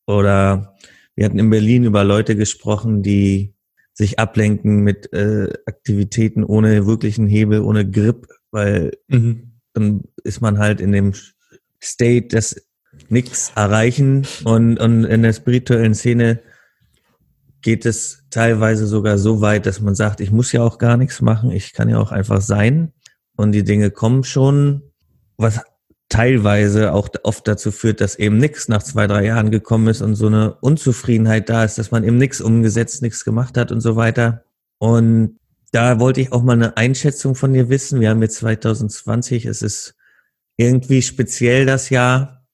Oder 0.07 0.75
wir 1.15 1.25
hatten 1.25 1.39
in 1.39 1.51
Berlin 1.51 1.85
über 1.85 2.05
Leute 2.05 2.37
gesprochen, 2.37 3.03
die 3.03 3.55
sich 3.95 4.19
ablenken 4.19 4.85
mit 4.85 5.13
äh, 5.13 5.53
Aktivitäten 5.67 6.45
ohne 6.45 6.87
wirklichen 6.87 7.27
Hebel, 7.27 7.61
ohne 7.63 7.89
Grip, 7.89 8.29
weil 8.51 8.93
mhm. 9.09 9.61
dann 9.73 10.05
ist 10.23 10.41
man 10.41 10.59
halt 10.59 10.81
in 10.81 10.93
dem 10.93 11.15
State, 11.83 12.29
das 12.29 12.57
nichts 13.09 13.53
erreichen 13.55 14.27
und, 14.45 14.79
und 14.79 15.05
in 15.05 15.23
der 15.23 15.33
spirituellen 15.33 15.95
Szene 15.95 16.41
geht 17.61 17.87
es 17.87 18.25
teilweise 18.31 18.87
sogar 18.87 19.19
so 19.19 19.41
weit, 19.41 19.67
dass 19.67 19.81
man 19.81 19.95
sagt, 19.95 20.21
ich 20.21 20.31
muss 20.31 20.53
ja 20.53 20.63
auch 20.63 20.79
gar 20.79 20.97
nichts 20.97 21.21
machen, 21.21 21.51
ich 21.51 21.73
kann 21.73 21.89
ja 21.89 21.99
auch 21.99 22.13
einfach 22.13 22.41
sein 22.41 22.93
und 23.37 23.53
die 23.53 23.65
Dinge 23.65 23.91
kommen 23.91 24.25
schon 24.25 24.88
was 25.39 25.61
teilweise 26.09 26.93
auch 26.93 27.09
oft 27.23 27.47
dazu 27.47 27.71
führt, 27.71 28.01
dass 28.01 28.19
eben 28.19 28.39
nichts 28.39 28.69
nach 28.69 28.83
zwei, 28.83 29.07
drei 29.07 29.27
Jahren 29.27 29.51
gekommen 29.51 29.89
ist 29.89 30.03
und 30.03 30.15
so 30.15 30.27
eine 30.27 30.55
Unzufriedenheit 30.55 31.49
da 31.49 31.65
ist, 31.65 31.79
dass 31.79 31.91
man 31.91 32.05
eben 32.05 32.17
nichts 32.17 32.41
umgesetzt, 32.41 33.03
nichts 33.03 33.25
gemacht 33.25 33.57
hat 33.57 33.73
und 33.73 33.81
so 33.81 33.97
weiter. 33.97 34.45
Und 34.79 35.39
da 35.71 36.01
wollte 36.01 36.21
ich 36.21 36.33
auch 36.33 36.43
mal 36.43 36.55
eine 36.55 36.77
Einschätzung 36.77 37.35
von 37.35 37.53
dir 37.53 37.69
wissen. 37.69 38.01
Wir 38.01 38.11
haben 38.11 38.23
jetzt 38.23 38.37
2020, 38.37 39.45
es 39.45 39.61
ist 39.61 39.95
irgendwie 40.57 41.03
speziell 41.03 41.67
das 41.67 41.91
Jahr. 41.91 42.47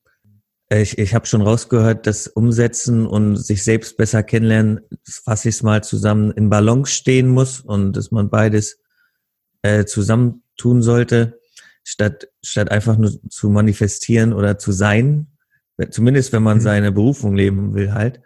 Ich, 0.68 0.98
ich 0.98 1.14
habe 1.14 1.26
schon 1.26 1.42
rausgehört, 1.42 2.08
dass 2.08 2.26
Umsetzen 2.26 3.06
und 3.06 3.36
sich 3.36 3.62
selbst 3.62 3.96
besser 3.96 4.24
kennenlernen, 4.24 4.80
fasse 5.04 5.48
ich 5.48 5.56
es 5.56 5.62
mal 5.62 5.84
zusammen, 5.84 6.32
in 6.32 6.50
Balance 6.50 6.92
stehen 6.92 7.28
muss 7.28 7.60
und 7.60 7.92
dass 7.92 8.10
man 8.10 8.30
beides 8.30 8.78
äh, 9.62 9.84
zusammen 9.84 10.42
tun 10.56 10.82
sollte 10.82 11.38
statt, 11.84 12.28
statt 12.42 12.70
einfach 12.70 12.96
nur 12.96 13.12
zu 13.28 13.50
manifestieren 13.50 14.32
oder 14.32 14.58
zu 14.58 14.72
sein. 14.72 15.28
Zumindest 15.90 16.32
wenn 16.32 16.42
man 16.42 16.58
mhm. 16.58 16.62
seine 16.62 16.92
Berufung 16.92 17.36
leben 17.36 17.74
will 17.74 17.92
halt. 17.92 18.20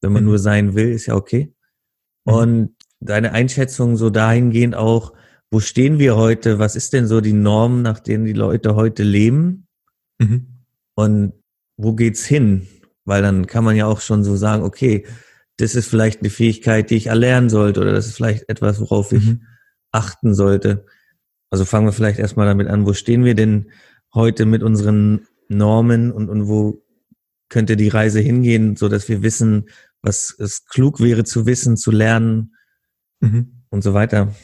Wenn 0.00 0.12
man 0.12 0.22
mhm. 0.22 0.30
nur 0.30 0.38
sein 0.38 0.74
will, 0.74 0.90
ist 0.90 1.06
ja 1.06 1.14
okay. 1.14 1.52
Mhm. 2.24 2.32
Und 2.32 2.76
deine 3.00 3.32
Einschätzung 3.32 3.96
so 3.96 4.10
dahingehend 4.10 4.74
auch, 4.74 5.12
wo 5.50 5.60
stehen 5.60 5.98
wir 5.98 6.16
heute? 6.16 6.58
Was 6.58 6.76
ist 6.76 6.92
denn 6.92 7.06
so 7.06 7.20
die 7.20 7.32
Norm, 7.32 7.82
nach 7.82 7.98
denen 7.98 8.24
die 8.24 8.32
Leute 8.32 8.76
heute 8.76 9.02
leben? 9.02 9.66
Mhm. 10.18 10.46
Und 10.94 11.32
wo 11.76 11.94
geht's 11.94 12.24
hin? 12.24 12.68
Weil 13.04 13.22
dann 13.22 13.46
kann 13.46 13.64
man 13.64 13.74
ja 13.74 13.86
auch 13.86 14.00
schon 14.00 14.22
so 14.22 14.36
sagen, 14.36 14.62
okay, 14.62 15.06
das 15.56 15.74
ist 15.74 15.88
vielleicht 15.88 16.20
eine 16.20 16.30
Fähigkeit, 16.30 16.90
die 16.90 16.96
ich 16.96 17.08
erlernen 17.08 17.50
sollte 17.50 17.80
oder 17.80 17.92
das 17.92 18.06
ist 18.06 18.16
vielleicht 18.16 18.48
etwas, 18.48 18.80
worauf 18.80 19.12
ich 19.12 19.24
mhm. 19.24 19.42
achten 19.90 20.34
sollte. 20.34 20.86
Also 21.50 21.64
fangen 21.64 21.86
wir 21.86 21.92
vielleicht 21.92 22.18
erstmal 22.18 22.46
damit 22.46 22.68
an, 22.68 22.86
wo 22.86 22.92
stehen 22.92 23.24
wir 23.24 23.34
denn 23.34 23.70
heute 24.14 24.46
mit 24.46 24.62
unseren 24.62 25.26
Normen 25.48 26.12
und, 26.12 26.28
und 26.28 26.48
wo 26.48 26.82
könnte 27.48 27.76
die 27.76 27.88
Reise 27.88 28.20
hingehen, 28.20 28.76
so 28.76 28.88
dass 28.88 29.08
wir 29.08 29.22
wissen, 29.22 29.68
was 30.00 30.34
es 30.38 30.64
klug 30.64 31.00
wäre 31.00 31.24
zu 31.24 31.46
wissen, 31.46 31.76
zu 31.76 31.90
lernen 31.90 32.54
mhm. 33.20 33.64
und 33.68 33.82
so 33.82 33.92
weiter. 33.92 34.34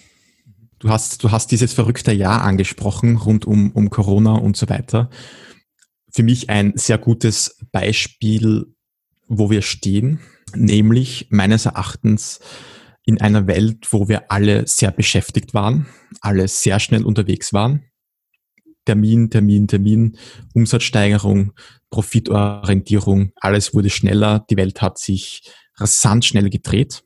Du 0.79 0.91
hast, 0.91 1.25
du 1.25 1.31
hast 1.31 1.53
dieses 1.53 1.73
verrückte 1.73 2.13
Jahr 2.13 2.43
angesprochen, 2.43 3.17
rund 3.17 3.47
um, 3.47 3.71
um 3.71 3.89
Corona 3.89 4.35
und 4.35 4.57
so 4.57 4.69
weiter. 4.69 5.09
Für 6.11 6.23
mich 6.23 6.51
ein 6.51 6.73
sehr 6.77 6.99
gutes 6.99 7.59
Beispiel, 7.73 8.75
wo 9.29 9.51
wir 9.51 9.63
stehen, 9.63 10.21
nämlich 10.55 11.29
meines 11.31 11.67
Erachtens 11.67 12.41
in 13.07 13.21
einer 13.21 13.47
Welt, 13.47 13.87
wo 13.93 14.09
wir 14.09 14.31
alle 14.31 14.67
sehr 14.67 14.91
beschäftigt 14.91 15.55
waren, 15.55 15.87
alle 16.21 16.49
sehr 16.49 16.81
schnell 16.81 17.05
unterwegs 17.05 17.53
waren. 17.53 17.85
Termin, 18.85 19.31
Termin, 19.31 19.69
Termin, 19.69 20.19
Umsatzsteigerung, 20.55 21.53
Profitorientierung, 21.91 23.33
alles 23.37 23.75
wurde 23.75 23.91
schneller, 23.91 24.45
die 24.51 24.57
Welt 24.57 24.83
hat 24.83 24.99
sich 24.99 25.43
rasant 25.77 26.25
schnell 26.25 26.51
gedreht 26.51 27.05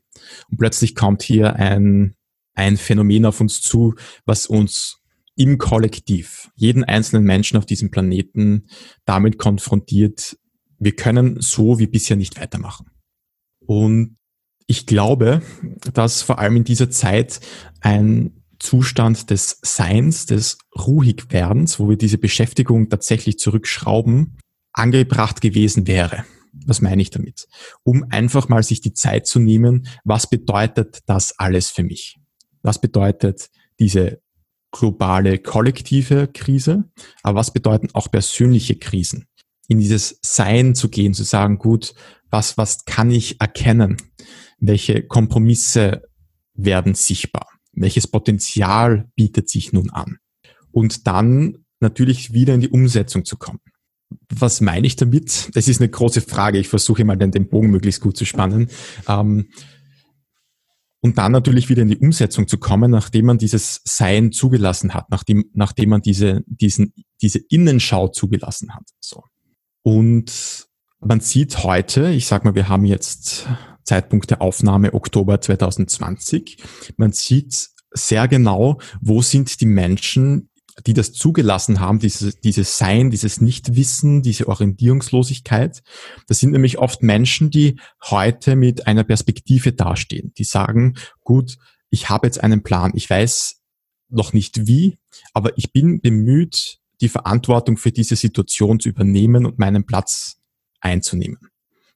und 0.51 0.59
plötzlich 0.59 0.95
kommt 0.95 1.23
hier 1.23 1.57
ein, 1.57 2.17
ein 2.55 2.77
Phänomen 2.77 3.27
auf 3.27 3.41
uns 3.41 3.63
zu, 3.63 3.95
was 4.25 4.47
uns 4.47 4.99
im 5.37 5.59
Kollektiv, 5.59 6.51
jeden 6.57 6.85
einzelnen 6.85 7.25
Menschen 7.25 7.57
auf 7.57 7.67
diesem 7.67 7.91
Planeten 7.91 8.69
damit 9.05 9.39
konfrontiert, 9.39 10.37
wir 10.79 10.97
können 10.97 11.41
so 11.41 11.79
wie 11.79 11.87
bisher 11.87 12.17
nicht 12.17 12.41
weitermachen. 12.41 12.91
Und 13.61 14.17
ich 14.71 14.87
glaube, 14.87 15.43
dass 15.95 16.23
vor 16.23 16.39
allem 16.39 16.55
in 16.55 16.65
dieser 16.65 16.91
Zeit 16.91 17.41
ein 17.81 18.45
Zustand 18.61 19.31
des 19.31 19.59
Seins, 19.63 20.27
des 20.27 20.59
Ruhigwerdens, 20.79 21.81
wo 21.81 21.89
wir 21.89 21.97
diese 21.97 22.19
Beschäftigung 22.19 22.89
tatsächlich 22.89 23.41
zurückschrauben, 23.41 24.39
angebracht 24.73 25.41
gewesen 25.41 25.89
wäre. 25.89 26.25
Was 26.67 26.81
meine 26.83 27.03
ich 27.03 27.11
damit? 27.11 27.49
Um 27.83 28.07
einfach 28.11 28.49
mal 28.49 28.63
sich 28.63 28.81
die 28.81 28.93
Zeit 28.93 29.27
zu 29.27 29.41
nehmen, 29.41 29.89
was 30.05 30.31
bedeutet 30.31 31.01
das 31.07 31.37
alles 31.37 31.71
für 31.71 31.83
mich? 31.83 32.21
Was 32.63 32.81
bedeutet 32.81 33.51
diese 33.81 34.21
globale 34.71 35.39
kollektive 35.39 36.29
Krise? 36.29 36.85
Aber 37.25 37.41
was 37.41 37.53
bedeuten 37.53 37.89
auch 37.95 38.09
persönliche 38.09 38.77
Krisen? 38.77 39.27
In 39.67 39.81
dieses 39.81 40.21
Sein 40.23 40.77
zu 40.77 40.91
gehen, 40.91 41.13
zu 41.13 41.25
sagen, 41.25 41.59
gut, 41.59 41.93
was, 42.31 42.57
was 42.57 42.85
kann 42.85 43.11
ich 43.11 43.41
erkennen? 43.41 43.97
Welche 44.61 45.03
Kompromisse 45.03 46.03
werden 46.55 46.95
sichtbar, 46.95 47.49
welches 47.73 48.07
Potenzial 48.07 49.09
bietet 49.17 49.49
sich 49.49 49.73
nun 49.73 49.91
an. 49.91 50.19
Und 50.71 51.07
dann 51.07 51.65
natürlich 51.81 52.33
wieder 52.33 52.55
in 52.55 52.61
die 52.61 52.69
Umsetzung 52.69 53.25
zu 53.25 53.37
kommen. 53.37 53.61
Was 54.29 54.61
meine 54.61 54.87
ich 54.87 54.97
damit? 54.97 55.51
Das 55.55 55.69
ist 55.69 55.81
eine 55.81 55.89
große 55.89 56.21
Frage. 56.21 56.59
Ich 56.59 56.69
versuche 56.69 57.05
mal 57.05 57.17
den, 57.17 57.31
den 57.31 57.49
Bogen 57.49 57.71
möglichst 57.71 58.01
gut 58.01 58.17
zu 58.17 58.25
spannen. 58.25 58.69
Ähm, 59.09 59.49
und 61.01 61.17
dann 61.17 61.33
natürlich 61.33 61.69
wieder 61.71 61.83
in 61.83 61.89
die 61.89 61.97
Umsetzung 61.97 62.47
zu 62.47 62.59
kommen, 62.59 62.91
nachdem 62.91 63.27
man 63.27 63.39
dieses 63.39 63.81
Sein 63.85 64.33
zugelassen 64.33 64.93
hat, 64.93 65.11
nachdem, 65.11 65.47
nachdem 65.55 65.91
man 65.91 66.03
diese, 66.03 66.43
diesen, 66.47 66.93
diese 67.23 67.39
Innenschau 67.49 68.09
zugelassen 68.09 68.75
hat. 68.75 68.83
So. 69.01 69.25
Und 69.83 70.69
man 71.01 71.21
sieht 71.21 71.65
heute, 71.65 72.11
ich 72.11 72.27
sag 72.27 72.45
mal, 72.45 72.55
wir 72.55 72.69
haben 72.69 72.85
jetzt 72.85 73.49
Zeitpunkt 73.85 74.31
der 74.31 74.43
Aufnahme 74.43 74.95
Oktober 74.95 75.41
2020. 75.41 76.59
Man 76.97 77.13
sieht 77.13 77.71
sehr 77.93 78.29
genau, 78.29 78.81
wo 79.01 79.23
sind 79.23 79.61
die 79.61 79.67
Menschen, 79.67 80.51
die 80.87 80.95
das 80.95 81.13
zugelassen 81.13 81.81
haben, 81.81 81.99
dieses, 81.99 82.41
dieses 82.41 82.79
Sein, 82.79 83.11
dieses 83.11 83.41
Nichtwissen, 83.41 84.23
diese 84.23 84.49
Orientierungslosigkeit. 84.49 85.83
Das 86.27 86.39
sind 86.39 86.53
nämlich 86.53 86.79
oft 86.79 87.03
Menschen, 87.03 87.51
die 87.51 87.79
heute 88.05 88.57
mit 88.57 88.87
einer 88.87 89.05
Perspektive 89.05 89.73
dastehen, 89.73 90.33
die 90.39 90.45
sagen, 90.45 90.97
gut, 91.23 91.57
ich 91.91 92.09
habe 92.09 92.27
jetzt 92.27 92.43
einen 92.43 92.63
Plan, 92.63 92.93
ich 92.95 93.11
weiß 93.11 93.61
noch 94.09 94.33
nicht 94.33 94.67
wie, 94.67 94.99
aber 95.35 95.57
ich 95.59 95.73
bin 95.73 96.01
bemüht, 96.01 96.79
die 97.01 97.09
Verantwortung 97.09 97.77
für 97.77 97.93
diese 97.93 98.17
Situation 98.17 98.81
zu 98.81 98.89
übernehmen 98.89 99.47
und 99.47 99.59
meinen 99.59 99.87
Platz 99.87 100.39
einzunehmen 100.81 101.50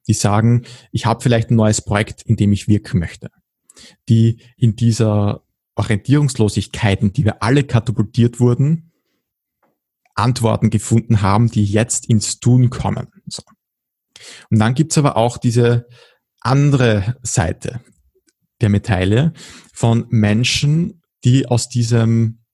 die 0.07 0.15
sagen, 0.15 0.65
ich 0.93 1.07
habe 1.07 1.23
vielleicht 1.23 1.51
ein 1.51 1.57
neues 1.57 1.83
Projekt, 1.83 2.23
in 2.23 2.37
dem 2.37 2.53
ich 2.53 2.69
wirken 2.69 2.99
möchte, 2.99 3.31
die 4.09 4.41
in 4.57 4.77
dieser 4.77 5.45
Orientierungslosigkeit, 5.77 7.03
in 7.03 7.13
die 7.13 7.25
wir 7.25 7.43
alle 7.43 7.65
katapultiert 7.65 8.41
wurden, 8.41 8.93
Antworten 10.15 10.71
gefunden 10.71 11.23
haben, 11.23 11.51
die 11.51 11.65
jetzt 11.65 12.07
ins 12.09 12.39
Tun 12.39 12.71
kommen. 12.71 13.09
So. 13.27 13.43
Und 14.51 14.59
dann 14.59 14.75
gibt's 14.75 14.99
aber 14.99 15.17
auch 15.17 15.39
diese 15.39 15.89
andere 16.41 17.17
Seite 17.23 17.81
der 18.61 18.69
Medaille 18.69 19.33
von 19.73 20.07
Menschen, 20.11 21.03
die 21.25 21.47
aus 21.47 21.69
diesem 21.69 22.45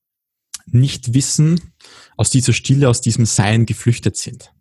Nichtwissen, 0.66 1.74
aus 2.16 2.30
dieser 2.30 2.52
Stille, 2.52 2.88
aus 2.88 3.00
diesem 3.00 3.26
Sein 3.26 3.66
geflüchtet 3.66 4.16
sind. 4.16 4.52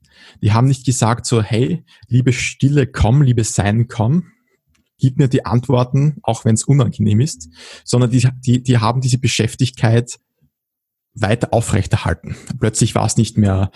Die 0.42 0.54
haben 0.54 0.68
nicht 0.68 0.86
gesagt 0.86 1.26
so, 1.26 1.42
hey, 1.42 1.84
liebe 2.08 2.34
Stille, 2.34 2.88
komm, 2.88 3.22
liebe 3.22 3.44
Sein, 3.44 3.88
komm, 3.88 4.32
gib 4.98 5.18
mir 5.18 5.28
die 5.28 5.46
Antworten, 5.46 6.18
auch 6.24 6.46
wenn 6.46 6.56
es 6.56 6.64
unangenehm 6.64 7.20
ist, 7.22 7.50
sondern 7.84 8.12
die, 8.12 8.28
die, 8.46 8.64
die 8.64 8.78
haben 8.78 9.02
diese 9.02 9.18
Beschäftigkeit 9.18 10.20
weiter 11.14 11.54
aufrechterhalten. 11.54 12.36
Plötzlich 12.60 12.96
war 12.96 13.06
es 13.06 13.18
nicht 13.18 13.38
mehr 13.38 13.72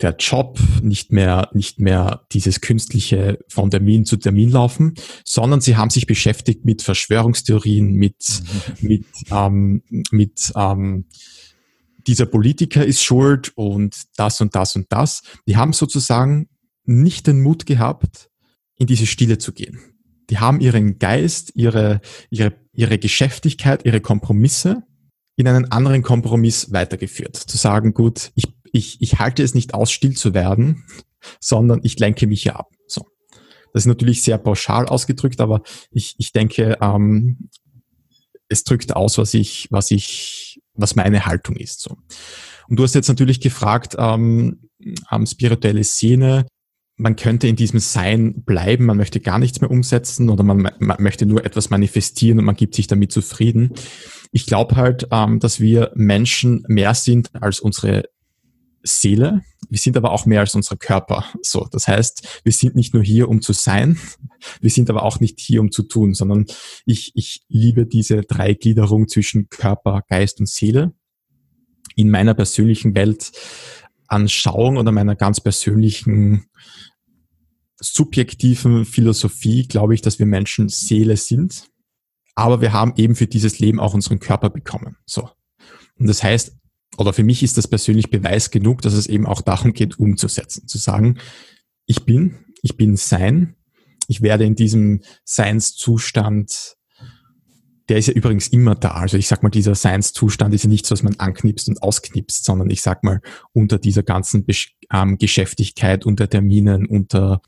der 0.00 0.16
Job, 0.18 0.58
nicht 0.82 1.12
mehr, 1.12 1.48
nicht 1.52 1.78
mehr 1.78 2.26
dieses 2.32 2.60
künstliche 2.60 3.38
von 3.48 3.70
Termin 3.70 4.04
zu 4.04 4.16
Termin 4.16 4.50
laufen, 4.50 4.94
sondern 5.24 5.60
sie 5.60 5.76
haben 5.76 5.90
sich 5.90 6.06
beschäftigt 6.06 6.64
mit 6.64 6.82
Verschwörungstheorien, 6.82 7.92
mit, 7.92 8.42
mhm. 8.80 8.88
mit, 8.88 9.06
ähm, 9.30 9.82
mit 10.10 10.52
ähm, 10.56 11.06
dieser 12.06 12.26
Politiker 12.26 12.84
ist 12.84 13.02
schuld 13.02 13.52
und 13.56 13.96
das 14.16 14.40
und 14.40 14.54
das 14.54 14.76
und 14.76 14.86
das. 14.90 15.22
Die 15.46 15.56
haben 15.56 15.72
sozusagen 15.72 16.48
nicht 16.84 17.26
den 17.26 17.40
Mut 17.40 17.66
gehabt, 17.66 18.30
in 18.76 18.86
diese 18.86 19.06
Stille 19.06 19.38
zu 19.38 19.52
gehen. 19.52 19.80
Die 20.30 20.38
haben 20.38 20.60
ihren 20.60 20.98
Geist, 20.98 21.52
ihre, 21.54 22.00
ihre, 22.30 22.54
ihre 22.72 22.98
Geschäftigkeit, 22.98 23.84
ihre 23.84 24.00
Kompromisse 24.00 24.82
in 25.36 25.48
einen 25.48 25.70
anderen 25.70 26.02
Kompromiss 26.02 26.72
weitergeführt. 26.72 27.36
Zu 27.36 27.56
sagen, 27.56 27.94
gut, 27.94 28.32
ich, 28.34 28.44
ich, 28.72 29.00
ich 29.00 29.18
halte 29.18 29.42
es 29.42 29.54
nicht 29.54 29.74
aus, 29.74 29.90
still 29.90 30.16
zu 30.16 30.34
werden, 30.34 30.84
sondern 31.40 31.80
ich 31.82 31.98
lenke 31.98 32.26
mich 32.26 32.42
hier 32.42 32.58
ab. 32.58 32.72
So. 32.86 33.06
Das 33.72 33.82
ist 33.82 33.86
natürlich 33.86 34.22
sehr 34.22 34.38
pauschal 34.38 34.86
ausgedrückt, 34.86 35.40
aber 35.40 35.62
ich, 35.90 36.14
ich 36.18 36.32
denke, 36.32 36.78
ähm, 36.80 37.48
es 38.48 38.64
drückt 38.64 38.94
aus, 38.94 39.16
was 39.16 39.32
ich, 39.34 39.68
was 39.70 39.90
ich, 39.90 40.41
was 40.74 40.96
meine 40.96 41.26
Haltung 41.26 41.56
ist. 41.56 41.80
So. 41.80 41.96
Und 42.68 42.78
du 42.78 42.82
hast 42.82 42.94
jetzt 42.94 43.08
natürlich 43.08 43.40
gefragt, 43.40 43.96
ähm, 43.98 44.68
ähm, 45.10 45.26
spirituelle 45.26 45.84
Szene, 45.84 46.46
man 46.96 47.16
könnte 47.16 47.48
in 47.48 47.56
diesem 47.56 47.80
Sein 47.80 48.44
bleiben, 48.44 48.86
man 48.86 48.96
möchte 48.96 49.20
gar 49.20 49.38
nichts 49.38 49.60
mehr 49.60 49.70
umsetzen 49.70 50.28
oder 50.30 50.44
man, 50.44 50.70
man 50.78 50.96
möchte 51.02 51.26
nur 51.26 51.44
etwas 51.44 51.70
manifestieren 51.70 52.38
und 52.38 52.44
man 52.44 52.56
gibt 52.56 52.74
sich 52.74 52.86
damit 52.86 53.12
zufrieden. 53.12 53.72
Ich 54.30 54.46
glaube 54.46 54.76
halt, 54.76 55.08
ähm, 55.10 55.40
dass 55.40 55.60
wir 55.60 55.90
Menschen 55.94 56.64
mehr 56.68 56.94
sind 56.94 57.30
als 57.34 57.60
unsere 57.60 58.04
Seele, 58.82 59.42
wir 59.68 59.78
sind 59.78 59.96
aber 59.96 60.12
auch 60.12 60.26
mehr 60.26 60.40
als 60.40 60.54
unser 60.54 60.76
Körper. 60.76 61.24
So, 61.42 61.68
das 61.70 61.88
heißt, 61.88 62.40
wir 62.44 62.52
sind 62.52 62.74
nicht 62.74 62.94
nur 62.94 63.02
hier, 63.02 63.28
um 63.28 63.40
zu 63.40 63.52
sein, 63.52 63.98
wir 64.60 64.70
sind 64.70 64.90
aber 64.90 65.02
auch 65.02 65.20
nicht 65.20 65.40
hier, 65.40 65.60
um 65.60 65.70
zu 65.70 65.82
tun, 65.82 66.14
sondern 66.14 66.46
ich, 66.84 67.12
ich 67.14 67.44
liebe 67.48 67.86
diese 67.86 68.22
Dreigliederung 68.22 69.08
zwischen 69.08 69.48
Körper, 69.48 70.02
Geist 70.08 70.40
und 70.40 70.48
Seele. 70.48 70.92
In 71.94 72.10
meiner 72.10 72.34
persönlichen 72.34 72.94
Weltanschauung 72.94 74.78
oder 74.78 74.92
meiner 74.92 75.14
ganz 75.14 75.40
persönlichen 75.40 76.46
subjektiven 77.78 78.84
Philosophie 78.84 79.66
glaube 79.66 79.94
ich, 79.94 80.02
dass 80.02 80.18
wir 80.18 80.26
Menschen 80.26 80.68
Seele 80.68 81.16
sind, 81.16 81.68
aber 82.34 82.60
wir 82.60 82.72
haben 82.72 82.94
eben 82.96 83.14
für 83.14 83.26
dieses 83.26 83.58
Leben 83.58 83.80
auch 83.80 83.94
unseren 83.94 84.20
Körper 84.20 84.50
bekommen. 84.50 84.96
So. 85.04 85.28
Und 85.98 86.06
das 86.08 86.22
heißt, 86.22 86.56
oder 86.96 87.12
für 87.12 87.24
mich 87.24 87.42
ist 87.42 87.56
das 87.56 87.68
persönlich 87.68 88.10
Beweis 88.10 88.50
genug, 88.50 88.82
dass 88.82 88.92
es 88.92 89.06
eben 89.06 89.26
auch 89.26 89.40
darum 89.40 89.72
geht, 89.72 89.98
umzusetzen, 89.98 90.68
zu 90.68 90.78
sagen, 90.78 91.18
ich 91.86 92.04
bin, 92.04 92.38
ich 92.62 92.76
bin 92.76 92.96
Sein, 92.96 93.56
ich 94.08 94.22
werde 94.22 94.44
in 94.44 94.54
diesem 94.54 95.00
Seinszustand, 95.24 96.76
der 97.88 97.98
ist 97.98 98.08
ja 98.08 98.14
übrigens 98.14 98.48
immer 98.48 98.74
da. 98.74 98.92
Also 98.92 99.16
ich 99.16 99.26
sag 99.26 99.42
mal, 99.42 99.50
dieser 99.50 99.74
Seinszustand 99.74 100.54
ist 100.54 100.64
ja 100.64 100.70
nichts, 100.70 100.90
was 100.90 101.02
man 101.02 101.16
anknipst 101.18 101.68
und 101.68 101.82
ausknipst, 101.82 102.44
sondern 102.44 102.70
ich 102.70 102.82
sag 102.82 103.04
mal, 103.04 103.20
unter 103.52 103.78
dieser 103.78 104.02
ganzen 104.02 104.44
Besch 104.44 104.76
ähm, 104.92 105.18
Geschäftigkeit, 105.18 106.06
unter 106.06 106.28
Terminen, 106.28 106.86
unter 106.86 107.42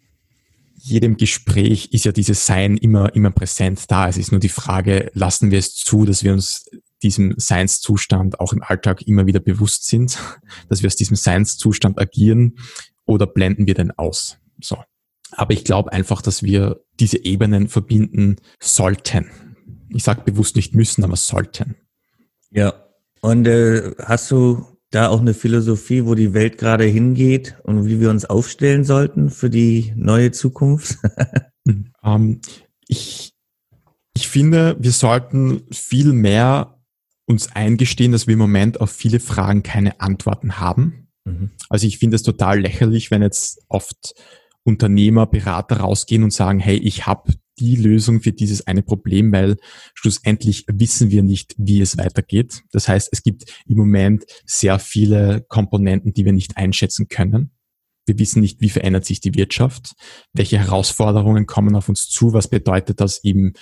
jedem 0.77 1.17
Gespräch 1.17 1.91
ist 1.93 2.05
ja 2.05 2.13
dieses 2.13 2.47
Sein 2.47 2.77
immer, 2.77 3.15
immer 3.15 3.31
präsent 3.31 3.91
da. 3.91 4.09
Es 4.09 4.17
ist 4.17 4.33
nur 4.33 4.41
die 4.41 4.49
Frage, 4.49 5.11
lassen 5.15 5.51
wir 5.51 5.59
es 5.59 5.75
zu, 5.75 6.05
dass 6.05 6.25
wir 6.25 6.33
uns 6.33 6.67
diesem 7.05 7.35
Seinszustand 7.37 8.41
auch 8.41 8.53
im 8.53 8.63
Alltag 8.63 9.03
immer 9.03 9.27
wieder 9.27 9.41
bewusst 9.41 9.87
sind, 9.87 10.19
dass 10.69 10.83
wir 10.83 10.89
aus 10.89 10.97
diesem 10.97 11.17
Seinszustand 11.17 12.01
agieren 12.01 12.57
oder 13.05 13.27
blenden 13.27 13.67
wir 13.67 13.75
den 13.75 13.93
aus? 13.93 14.39
So. 14.61 14.79
Aber 15.31 15.53
ich 15.53 15.65
glaube 15.65 15.93
einfach, 15.93 16.23
dass 16.23 16.43
wir 16.43 16.81
diese 16.99 17.25
Ebenen 17.25 17.69
verbinden 17.69 18.37
sollten. 18.61 19.31
Ich 19.91 20.03
sage 20.05 20.23
bewusst 20.23 20.57
nicht 20.57 20.75
müssen, 20.75 21.05
aber 21.05 21.17
sollten. 21.17 21.77
Ja. 22.51 22.73
Und 23.21 23.47
äh, 23.47 23.93
hast 23.99 24.31
du 24.31 24.67
da 24.91 25.09
auch 25.09 25.21
eine 25.21 25.35
Philosophie, 25.35 26.05
wo 26.05 26.15
die 26.15 26.35
Welt 26.35 26.59
gerade 26.59 26.85
hingeht 26.85 27.57
und 27.65 27.87
wie 27.87 28.01
wir 28.01 28.11
uns 28.11 28.25
aufstellen 28.25 28.85
sollten 28.85 29.31
für 29.31 29.51
die 29.51 29.93
neue 29.97 30.31
Zukunft? 30.31 30.99
ähm, 32.05 32.41
ich, 32.87 33.35
ich 34.15 34.29
finde, 34.29 34.77
wir 34.79 34.93
sollten 34.93 35.63
viel 35.73 36.13
mehr 36.13 36.75
uns 37.27 37.53
eingestehen, 37.53 38.13
dass 38.13 38.27
wir 38.27 38.35
im 38.35 38.39
Moment 38.39 38.81
auf 38.81 38.91
viele 38.91 39.21
Fragen 39.21 39.63
keine 39.63 40.01
Antworten 40.01 40.59
haben. 40.59 41.09
Mhm. 41.25 41.51
Also 41.69 41.87
ich 41.87 41.99
finde 41.99 42.17
es 42.17 42.23
total 42.23 42.61
lächerlich, 42.61 43.11
wenn 43.11 43.23
jetzt 43.23 43.63
oft 43.69 44.15
Unternehmer, 44.65 45.27
Berater 45.27 45.79
rausgehen 45.79 46.23
und 46.23 46.33
sagen, 46.33 46.59
hey, 46.59 46.77
ich 46.77 47.07
habe 47.07 47.35
die 47.59 47.77
Lösung 47.77 48.21
für 48.21 48.33
dieses 48.33 48.67
eine 48.67 48.83
Problem, 48.83 49.33
weil 49.33 49.57
schlussendlich 49.95 50.65
wissen 50.67 51.11
wir 51.11 51.23
nicht, 51.23 51.55
wie 51.57 51.81
es 51.81 51.97
weitergeht. 51.97 52.63
Das 52.73 52.89
heißt, 52.89 53.09
es 53.13 53.23
gibt 53.23 53.45
im 53.67 53.79
Moment 53.79 54.25
sehr 54.45 54.79
viele 54.79 55.45
Komponenten, 55.49 56.13
die 56.13 56.25
wir 56.25 56.33
nicht 56.33 56.57
einschätzen 56.57 57.09
können. 57.09 57.53
Wir 58.07 58.19
wissen 58.19 58.41
nicht, 58.41 58.61
wie 58.61 58.69
verändert 58.69 59.05
sich 59.07 59.21
die 59.21 59.35
Wirtschaft, 59.35 59.95
welche 60.33 60.59
Herausforderungen 60.59 61.47
kommen 61.47 61.75
auf 61.75 61.89
uns 61.89 62.09
zu, 62.09 62.33
was 62.33 62.49
bedeutet 62.49 63.01
das 63.01 63.19
im, 63.19 63.55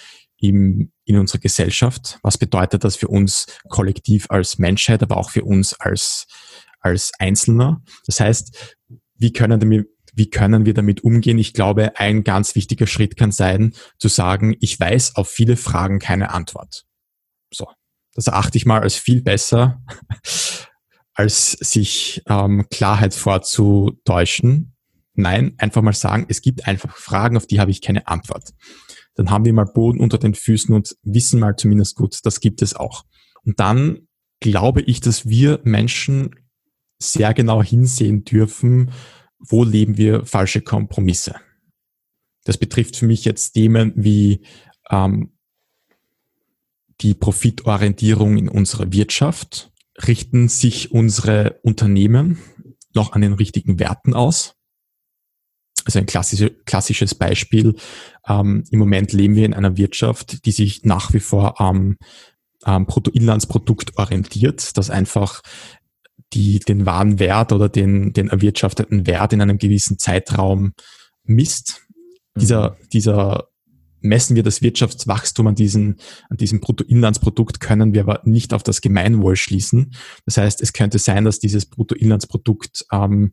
im, 0.43 0.93
in 1.05 1.19
unserer 1.19 1.39
Gesellschaft. 1.39 2.19
Was 2.23 2.37
bedeutet 2.37 2.85
das 2.85 2.97
für 2.97 3.09
uns 3.09 3.47
kollektiv 3.69 4.27
als 4.29 4.59
Menschheit, 4.59 5.03
aber 5.03 5.17
auch 5.17 5.31
für 5.31 5.45
uns 5.45 5.73
als, 5.75 6.27
als 6.81 7.13
Einzelner? 7.19 7.83
Das 8.07 8.21
heißt, 8.21 8.77
wie 9.15 9.33
können, 9.33 9.71
wir, 9.71 9.85
wie 10.15 10.29
können 10.31 10.67
wir 10.67 10.75
damit 10.75 11.05
umgehen? 11.05 11.39
Ich 11.39 11.55
glaube, 11.55 11.97
ein 11.97 12.25
ganz 12.25 12.57
wichtiger 12.57 12.89
Schritt 12.89 13.17
kann 13.17 13.31
sein, 13.31 13.73
zu 13.99 14.09
sagen, 14.09 14.57
ich 14.61 14.79
weiß 14.79 15.15
auf 15.15 15.29
viele 15.29 15.57
Fragen 15.57 16.01
keine 16.01 16.31
Antwort. 16.31 16.85
So. 17.53 17.69
Das 18.15 18.27
erachte 18.27 18.59
ich 18.59 18.67
mal 18.67 18.83
als 18.83 18.97
viel 18.97 19.23
besser, 19.23 19.81
als 21.15 21.53
sich 21.53 22.23
ähm, 22.27 22.67
Klarheit 22.71 23.15
vorzutäuschen. 23.15 24.75
Nein, 25.15 25.55
einfach 25.59 25.83
mal 25.83 25.95
sagen, 25.95 26.27
es 26.29 26.43
gibt 26.43 26.67
einfach 26.67 26.97
Fragen, 26.97 27.37
auf 27.37 27.47
die 27.47 27.61
habe 27.61 27.71
ich 27.71 27.81
keine 27.81 28.09
Antwort 28.09 28.53
dann 29.15 29.31
haben 29.31 29.45
wir 29.45 29.53
mal 29.53 29.65
Boden 29.65 30.01
unter 30.01 30.19
den 30.19 30.35
Füßen 30.35 30.75
und 30.75 30.97
wissen 31.03 31.41
mal 31.41 31.57
zumindest 31.57 31.97
gut, 31.97 32.19
das 32.25 32.41
gibt 32.41 32.63
es 32.63 32.75
auch. 32.75 33.05
Und 33.45 33.61
dann 33.61 34.09
glaube 34.41 34.83
ich, 34.83 35.01
dass 35.01 35.29
wir 35.29 35.61
Menschen 35.65 36.31
sehr 36.99 37.35
genau 37.35 37.63
hinsehen 37.63 38.25
dürfen, 38.25 38.93
wo 39.39 39.65
leben 39.65 39.97
wir 39.97 40.25
falsche 40.25 40.61
Kompromisse. 40.61 41.35
Das 42.45 42.59
betrifft 42.59 42.97
für 42.97 43.07
mich 43.07 43.25
jetzt 43.25 43.53
Themen 43.53 43.93
wie 43.97 44.45
ähm, 44.91 45.33
die 47.01 47.15
Profitorientierung 47.15 48.37
in 48.37 48.49
unserer 48.49 48.93
Wirtschaft. 48.93 49.73
Richten 50.07 50.49
sich 50.49 50.93
unsere 50.93 51.61
Unternehmen 51.63 52.39
noch 52.95 53.13
an 53.13 53.21
den 53.21 53.33
richtigen 53.33 53.79
Werten 53.79 54.15
aus? 54.15 54.57
Also 55.85 55.99
ein 55.99 56.07
klassische, 56.07 56.51
klassisches 56.51 57.15
Beispiel. 57.15 57.75
Ähm, 58.29 58.65
Im 58.71 58.79
Moment 58.79 59.13
leben 59.13 59.35
wir 59.35 59.45
in 59.45 59.55
einer 59.55 59.77
Wirtschaft, 59.77 60.45
die 60.47 60.53
sich 60.53 60.85
nach 60.85 61.13
wie 61.13 61.21
vor 61.21 61.61
am 61.61 61.97
ähm, 62.67 62.87
Bruttoinlandsprodukt 62.87 63.99
orientiert, 63.99 64.77
das 64.77 64.91
einfach 64.91 65.43
die, 66.33 66.61
den 66.61 66.87
wahren 66.87 67.19
Wert 67.19 67.53
oder 67.53 67.69
den, 67.69 68.13
den 68.13 68.29
erwirtschafteten 68.29 69.07
Wert 69.07 69.33
in 69.33 69.41
einem 69.41 69.59
gewissen 69.59 69.99
Zeitraum 69.99 70.73
misst. 71.25 71.83
Mhm. 72.35 72.41
Dieser, 72.41 72.77
dieser 72.93 73.49
messen 74.01 74.35
wir 74.37 74.43
das 74.43 74.63
Wirtschaftswachstum 74.63 75.47
an, 75.47 75.55
diesen, 75.55 75.97
an 76.29 76.37
diesem 76.37 76.61
Bruttoinlandsprodukt, 76.61 77.61
können 77.61 77.95
wir 77.95 78.03
aber 78.03 78.21
nicht 78.25 78.53
auf 78.53 78.63
das 78.63 78.81
Gemeinwohl 78.81 79.37
schließen. 79.37 79.95
Das 80.27 80.37
heißt, 80.37 80.61
es 80.61 80.73
könnte 80.73 80.99
sein, 80.99 81.25
dass 81.25 81.39
dieses 81.39 81.67
Bruttoinlandsprodukt 81.67 82.87
ähm, 82.91 83.33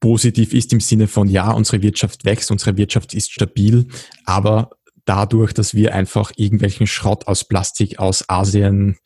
positiv 0.00 0.54
ist 0.54 0.72
im 0.72 0.80
Sinne 0.80 1.06
von, 1.06 1.28
ja, 1.28 1.50
unsere 1.50 1.82
Wirtschaft 1.82 2.24
wächst, 2.24 2.50
unsere 2.50 2.76
Wirtschaft 2.76 3.14
ist 3.14 3.32
stabil, 3.32 3.86
aber 4.24 4.70
dadurch, 5.04 5.52
dass 5.52 5.74
wir 5.74 5.94
einfach 5.94 6.32
irgendwelchen 6.36 6.86
Schrott 6.86 7.26
aus 7.26 7.44
Plastik 7.44 7.98
aus 7.98 8.28
Asien 8.28 8.98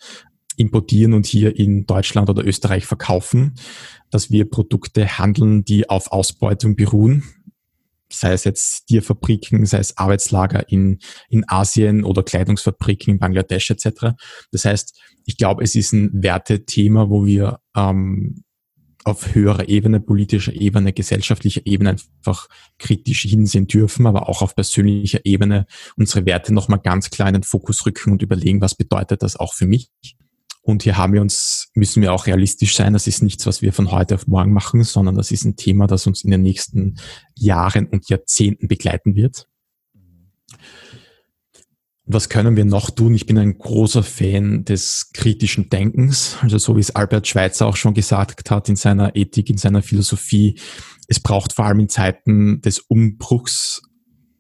importieren 0.56 1.14
und 1.14 1.26
hier 1.26 1.56
in 1.58 1.86
Deutschland 1.86 2.28
oder 2.28 2.44
Österreich 2.44 2.86
verkaufen, 2.86 3.54
dass 4.10 4.30
wir 4.30 4.48
Produkte 4.48 5.18
handeln, 5.18 5.64
die 5.64 5.88
auf 5.88 6.12
Ausbeutung 6.12 6.76
beruhen, 6.76 7.22
sei 8.12 8.32
es 8.32 8.44
jetzt 8.44 8.86
Tierfabriken, 8.86 9.64
sei 9.66 9.78
es 9.78 9.96
Arbeitslager 9.96 10.68
in, 10.68 10.98
in 11.28 11.44
Asien 11.48 12.04
oder 12.04 12.22
Kleidungsfabriken 12.22 13.14
in 13.14 13.18
Bangladesch 13.18 13.70
etc. 13.70 14.16
Das 14.52 14.64
heißt, 14.64 14.98
ich 15.26 15.36
glaube, 15.36 15.62
es 15.62 15.74
ist 15.74 15.92
ein 15.92 16.10
Wertethema, 16.12 17.08
wo 17.08 17.24
wir 17.24 17.60
ähm, 17.76 18.42
auf 19.04 19.34
höherer 19.34 19.68
Ebene, 19.68 20.00
politischer 20.00 20.52
Ebene, 20.52 20.92
gesellschaftlicher 20.92 21.62
Ebene 21.64 21.90
einfach 21.90 22.48
kritisch 22.78 23.22
hinsehen 23.22 23.66
dürfen, 23.66 24.06
aber 24.06 24.28
auch 24.28 24.42
auf 24.42 24.54
persönlicher 24.54 25.20
Ebene 25.24 25.66
unsere 25.96 26.26
Werte 26.26 26.52
nochmal 26.52 26.80
ganz 26.80 27.10
klar 27.10 27.28
in 27.28 27.34
den 27.34 27.42
Fokus 27.42 27.86
rücken 27.86 28.12
und 28.12 28.22
überlegen, 28.22 28.60
was 28.60 28.74
bedeutet 28.74 29.22
das 29.22 29.36
auch 29.36 29.54
für 29.54 29.66
mich. 29.66 29.90
Und 30.62 30.82
hier 30.82 30.98
haben 30.98 31.14
wir 31.14 31.22
uns, 31.22 31.70
müssen 31.74 32.02
wir 32.02 32.12
auch 32.12 32.26
realistisch 32.26 32.76
sein. 32.76 32.92
Das 32.92 33.06
ist 33.06 33.22
nichts, 33.22 33.46
was 33.46 33.62
wir 33.62 33.72
von 33.72 33.90
heute 33.90 34.14
auf 34.14 34.26
morgen 34.26 34.52
machen, 34.52 34.84
sondern 34.84 35.14
das 35.16 35.30
ist 35.30 35.44
ein 35.44 35.56
Thema, 35.56 35.86
das 35.86 36.06
uns 36.06 36.22
in 36.22 36.30
den 36.30 36.42
nächsten 36.42 36.98
Jahren 37.34 37.86
und 37.86 38.08
Jahrzehnten 38.10 38.68
begleiten 38.68 39.16
wird. 39.16 39.48
Was 42.12 42.28
können 42.28 42.56
wir 42.56 42.64
noch 42.64 42.90
tun? 42.90 43.14
Ich 43.14 43.26
bin 43.26 43.38
ein 43.38 43.56
großer 43.56 44.02
Fan 44.02 44.64
des 44.64 45.12
kritischen 45.14 45.70
Denkens. 45.70 46.38
Also 46.40 46.58
so 46.58 46.74
wie 46.74 46.80
es 46.80 46.96
Albert 46.96 47.28
Schweitzer 47.28 47.68
auch 47.68 47.76
schon 47.76 47.94
gesagt 47.94 48.50
hat 48.50 48.68
in 48.68 48.74
seiner 48.74 49.14
Ethik, 49.14 49.48
in 49.48 49.58
seiner 49.58 49.80
Philosophie. 49.80 50.58
Es 51.06 51.20
braucht 51.20 51.52
vor 51.52 51.66
allem 51.66 51.78
in 51.78 51.88
Zeiten 51.88 52.62
des 52.62 52.80
Umbruchs 52.80 53.82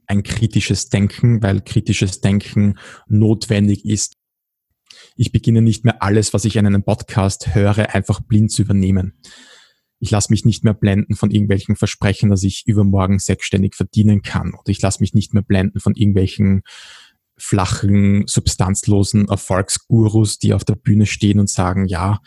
ein 0.08 0.24
kritisches 0.24 0.88
Denken, 0.88 1.44
weil 1.44 1.60
kritisches 1.60 2.20
Denken 2.20 2.76
notwendig 3.06 3.84
ist. 3.84 4.16
Ich 5.14 5.30
beginne 5.30 5.62
nicht 5.62 5.84
mehr 5.84 6.02
alles, 6.02 6.34
was 6.34 6.44
ich 6.44 6.56
in 6.56 6.66
einem 6.66 6.82
Podcast 6.82 7.54
höre, 7.54 7.94
einfach 7.94 8.20
blind 8.20 8.50
zu 8.50 8.62
übernehmen. 8.62 9.14
Ich 10.00 10.10
lasse 10.10 10.32
mich 10.32 10.44
nicht 10.44 10.64
mehr 10.64 10.74
blenden 10.74 11.14
von 11.14 11.30
irgendwelchen 11.30 11.76
Versprechen, 11.76 12.30
dass 12.30 12.42
ich 12.42 12.64
übermorgen 12.66 13.20
selbstständig 13.20 13.76
verdienen 13.76 14.22
kann. 14.22 14.54
Oder 14.54 14.70
ich 14.70 14.82
lasse 14.82 15.00
mich 15.00 15.14
nicht 15.14 15.34
mehr 15.34 15.44
blenden 15.44 15.78
von 15.78 15.94
irgendwelchen 15.94 16.62
flachen, 17.40 18.26
substanzlosen 18.26 19.28
Erfolgsgurus, 19.28 20.38
die 20.38 20.54
auf 20.54 20.64
der 20.64 20.76
Bühne 20.76 21.06
stehen 21.06 21.40
und 21.40 21.48
sagen, 21.48 21.86
ja, 21.86 22.20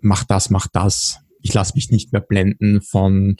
mach 0.00 0.24
das, 0.24 0.50
mach 0.50 0.66
das. 0.66 1.20
Ich 1.42 1.54
lasse 1.54 1.74
mich 1.74 1.90
nicht 1.90 2.12
mehr 2.12 2.22
blenden 2.22 2.80
von, 2.80 3.36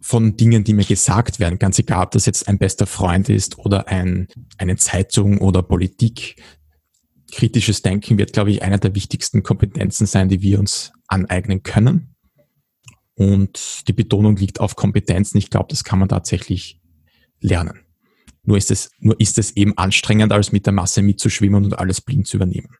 von 0.00 0.36
Dingen, 0.36 0.64
die 0.64 0.72
mir 0.72 0.84
gesagt 0.84 1.40
werden, 1.40 1.58
ganz 1.58 1.78
egal, 1.78 2.04
ob 2.04 2.10
das 2.12 2.26
jetzt 2.26 2.48
ein 2.48 2.58
bester 2.58 2.86
Freund 2.86 3.28
ist 3.28 3.58
oder 3.58 3.88
ein, 3.88 4.28
eine 4.56 4.76
Zeitung 4.76 5.38
oder 5.38 5.62
Politik. 5.62 6.42
Kritisches 7.32 7.82
Denken 7.82 8.16
wird, 8.18 8.32
glaube 8.32 8.52
ich, 8.52 8.62
eine 8.62 8.78
der 8.78 8.94
wichtigsten 8.94 9.42
Kompetenzen 9.42 10.06
sein, 10.06 10.28
die 10.28 10.42
wir 10.42 10.60
uns 10.60 10.92
aneignen 11.08 11.62
können. 11.62 12.14
und 13.16 13.88
die 13.88 13.92
Betonung 13.94 14.36
liegt 14.36 14.60
auf 14.60 14.76
Kompetenzen. 14.76 15.38
Ich 15.38 15.50
glaube, 15.50 15.68
das 15.70 15.84
kann 15.84 15.98
man 15.98 16.08
tatsächlich 16.08 16.80
lernen. 17.40 17.85
Nur 18.46 18.56
ist 18.56 18.70
es, 18.70 18.90
nur 19.00 19.20
ist 19.20 19.38
es 19.38 19.56
eben 19.56 19.76
anstrengend, 19.76 20.32
als 20.32 20.52
mit 20.52 20.66
der 20.66 20.72
Masse 20.72 21.02
mitzuschwimmen 21.02 21.64
und 21.64 21.78
alles 21.78 22.00
blind 22.00 22.26
zu 22.26 22.38
übernehmen. 22.38 22.76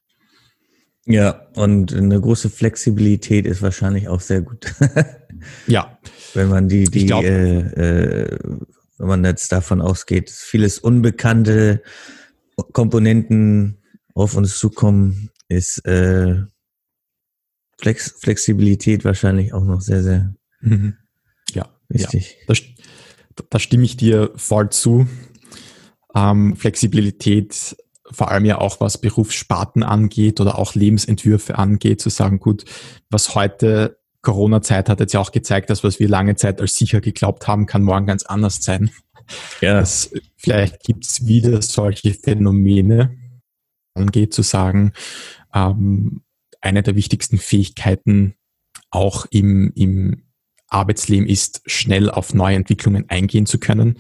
Ja, 1.07 1.47
und 1.55 1.95
eine 1.95 2.21
große 2.21 2.51
Flexibilität 2.51 3.47
ist 3.47 3.63
wahrscheinlich 3.63 4.09
auch 4.09 4.21
sehr 4.21 4.43
gut. 4.43 4.75
ja. 5.67 5.99
Wenn 6.35 6.49
man 6.49 6.69
die, 6.69 6.85
die, 6.85 7.07
glaub, 7.07 7.23
äh, 7.23 7.59
äh, 7.59 8.39
wenn 8.99 9.09
man 9.09 9.25
jetzt 9.25 9.53
davon 9.53 9.81
ausgeht, 9.81 10.31
vieles 10.31 10.79
unbekannte 10.79 11.83
Komponenten 12.73 13.79
auf 14.15 14.35
uns 14.35 14.59
zukommen, 14.59 15.31
ist 15.49 15.85
äh, 15.87 16.43
Flex 17.79 18.15
Flexibilität 18.19 19.05
wahrscheinlich 19.05 19.53
auch 19.53 19.65
noch 19.65 19.81
sehr, 19.81 20.03
sehr 20.03 20.35
mhm. 20.61 20.97
ja, 21.53 21.69
wichtig. 21.89 22.39
Ja. 22.49 22.55
Da, 23.37 23.45
da 23.51 23.59
stimme 23.59 23.85
ich 23.85 23.97
dir 23.97 24.33
voll 24.35 24.71
zu. 24.71 25.07
Ähm, 26.17 26.57
Flexibilität 26.57 27.77
vor 28.11 28.31
allem 28.31 28.45
ja 28.45 28.59
auch 28.59 28.81
was 28.81 28.99
Berufssparten 28.99 29.83
angeht 29.83 30.41
oder 30.41 30.59
auch 30.59 30.75
Lebensentwürfe 30.75 31.59
angeht, 31.59 32.01
zu 32.01 32.09
sagen, 32.09 32.39
gut, 32.39 32.65
was 33.11 33.35
heute 33.35 33.99
Corona-Zeit 34.23 34.89
hat 34.89 35.01
jetzt 35.01 35.13
ja 35.13 35.21
auch 35.21 35.33
gezeigt, 35.33 35.71
dass 35.71 35.85
was 35.85 36.01
wir 36.01 36.09
lange 36.09 36.37
Zeit 36.37 36.61
als 36.61 36.77
sicher 36.77 37.01
geglaubt 37.01 37.47
haben, 37.47 37.67
kann 37.67 37.83
morgen 37.83 38.07
ganz 38.07 38.25
anders 38.25 38.63
sein. 38.63 38.91
Ja. 39.61 39.81
Das, 39.81 40.13
vielleicht 40.37 40.85
gibt 40.85 41.05
es 41.05 41.27
wieder 41.27 41.61
solche 41.61 42.15
Phänomene, 42.15 43.17
angeht, 43.95 44.35
zu 44.35 44.43
sagen, 44.43 44.93
ähm, 45.55 46.23
eine 46.61 46.83
der 46.83 46.97
wichtigsten 46.97 47.39
Fähigkeiten 47.39 48.35
auch 48.91 49.27
im, 49.31 49.73
im 49.75 50.23
Arbeitsleben 50.69 51.29
ist, 51.29 51.63
schnell 51.67 52.11
auf 52.11 52.35
neue 52.35 52.57
Entwicklungen 52.57 53.09
eingehen 53.09 53.47
zu 53.47 53.59
können. 53.59 53.99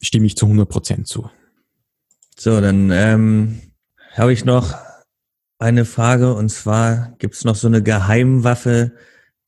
Stimme 0.00 0.26
ich 0.26 0.36
zu 0.36 0.46
100 0.46 0.68
Prozent 0.68 1.08
zu. 1.08 1.30
So, 2.36 2.60
dann 2.60 2.90
ähm, 2.92 3.60
habe 4.12 4.32
ich 4.32 4.44
noch 4.44 4.76
eine 5.58 5.84
Frage 5.84 6.34
und 6.34 6.50
zwar 6.50 7.14
gibt 7.18 7.34
es 7.34 7.44
noch 7.44 7.56
so 7.56 7.66
eine 7.66 7.82
Geheimwaffe, 7.82 8.92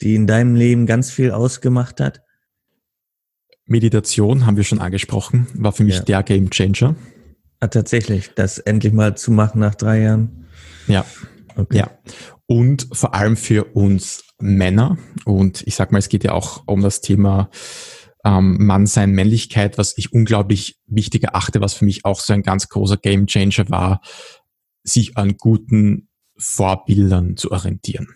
die 0.00 0.14
in 0.14 0.26
deinem 0.26 0.54
Leben 0.54 0.86
ganz 0.86 1.10
viel 1.10 1.30
ausgemacht 1.30 2.00
hat? 2.00 2.22
Meditation 3.66 4.46
haben 4.46 4.56
wir 4.56 4.64
schon 4.64 4.80
angesprochen, 4.80 5.46
war 5.54 5.72
für 5.72 5.84
mich 5.84 5.98
ja. 5.98 6.02
der 6.02 6.22
Game 6.24 6.50
Changer. 6.50 6.96
Ah, 7.60 7.68
tatsächlich, 7.68 8.32
das 8.34 8.58
endlich 8.58 8.92
mal 8.92 9.16
zu 9.16 9.30
machen 9.30 9.60
nach 9.60 9.76
drei 9.76 10.00
Jahren. 10.00 10.46
Ja. 10.88 11.04
Okay. 11.54 11.78
Ja. 11.78 11.90
Und 12.46 12.88
vor 12.92 13.14
allem 13.14 13.36
für 13.36 13.64
uns 13.76 14.24
Männer. 14.40 14.98
Und 15.24 15.62
ich 15.66 15.76
sag 15.76 15.92
mal, 15.92 15.98
es 15.98 16.08
geht 16.08 16.24
ja 16.24 16.32
auch 16.32 16.64
um 16.66 16.80
das 16.80 17.00
Thema 17.00 17.50
ähm, 18.24 18.64
Mannsein, 18.66 19.12
Männlichkeit, 19.12 19.78
was 19.78 19.96
ich 19.96 20.12
unglaublich 20.12 20.78
wichtig 20.86 21.24
erachte, 21.24 21.60
was 21.60 21.74
für 21.74 21.84
mich 21.84 22.04
auch 22.04 22.20
so 22.20 22.32
ein 22.32 22.42
ganz 22.42 22.68
großer 22.68 22.96
Game 22.96 23.26
Changer 23.26 23.68
war, 23.68 24.00
sich 24.82 25.16
an 25.16 25.36
guten 25.36 26.08
Vorbildern 26.36 27.36
zu 27.36 27.50
orientieren. 27.50 28.08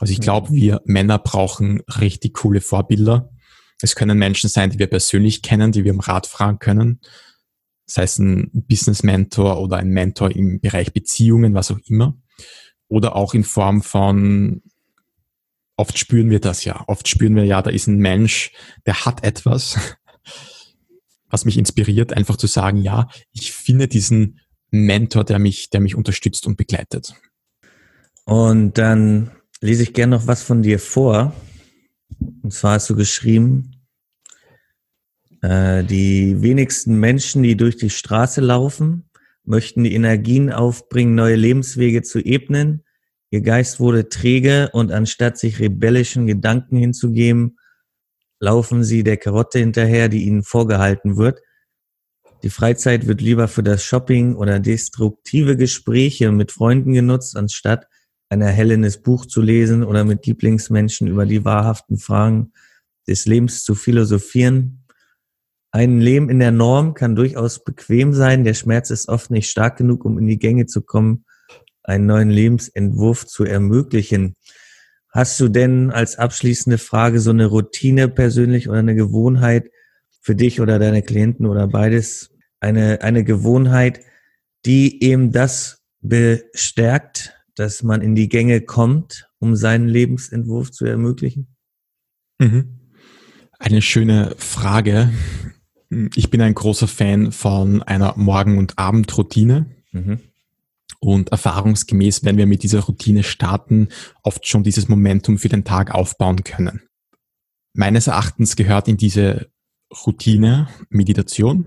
Also 0.00 0.12
ich 0.12 0.20
glaube, 0.20 0.52
wir 0.52 0.82
Männer 0.84 1.18
brauchen 1.18 1.82
richtig 2.00 2.34
coole 2.34 2.60
Vorbilder. 2.60 3.30
Es 3.80 3.94
können 3.94 4.18
Menschen 4.18 4.50
sein, 4.50 4.70
die 4.70 4.78
wir 4.78 4.88
persönlich 4.88 5.42
kennen, 5.42 5.72
die 5.72 5.84
wir 5.84 5.92
im 5.92 6.00
Rat 6.00 6.26
fragen 6.26 6.58
können. 6.58 7.00
Sei 7.86 8.02
es 8.02 8.18
ein 8.18 8.50
Business 8.52 9.02
Mentor 9.02 9.60
oder 9.60 9.76
ein 9.76 9.90
Mentor 9.90 10.30
im 10.30 10.60
Bereich 10.60 10.92
Beziehungen, 10.92 11.54
was 11.54 11.70
auch 11.70 11.78
immer. 11.86 12.16
Oder 12.88 13.14
auch 13.14 13.34
in 13.34 13.44
Form 13.44 13.82
von 13.82 14.62
oft 15.76 15.98
spüren 15.98 16.30
wir 16.30 16.40
das 16.40 16.64
ja. 16.64 16.84
Oft 16.86 17.08
spüren 17.08 17.36
wir 17.36 17.44
ja, 17.44 17.62
da 17.62 17.70
ist 17.70 17.86
ein 17.86 17.98
Mensch, 17.98 18.52
der 18.86 19.04
hat 19.04 19.24
etwas, 19.24 19.78
was 21.28 21.44
mich 21.44 21.58
inspiriert, 21.58 22.12
einfach 22.12 22.36
zu 22.36 22.46
sagen, 22.46 22.78
ja, 22.78 23.08
ich 23.32 23.52
finde 23.52 23.88
diesen 23.88 24.40
Mentor, 24.70 25.24
der 25.24 25.38
mich, 25.38 25.70
der 25.70 25.80
mich 25.80 25.94
unterstützt 25.94 26.46
und 26.46 26.56
begleitet. 26.56 27.14
Und 28.24 28.78
dann 28.78 29.30
lese 29.60 29.82
ich 29.82 29.92
gerne 29.92 30.16
noch 30.16 30.26
was 30.26 30.42
von 30.42 30.62
dir 30.62 30.78
vor. 30.78 31.34
Und 32.42 32.52
zwar 32.52 32.74
hast 32.74 32.90
du 32.90 32.96
geschrieben, 32.96 33.86
äh, 35.42 35.84
die 35.84 36.40
wenigsten 36.42 36.98
Menschen, 36.98 37.42
die 37.42 37.56
durch 37.56 37.76
die 37.76 37.90
Straße 37.90 38.40
laufen, 38.40 39.10
möchten 39.44 39.84
die 39.84 39.94
Energien 39.94 40.50
aufbringen, 40.50 41.14
neue 41.14 41.36
Lebenswege 41.36 42.02
zu 42.02 42.18
ebnen, 42.18 42.83
Ihr 43.34 43.40
Geist 43.40 43.80
wurde 43.80 44.08
träge 44.08 44.70
und 44.72 44.92
anstatt 44.92 45.38
sich 45.38 45.58
rebellischen 45.58 46.28
Gedanken 46.28 46.76
hinzugeben, 46.76 47.58
laufen 48.38 48.84
sie 48.84 49.02
der 49.02 49.16
Karotte 49.16 49.58
hinterher, 49.58 50.08
die 50.08 50.22
ihnen 50.22 50.44
vorgehalten 50.44 51.16
wird. 51.16 51.40
Die 52.44 52.48
Freizeit 52.48 53.08
wird 53.08 53.20
lieber 53.20 53.48
für 53.48 53.64
das 53.64 53.82
Shopping 53.82 54.36
oder 54.36 54.60
destruktive 54.60 55.56
Gespräche 55.56 56.30
mit 56.30 56.52
Freunden 56.52 56.92
genutzt, 56.92 57.36
anstatt 57.36 57.88
ein 58.28 58.40
erhellendes 58.40 59.02
Buch 59.02 59.26
zu 59.26 59.42
lesen 59.42 59.82
oder 59.82 60.04
mit 60.04 60.24
Lieblingsmenschen 60.26 61.08
über 61.08 61.26
die 61.26 61.44
wahrhaften 61.44 61.98
Fragen 61.98 62.52
des 63.08 63.26
Lebens 63.26 63.64
zu 63.64 63.74
philosophieren. 63.74 64.84
Ein 65.72 65.98
Leben 65.98 66.30
in 66.30 66.38
der 66.38 66.52
Norm 66.52 66.94
kann 66.94 67.16
durchaus 67.16 67.64
bequem 67.64 68.14
sein. 68.14 68.44
Der 68.44 68.54
Schmerz 68.54 68.90
ist 68.90 69.08
oft 69.08 69.32
nicht 69.32 69.50
stark 69.50 69.76
genug, 69.76 70.04
um 70.04 70.20
in 70.20 70.28
die 70.28 70.38
Gänge 70.38 70.66
zu 70.66 70.82
kommen 70.82 71.24
einen 71.84 72.06
neuen 72.06 72.30
Lebensentwurf 72.30 73.26
zu 73.26 73.44
ermöglichen. 73.44 74.34
Hast 75.10 75.38
du 75.38 75.48
denn 75.48 75.92
als 75.92 76.16
abschließende 76.18 76.78
Frage 76.78 77.20
so 77.20 77.30
eine 77.30 77.46
Routine 77.46 78.08
persönlich 78.08 78.68
oder 78.68 78.80
eine 78.80 78.96
Gewohnheit 78.96 79.70
für 80.20 80.34
dich 80.34 80.60
oder 80.60 80.78
deine 80.80 81.02
Klienten 81.02 81.46
oder 81.46 81.68
beides? 81.68 82.30
Eine, 82.58 83.02
eine 83.02 83.22
Gewohnheit, 83.22 84.00
die 84.64 85.04
eben 85.04 85.30
das 85.30 85.82
bestärkt, 86.00 87.36
dass 87.54 87.82
man 87.82 88.00
in 88.00 88.14
die 88.14 88.28
Gänge 88.28 88.62
kommt, 88.62 89.28
um 89.38 89.54
seinen 89.54 89.86
Lebensentwurf 89.86 90.72
zu 90.72 90.86
ermöglichen? 90.86 91.54
Mhm. 92.38 92.80
Eine 93.58 93.82
schöne 93.82 94.34
Frage. 94.38 95.10
Ich 96.16 96.30
bin 96.30 96.40
ein 96.40 96.54
großer 96.54 96.88
Fan 96.88 97.30
von 97.30 97.82
einer 97.82 98.14
Morgen- 98.16 98.58
und 98.58 98.78
Abendroutine. 98.78 99.66
Mhm. 99.92 100.20
Und 101.04 101.32
erfahrungsgemäß, 101.32 102.24
wenn 102.24 102.38
wir 102.38 102.46
mit 102.46 102.62
dieser 102.62 102.80
Routine 102.80 103.24
starten, 103.24 103.88
oft 104.22 104.48
schon 104.48 104.62
dieses 104.62 104.88
Momentum 104.88 105.36
für 105.36 105.50
den 105.50 105.64
Tag 105.64 105.94
aufbauen 105.94 106.44
können. 106.44 106.80
Meines 107.74 108.06
Erachtens 108.06 108.56
gehört 108.56 108.88
in 108.88 108.96
diese 108.96 109.50
Routine 110.06 110.68
Meditation. 110.88 111.66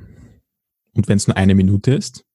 Und 0.93 1.07
wenn 1.07 1.17
es 1.17 1.27
nur 1.27 1.38
eine 1.38 1.53
Minute 1.53 1.93
ist, 1.93 2.25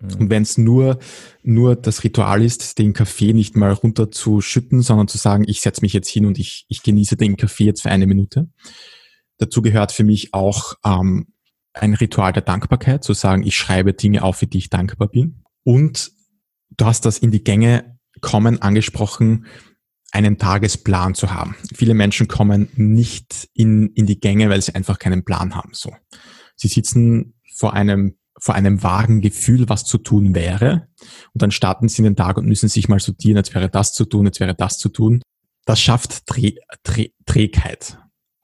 mhm. 0.00 0.14
und 0.14 0.30
wenn 0.30 0.44
es 0.44 0.56
nur, 0.56 0.98
nur 1.42 1.76
das 1.76 2.04
Ritual 2.04 2.42
ist, 2.42 2.78
den 2.78 2.94
Kaffee 2.94 3.34
nicht 3.34 3.54
mal 3.54 3.72
runterzuschütten, 3.72 4.80
sondern 4.80 5.08
zu 5.08 5.18
sagen, 5.18 5.44
ich 5.46 5.60
setze 5.60 5.82
mich 5.82 5.92
jetzt 5.92 6.08
hin 6.08 6.24
und 6.24 6.38
ich, 6.38 6.64
ich 6.68 6.82
genieße 6.82 7.16
den 7.16 7.36
Kaffee 7.36 7.64
jetzt 7.64 7.82
für 7.82 7.90
eine 7.90 8.06
Minute. 8.06 8.48
Dazu 9.36 9.60
gehört 9.60 9.92
für 9.92 10.04
mich 10.04 10.32
auch 10.32 10.72
ähm, 10.86 11.26
ein 11.74 11.92
Ritual 11.92 12.32
der 12.32 12.42
Dankbarkeit, 12.42 13.04
zu 13.04 13.12
sagen, 13.12 13.42
ich 13.42 13.58
schreibe 13.58 13.92
Dinge 13.92 14.22
auf, 14.22 14.36
für 14.36 14.46
die 14.46 14.56
ich 14.56 14.70
dankbar 14.70 15.08
bin. 15.08 15.42
Und 15.62 16.15
du 16.76 16.84
hast 16.84 17.04
das 17.04 17.18
in 17.18 17.30
die 17.30 17.44
Gänge 17.44 17.98
kommen 18.20 18.62
angesprochen, 18.62 19.46
einen 20.12 20.38
Tagesplan 20.38 21.14
zu 21.14 21.32
haben. 21.32 21.56
Viele 21.74 21.94
Menschen 21.94 22.28
kommen 22.28 22.68
nicht 22.74 23.48
in, 23.54 23.88
in 23.88 24.06
die 24.06 24.20
Gänge, 24.20 24.48
weil 24.48 24.62
sie 24.62 24.74
einfach 24.74 24.98
keinen 24.98 25.24
Plan 25.24 25.54
haben, 25.54 25.70
so. 25.72 25.92
Sie 26.54 26.68
sitzen 26.68 27.34
vor 27.54 27.74
einem, 27.74 28.16
vor 28.40 28.54
einem 28.54 28.82
vagen 28.82 29.20
Gefühl, 29.20 29.68
was 29.68 29.84
zu 29.84 29.98
tun 29.98 30.34
wäre. 30.34 30.88
Und 31.34 31.42
dann 31.42 31.50
starten 31.50 31.88
sie 31.88 31.98
in 31.98 32.04
den 32.04 32.16
Tag 32.16 32.38
und 32.38 32.46
müssen 32.46 32.68
sich 32.68 32.88
mal 32.88 33.00
sortieren, 33.00 33.36
jetzt 33.36 33.54
wäre 33.54 33.68
das 33.68 33.92
zu 33.92 34.06
tun, 34.06 34.26
jetzt 34.26 34.40
wäre 34.40 34.54
das 34.54 34.78
zu 34.78 34.88
tun. 34.88 35.20
Das 35.66 35.80
schafft 35.80 36.24
Trägheit. 36.26 37.98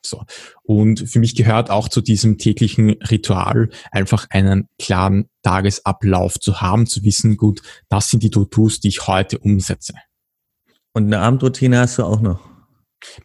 So. 0.04 0.24
Und 0.62 1.08
für 1.08 1.18
mich 1.18 1.34
gehört 1.34 1.70
auch 1.70 1.88
zu 1.88 2.00
diesem 2.00 2.38
täglichen 2.38 2.90
Ritual 3.02 3.70
einfach 3.90 4.26
einen 4.30 4.68
klaren 4.78 5.28
Tagesablauf 5.42 6.38
zu 6.38 6.60
haben, 6.60 6.86
zu 6.86 7.02
wissen, 7.04 7.36
gut, 7.36 7.62
das 7.88 8.10
sind 8.10 8.22
die 8.22 8.30
To-Dos, 8.30 8.80
die 8.80 8.88
ich 8.88 9.06
heute 9.06 9.38
umsetze. 9.38 9.94
Und 10.92 11.06
eine 11.06 11.20
Abendroutine 11.20 11.78
hast 11.78 11.98
du 11.98 12.04
auch 12.04 12.20
noch? 12.20 12.51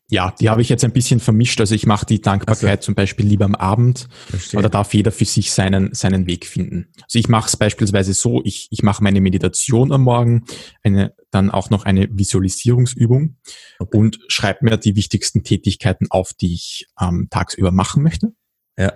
Ja, 0.09 0.33
die 0.39 0.49
habe 0.49 0.61
ich 0.61 0.69
jetzt 0.69 0.83
ein 0.83 0.93
bisschen 0.93 1.19
vermischt. 1.19 1.59
Also 1.59 1.75
ich 1.75 1.85
mache 1.85 2.05
die 2.05 2.21
Dankbarkeit 2.21 2.81
so. 2.81 2.87
zum 2.87 2.95
Beispiel 2.95 3.25
lieber 3.25 3.45
am 3.45 3.55
Abend. 3.55 4.07
Verstehe. 4.27 4.59
Oder 4.59 4.69
darf 4.69 4.93
jeder 4.93 5.11
für 5.11 5.25
sich 5.25 5.51
seinen, 5.51 5.93
seinen 5.93 6.27
Weg 6.27 6.45
finden. 6.45 6.89
Also 7.03 7.19
ich 7.19 7.29
mache 7.29 7.47
es 7.47 7.57
beispielsweise 7.57 8.13
so, 8.13 8.41
ich, 8.43 8.67
ich 8.71 8.83
mache 8.83 9.03
meine 9.03 9.21
Meditation 9.21 9.91
am 9.91 10.03
Morgen, 10.03 10.45
eine, 10.83 11.13
dann 11.31 11.51
auch 11.51 11.69
noch 11.69 11.85
eine 11.85 12.07
Visualisierungsübung 12.11 13.37
okay. 13.79 13.97
und 13.97 14.19
schreibe 14.27 14.65
mir 14.65 14.77
die 14.77 14.95
wichtigsten 14.95 15.43
Tätigkeiten 15.43 16.07
auf, 16.09 16.33
die 16.33 16.53
ich 16.53 16.87
ähm, 16.99 17.27
tagsüber 17.29 17.71
machen 17.71 18.03
möchte. 18.03 18.33
Ja. 18.77 18.93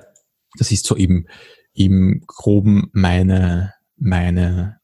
Das 0.57 0.71
ist 0.71 0.85
so 0.85 0.97
eben 0.97 1.27
im 1.73 2.23
Groben 2.27 2.89
meine, 2.93 3.73
meine 3.95 4.80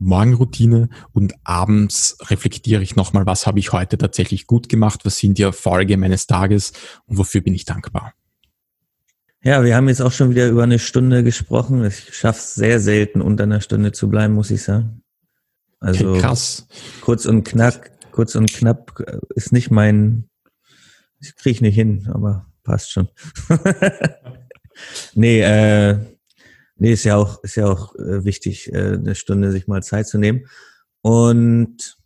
Morgenroutine 0.00 0.88
und 1.12 1.34
abends 1.44 2.16
reflektiere 2.22 2.82
ich 2.82 2.96
nochmal, 2.96 3.26
was 3.26 3.46
habe 3.46 3.58
ich 3.58 3.72
heute 3.72 3.98
tatsächlich 3.98 4.46
gut 4.46 4.68
gemacht, 4.68 5.00
was 5.04 5.18
sind 5.18 5.38
die 5.38 5.42
Erfolge 5.42 5.96
meines 5.96 6.26
Tages 6.26 6.72
und 7.06 7.18
wofür 7.18 7.42
bin 7.42 7.54
ich 7.54 7.64
dankbar. 7.64 8.14
Ja, 9.42 9.64
wir 9.64 9.74
haben 9.74 9.88
jetzt 9.88 10.02
auch 10.02 10.12
schon 10.12 10.30
wieder 10.30 10.48
über 10.48 10.64
eine 10.64 10.78
Stunde 10.78 11.24
gesprochen. 11.24 11.84
Ich 11.84 12.14
schaffe 12.14 12.40
es 12.40 12.54
sehr 12.54 12.78
selten, 12.78 13.22
unter 13.22 13.44
einer 13.44 13.60
Stunde 13.60 13.92
zu 13.92 14.10
bleiben, 14.10 14.34
muss 14.34 14.50
ich 14.50 14.62
sagen. 14.62 15.02
Also 15.78 16.10
okay, 16.10 16.20
krass. 16.20 16.66
Kurz 17.00 17.24
und 17.24 17.44
knack, 17.44 17.90
kurz 18.12 18.34
und 18.34 18.52
knapp 18.52 19.00
ist 19.34 19.52
nicht 19.52 19.70
mein, 19.70 20.28
ich 21.20 21.34
kriege 21.36 21.52
ich 21.52 21.60
nicht 21.62 21.74
hin, 21.74 22.10
aber 22.12 22.46
passt 22.64 22.92
schon. 22.92 23.08
nee, 25.14 25.40
äh, 25.40 25.98
nee, 26.80 26.92
ist 26.92 27.04
ja 27.04 27.16
auch, 27.16 27.42
ist 27.44 27.56
ja 27.56 27.66
auch 27.66 27.94
äh, 27.94 28.24
wichtig, 28.24 28.72
äh, 28.72 28.94
eine 28.94 29.14
Stunde 29.14 29.52
sich 29.52 29.68
mal 29.68 29.82
Zeit 29.82 30.08
zu 30.08 30.18
nehmen. 30.18 30.46
Und 31.02 31.96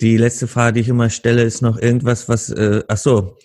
die 0.00 0.16
letzte 0.16 0.48
Frage, 0.48 0.74
die 0.74 0.80
ich 0.80 0.88
immer 0.88 1.08
stelle, 1.10 1.42
ist 1.42 1.62
noch 1.62 1.78
irgendwas, 1.78 2.28
was, 2.28 2.50
äh, 2.50 2.82
ach 2.88 2.98
so, 2.98 3.38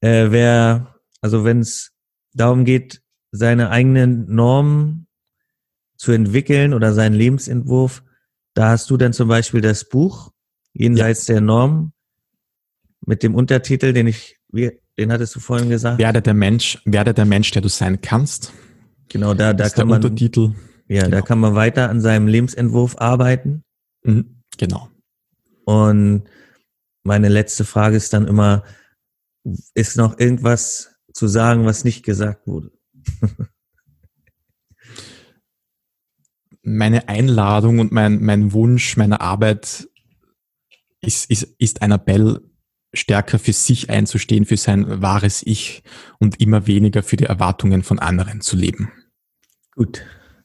äh, 0.00 0.30
wer, 0.30 0.96
also 1.20 1.44
wenn 1.44 1.60
es 1.60 1.92
darum 2.32 2.64
geht, 2.64 3.02
seine 3.30 3.70
eigenen 3.70 4.34
Normen 4.34 5.06
zu 5.96 6.12
entwickeln 6.12 6.74
oder 6.74 6.92
seinen 6.92 7.14
Lebensentwurf, 7.14 8.02
da 8.54 8.70
hast 8.70 8.90
du 8.90 8.96
dann 8.96 9.12
zum 9.12 9.28
Beispiel 9.28 9.60
das 9.60 9.88
Buch 9.88 10.32
Jenseits 10.72 11.26
ja. 11.26 11.34
der 11.34 11.42
Norm 11.42 11.92
mit 13.04 13.22
dem 13.22 13.34
Untertitel, 13.34 13.92
den 13.92 14.06
ich, 14.06 14.38
wie, 14.50 14.72
den 14.98 15.12
hattest 15.12 15.34
du 15.36 15.40
vorhin 15.40 15.68
gesagt. 15.68 15.98
Werde 15.98 16.22
der 16.22 16.34
Mensch, 16.34 16.78
werde 16.84 17.12
der 17.12 17.24
Mensch, 17.24 17.50
der 17.50 17.60
du 17.62 17.68
sein 17.68 18.00
kannst. 18.00 18.52
Genau, 19.10 19.34
da, 19.34 19.52
da 19.52 19.68
kann 19.68 19.88
man, 19.88 19.96
Untertitel. 19.96 20.54
ja, 20.88 21.02
genau. 21.02 21.16
da 21.16 21.22
kann 21.22 21.40
man 21.40 21.54
weiter 21.54 21.90
an 21.90 22.00
seinem 22.00 22.28
Lebensentwurf 22.28 22.96
arbeiten. 22.98 23.64
Mhm, 24.04 24.42
genau. 24.56 24.88
Und 25.64 26.22
meine 27.02 27.28
letzte 27.28 27.64
Frage 27.64 27.96
ist 27.96 28.12
dann 28.12 28.28
immer, 28.28 28.64
ist 29.74 29.96
noch 29.96 30.18
irgendwas 30.18 30.94
zu 31.12 31.26
sagen, 31.26 31.66
was 31.66 31.84
nicht 31.84 32.04
gesagt 32.04 32.46
wurde? 32.46 32.70
meine 36.62 37.08
Einladung 37.08 37.80
und 37.80 37.90
mein, 37.90 38.22
mein 38.22 38.52
Wunsch 38.52 38.96
meiner 38.96 39.20
Arbeit 39.20 39.88
ist, 41.00 41.28
ist, 41.30 41.42
ist 41.58 41.82
ein 41.82 41.90
Appell, 41.90 42.40
stärker 42.92 43.38
für 43.38 43.52
sich 43.52 43.88
einzustehen, 43.90 44.44
für 44.44 44.56
sein 44.56 45.00
wahres 45.00 45.42
Ich 45.44 45.82
und 46.18 46.40
immer 46.40 46.66
weniger 46.66 47.02
für 47.02 47.16
die 47.16 47.24
Erwartungen 47.24 47.82
von 47.82 47.98
anderen 47.98 48.40
zu 48.40 48.56
leben. 48.56 48.90
Gut. 49.80 50.04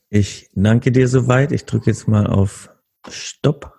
Ich 0.10 0.50
danke 0.54 0.94
dir 0.94 1.10
soweit. 1.10 1.52
Ich 1.52 1.66
drücke 1.66 1.88
jetzt 1.88 2.08
mal 2.08 2.26
auf 2.26 2.70
Stopp. 3.10 3.75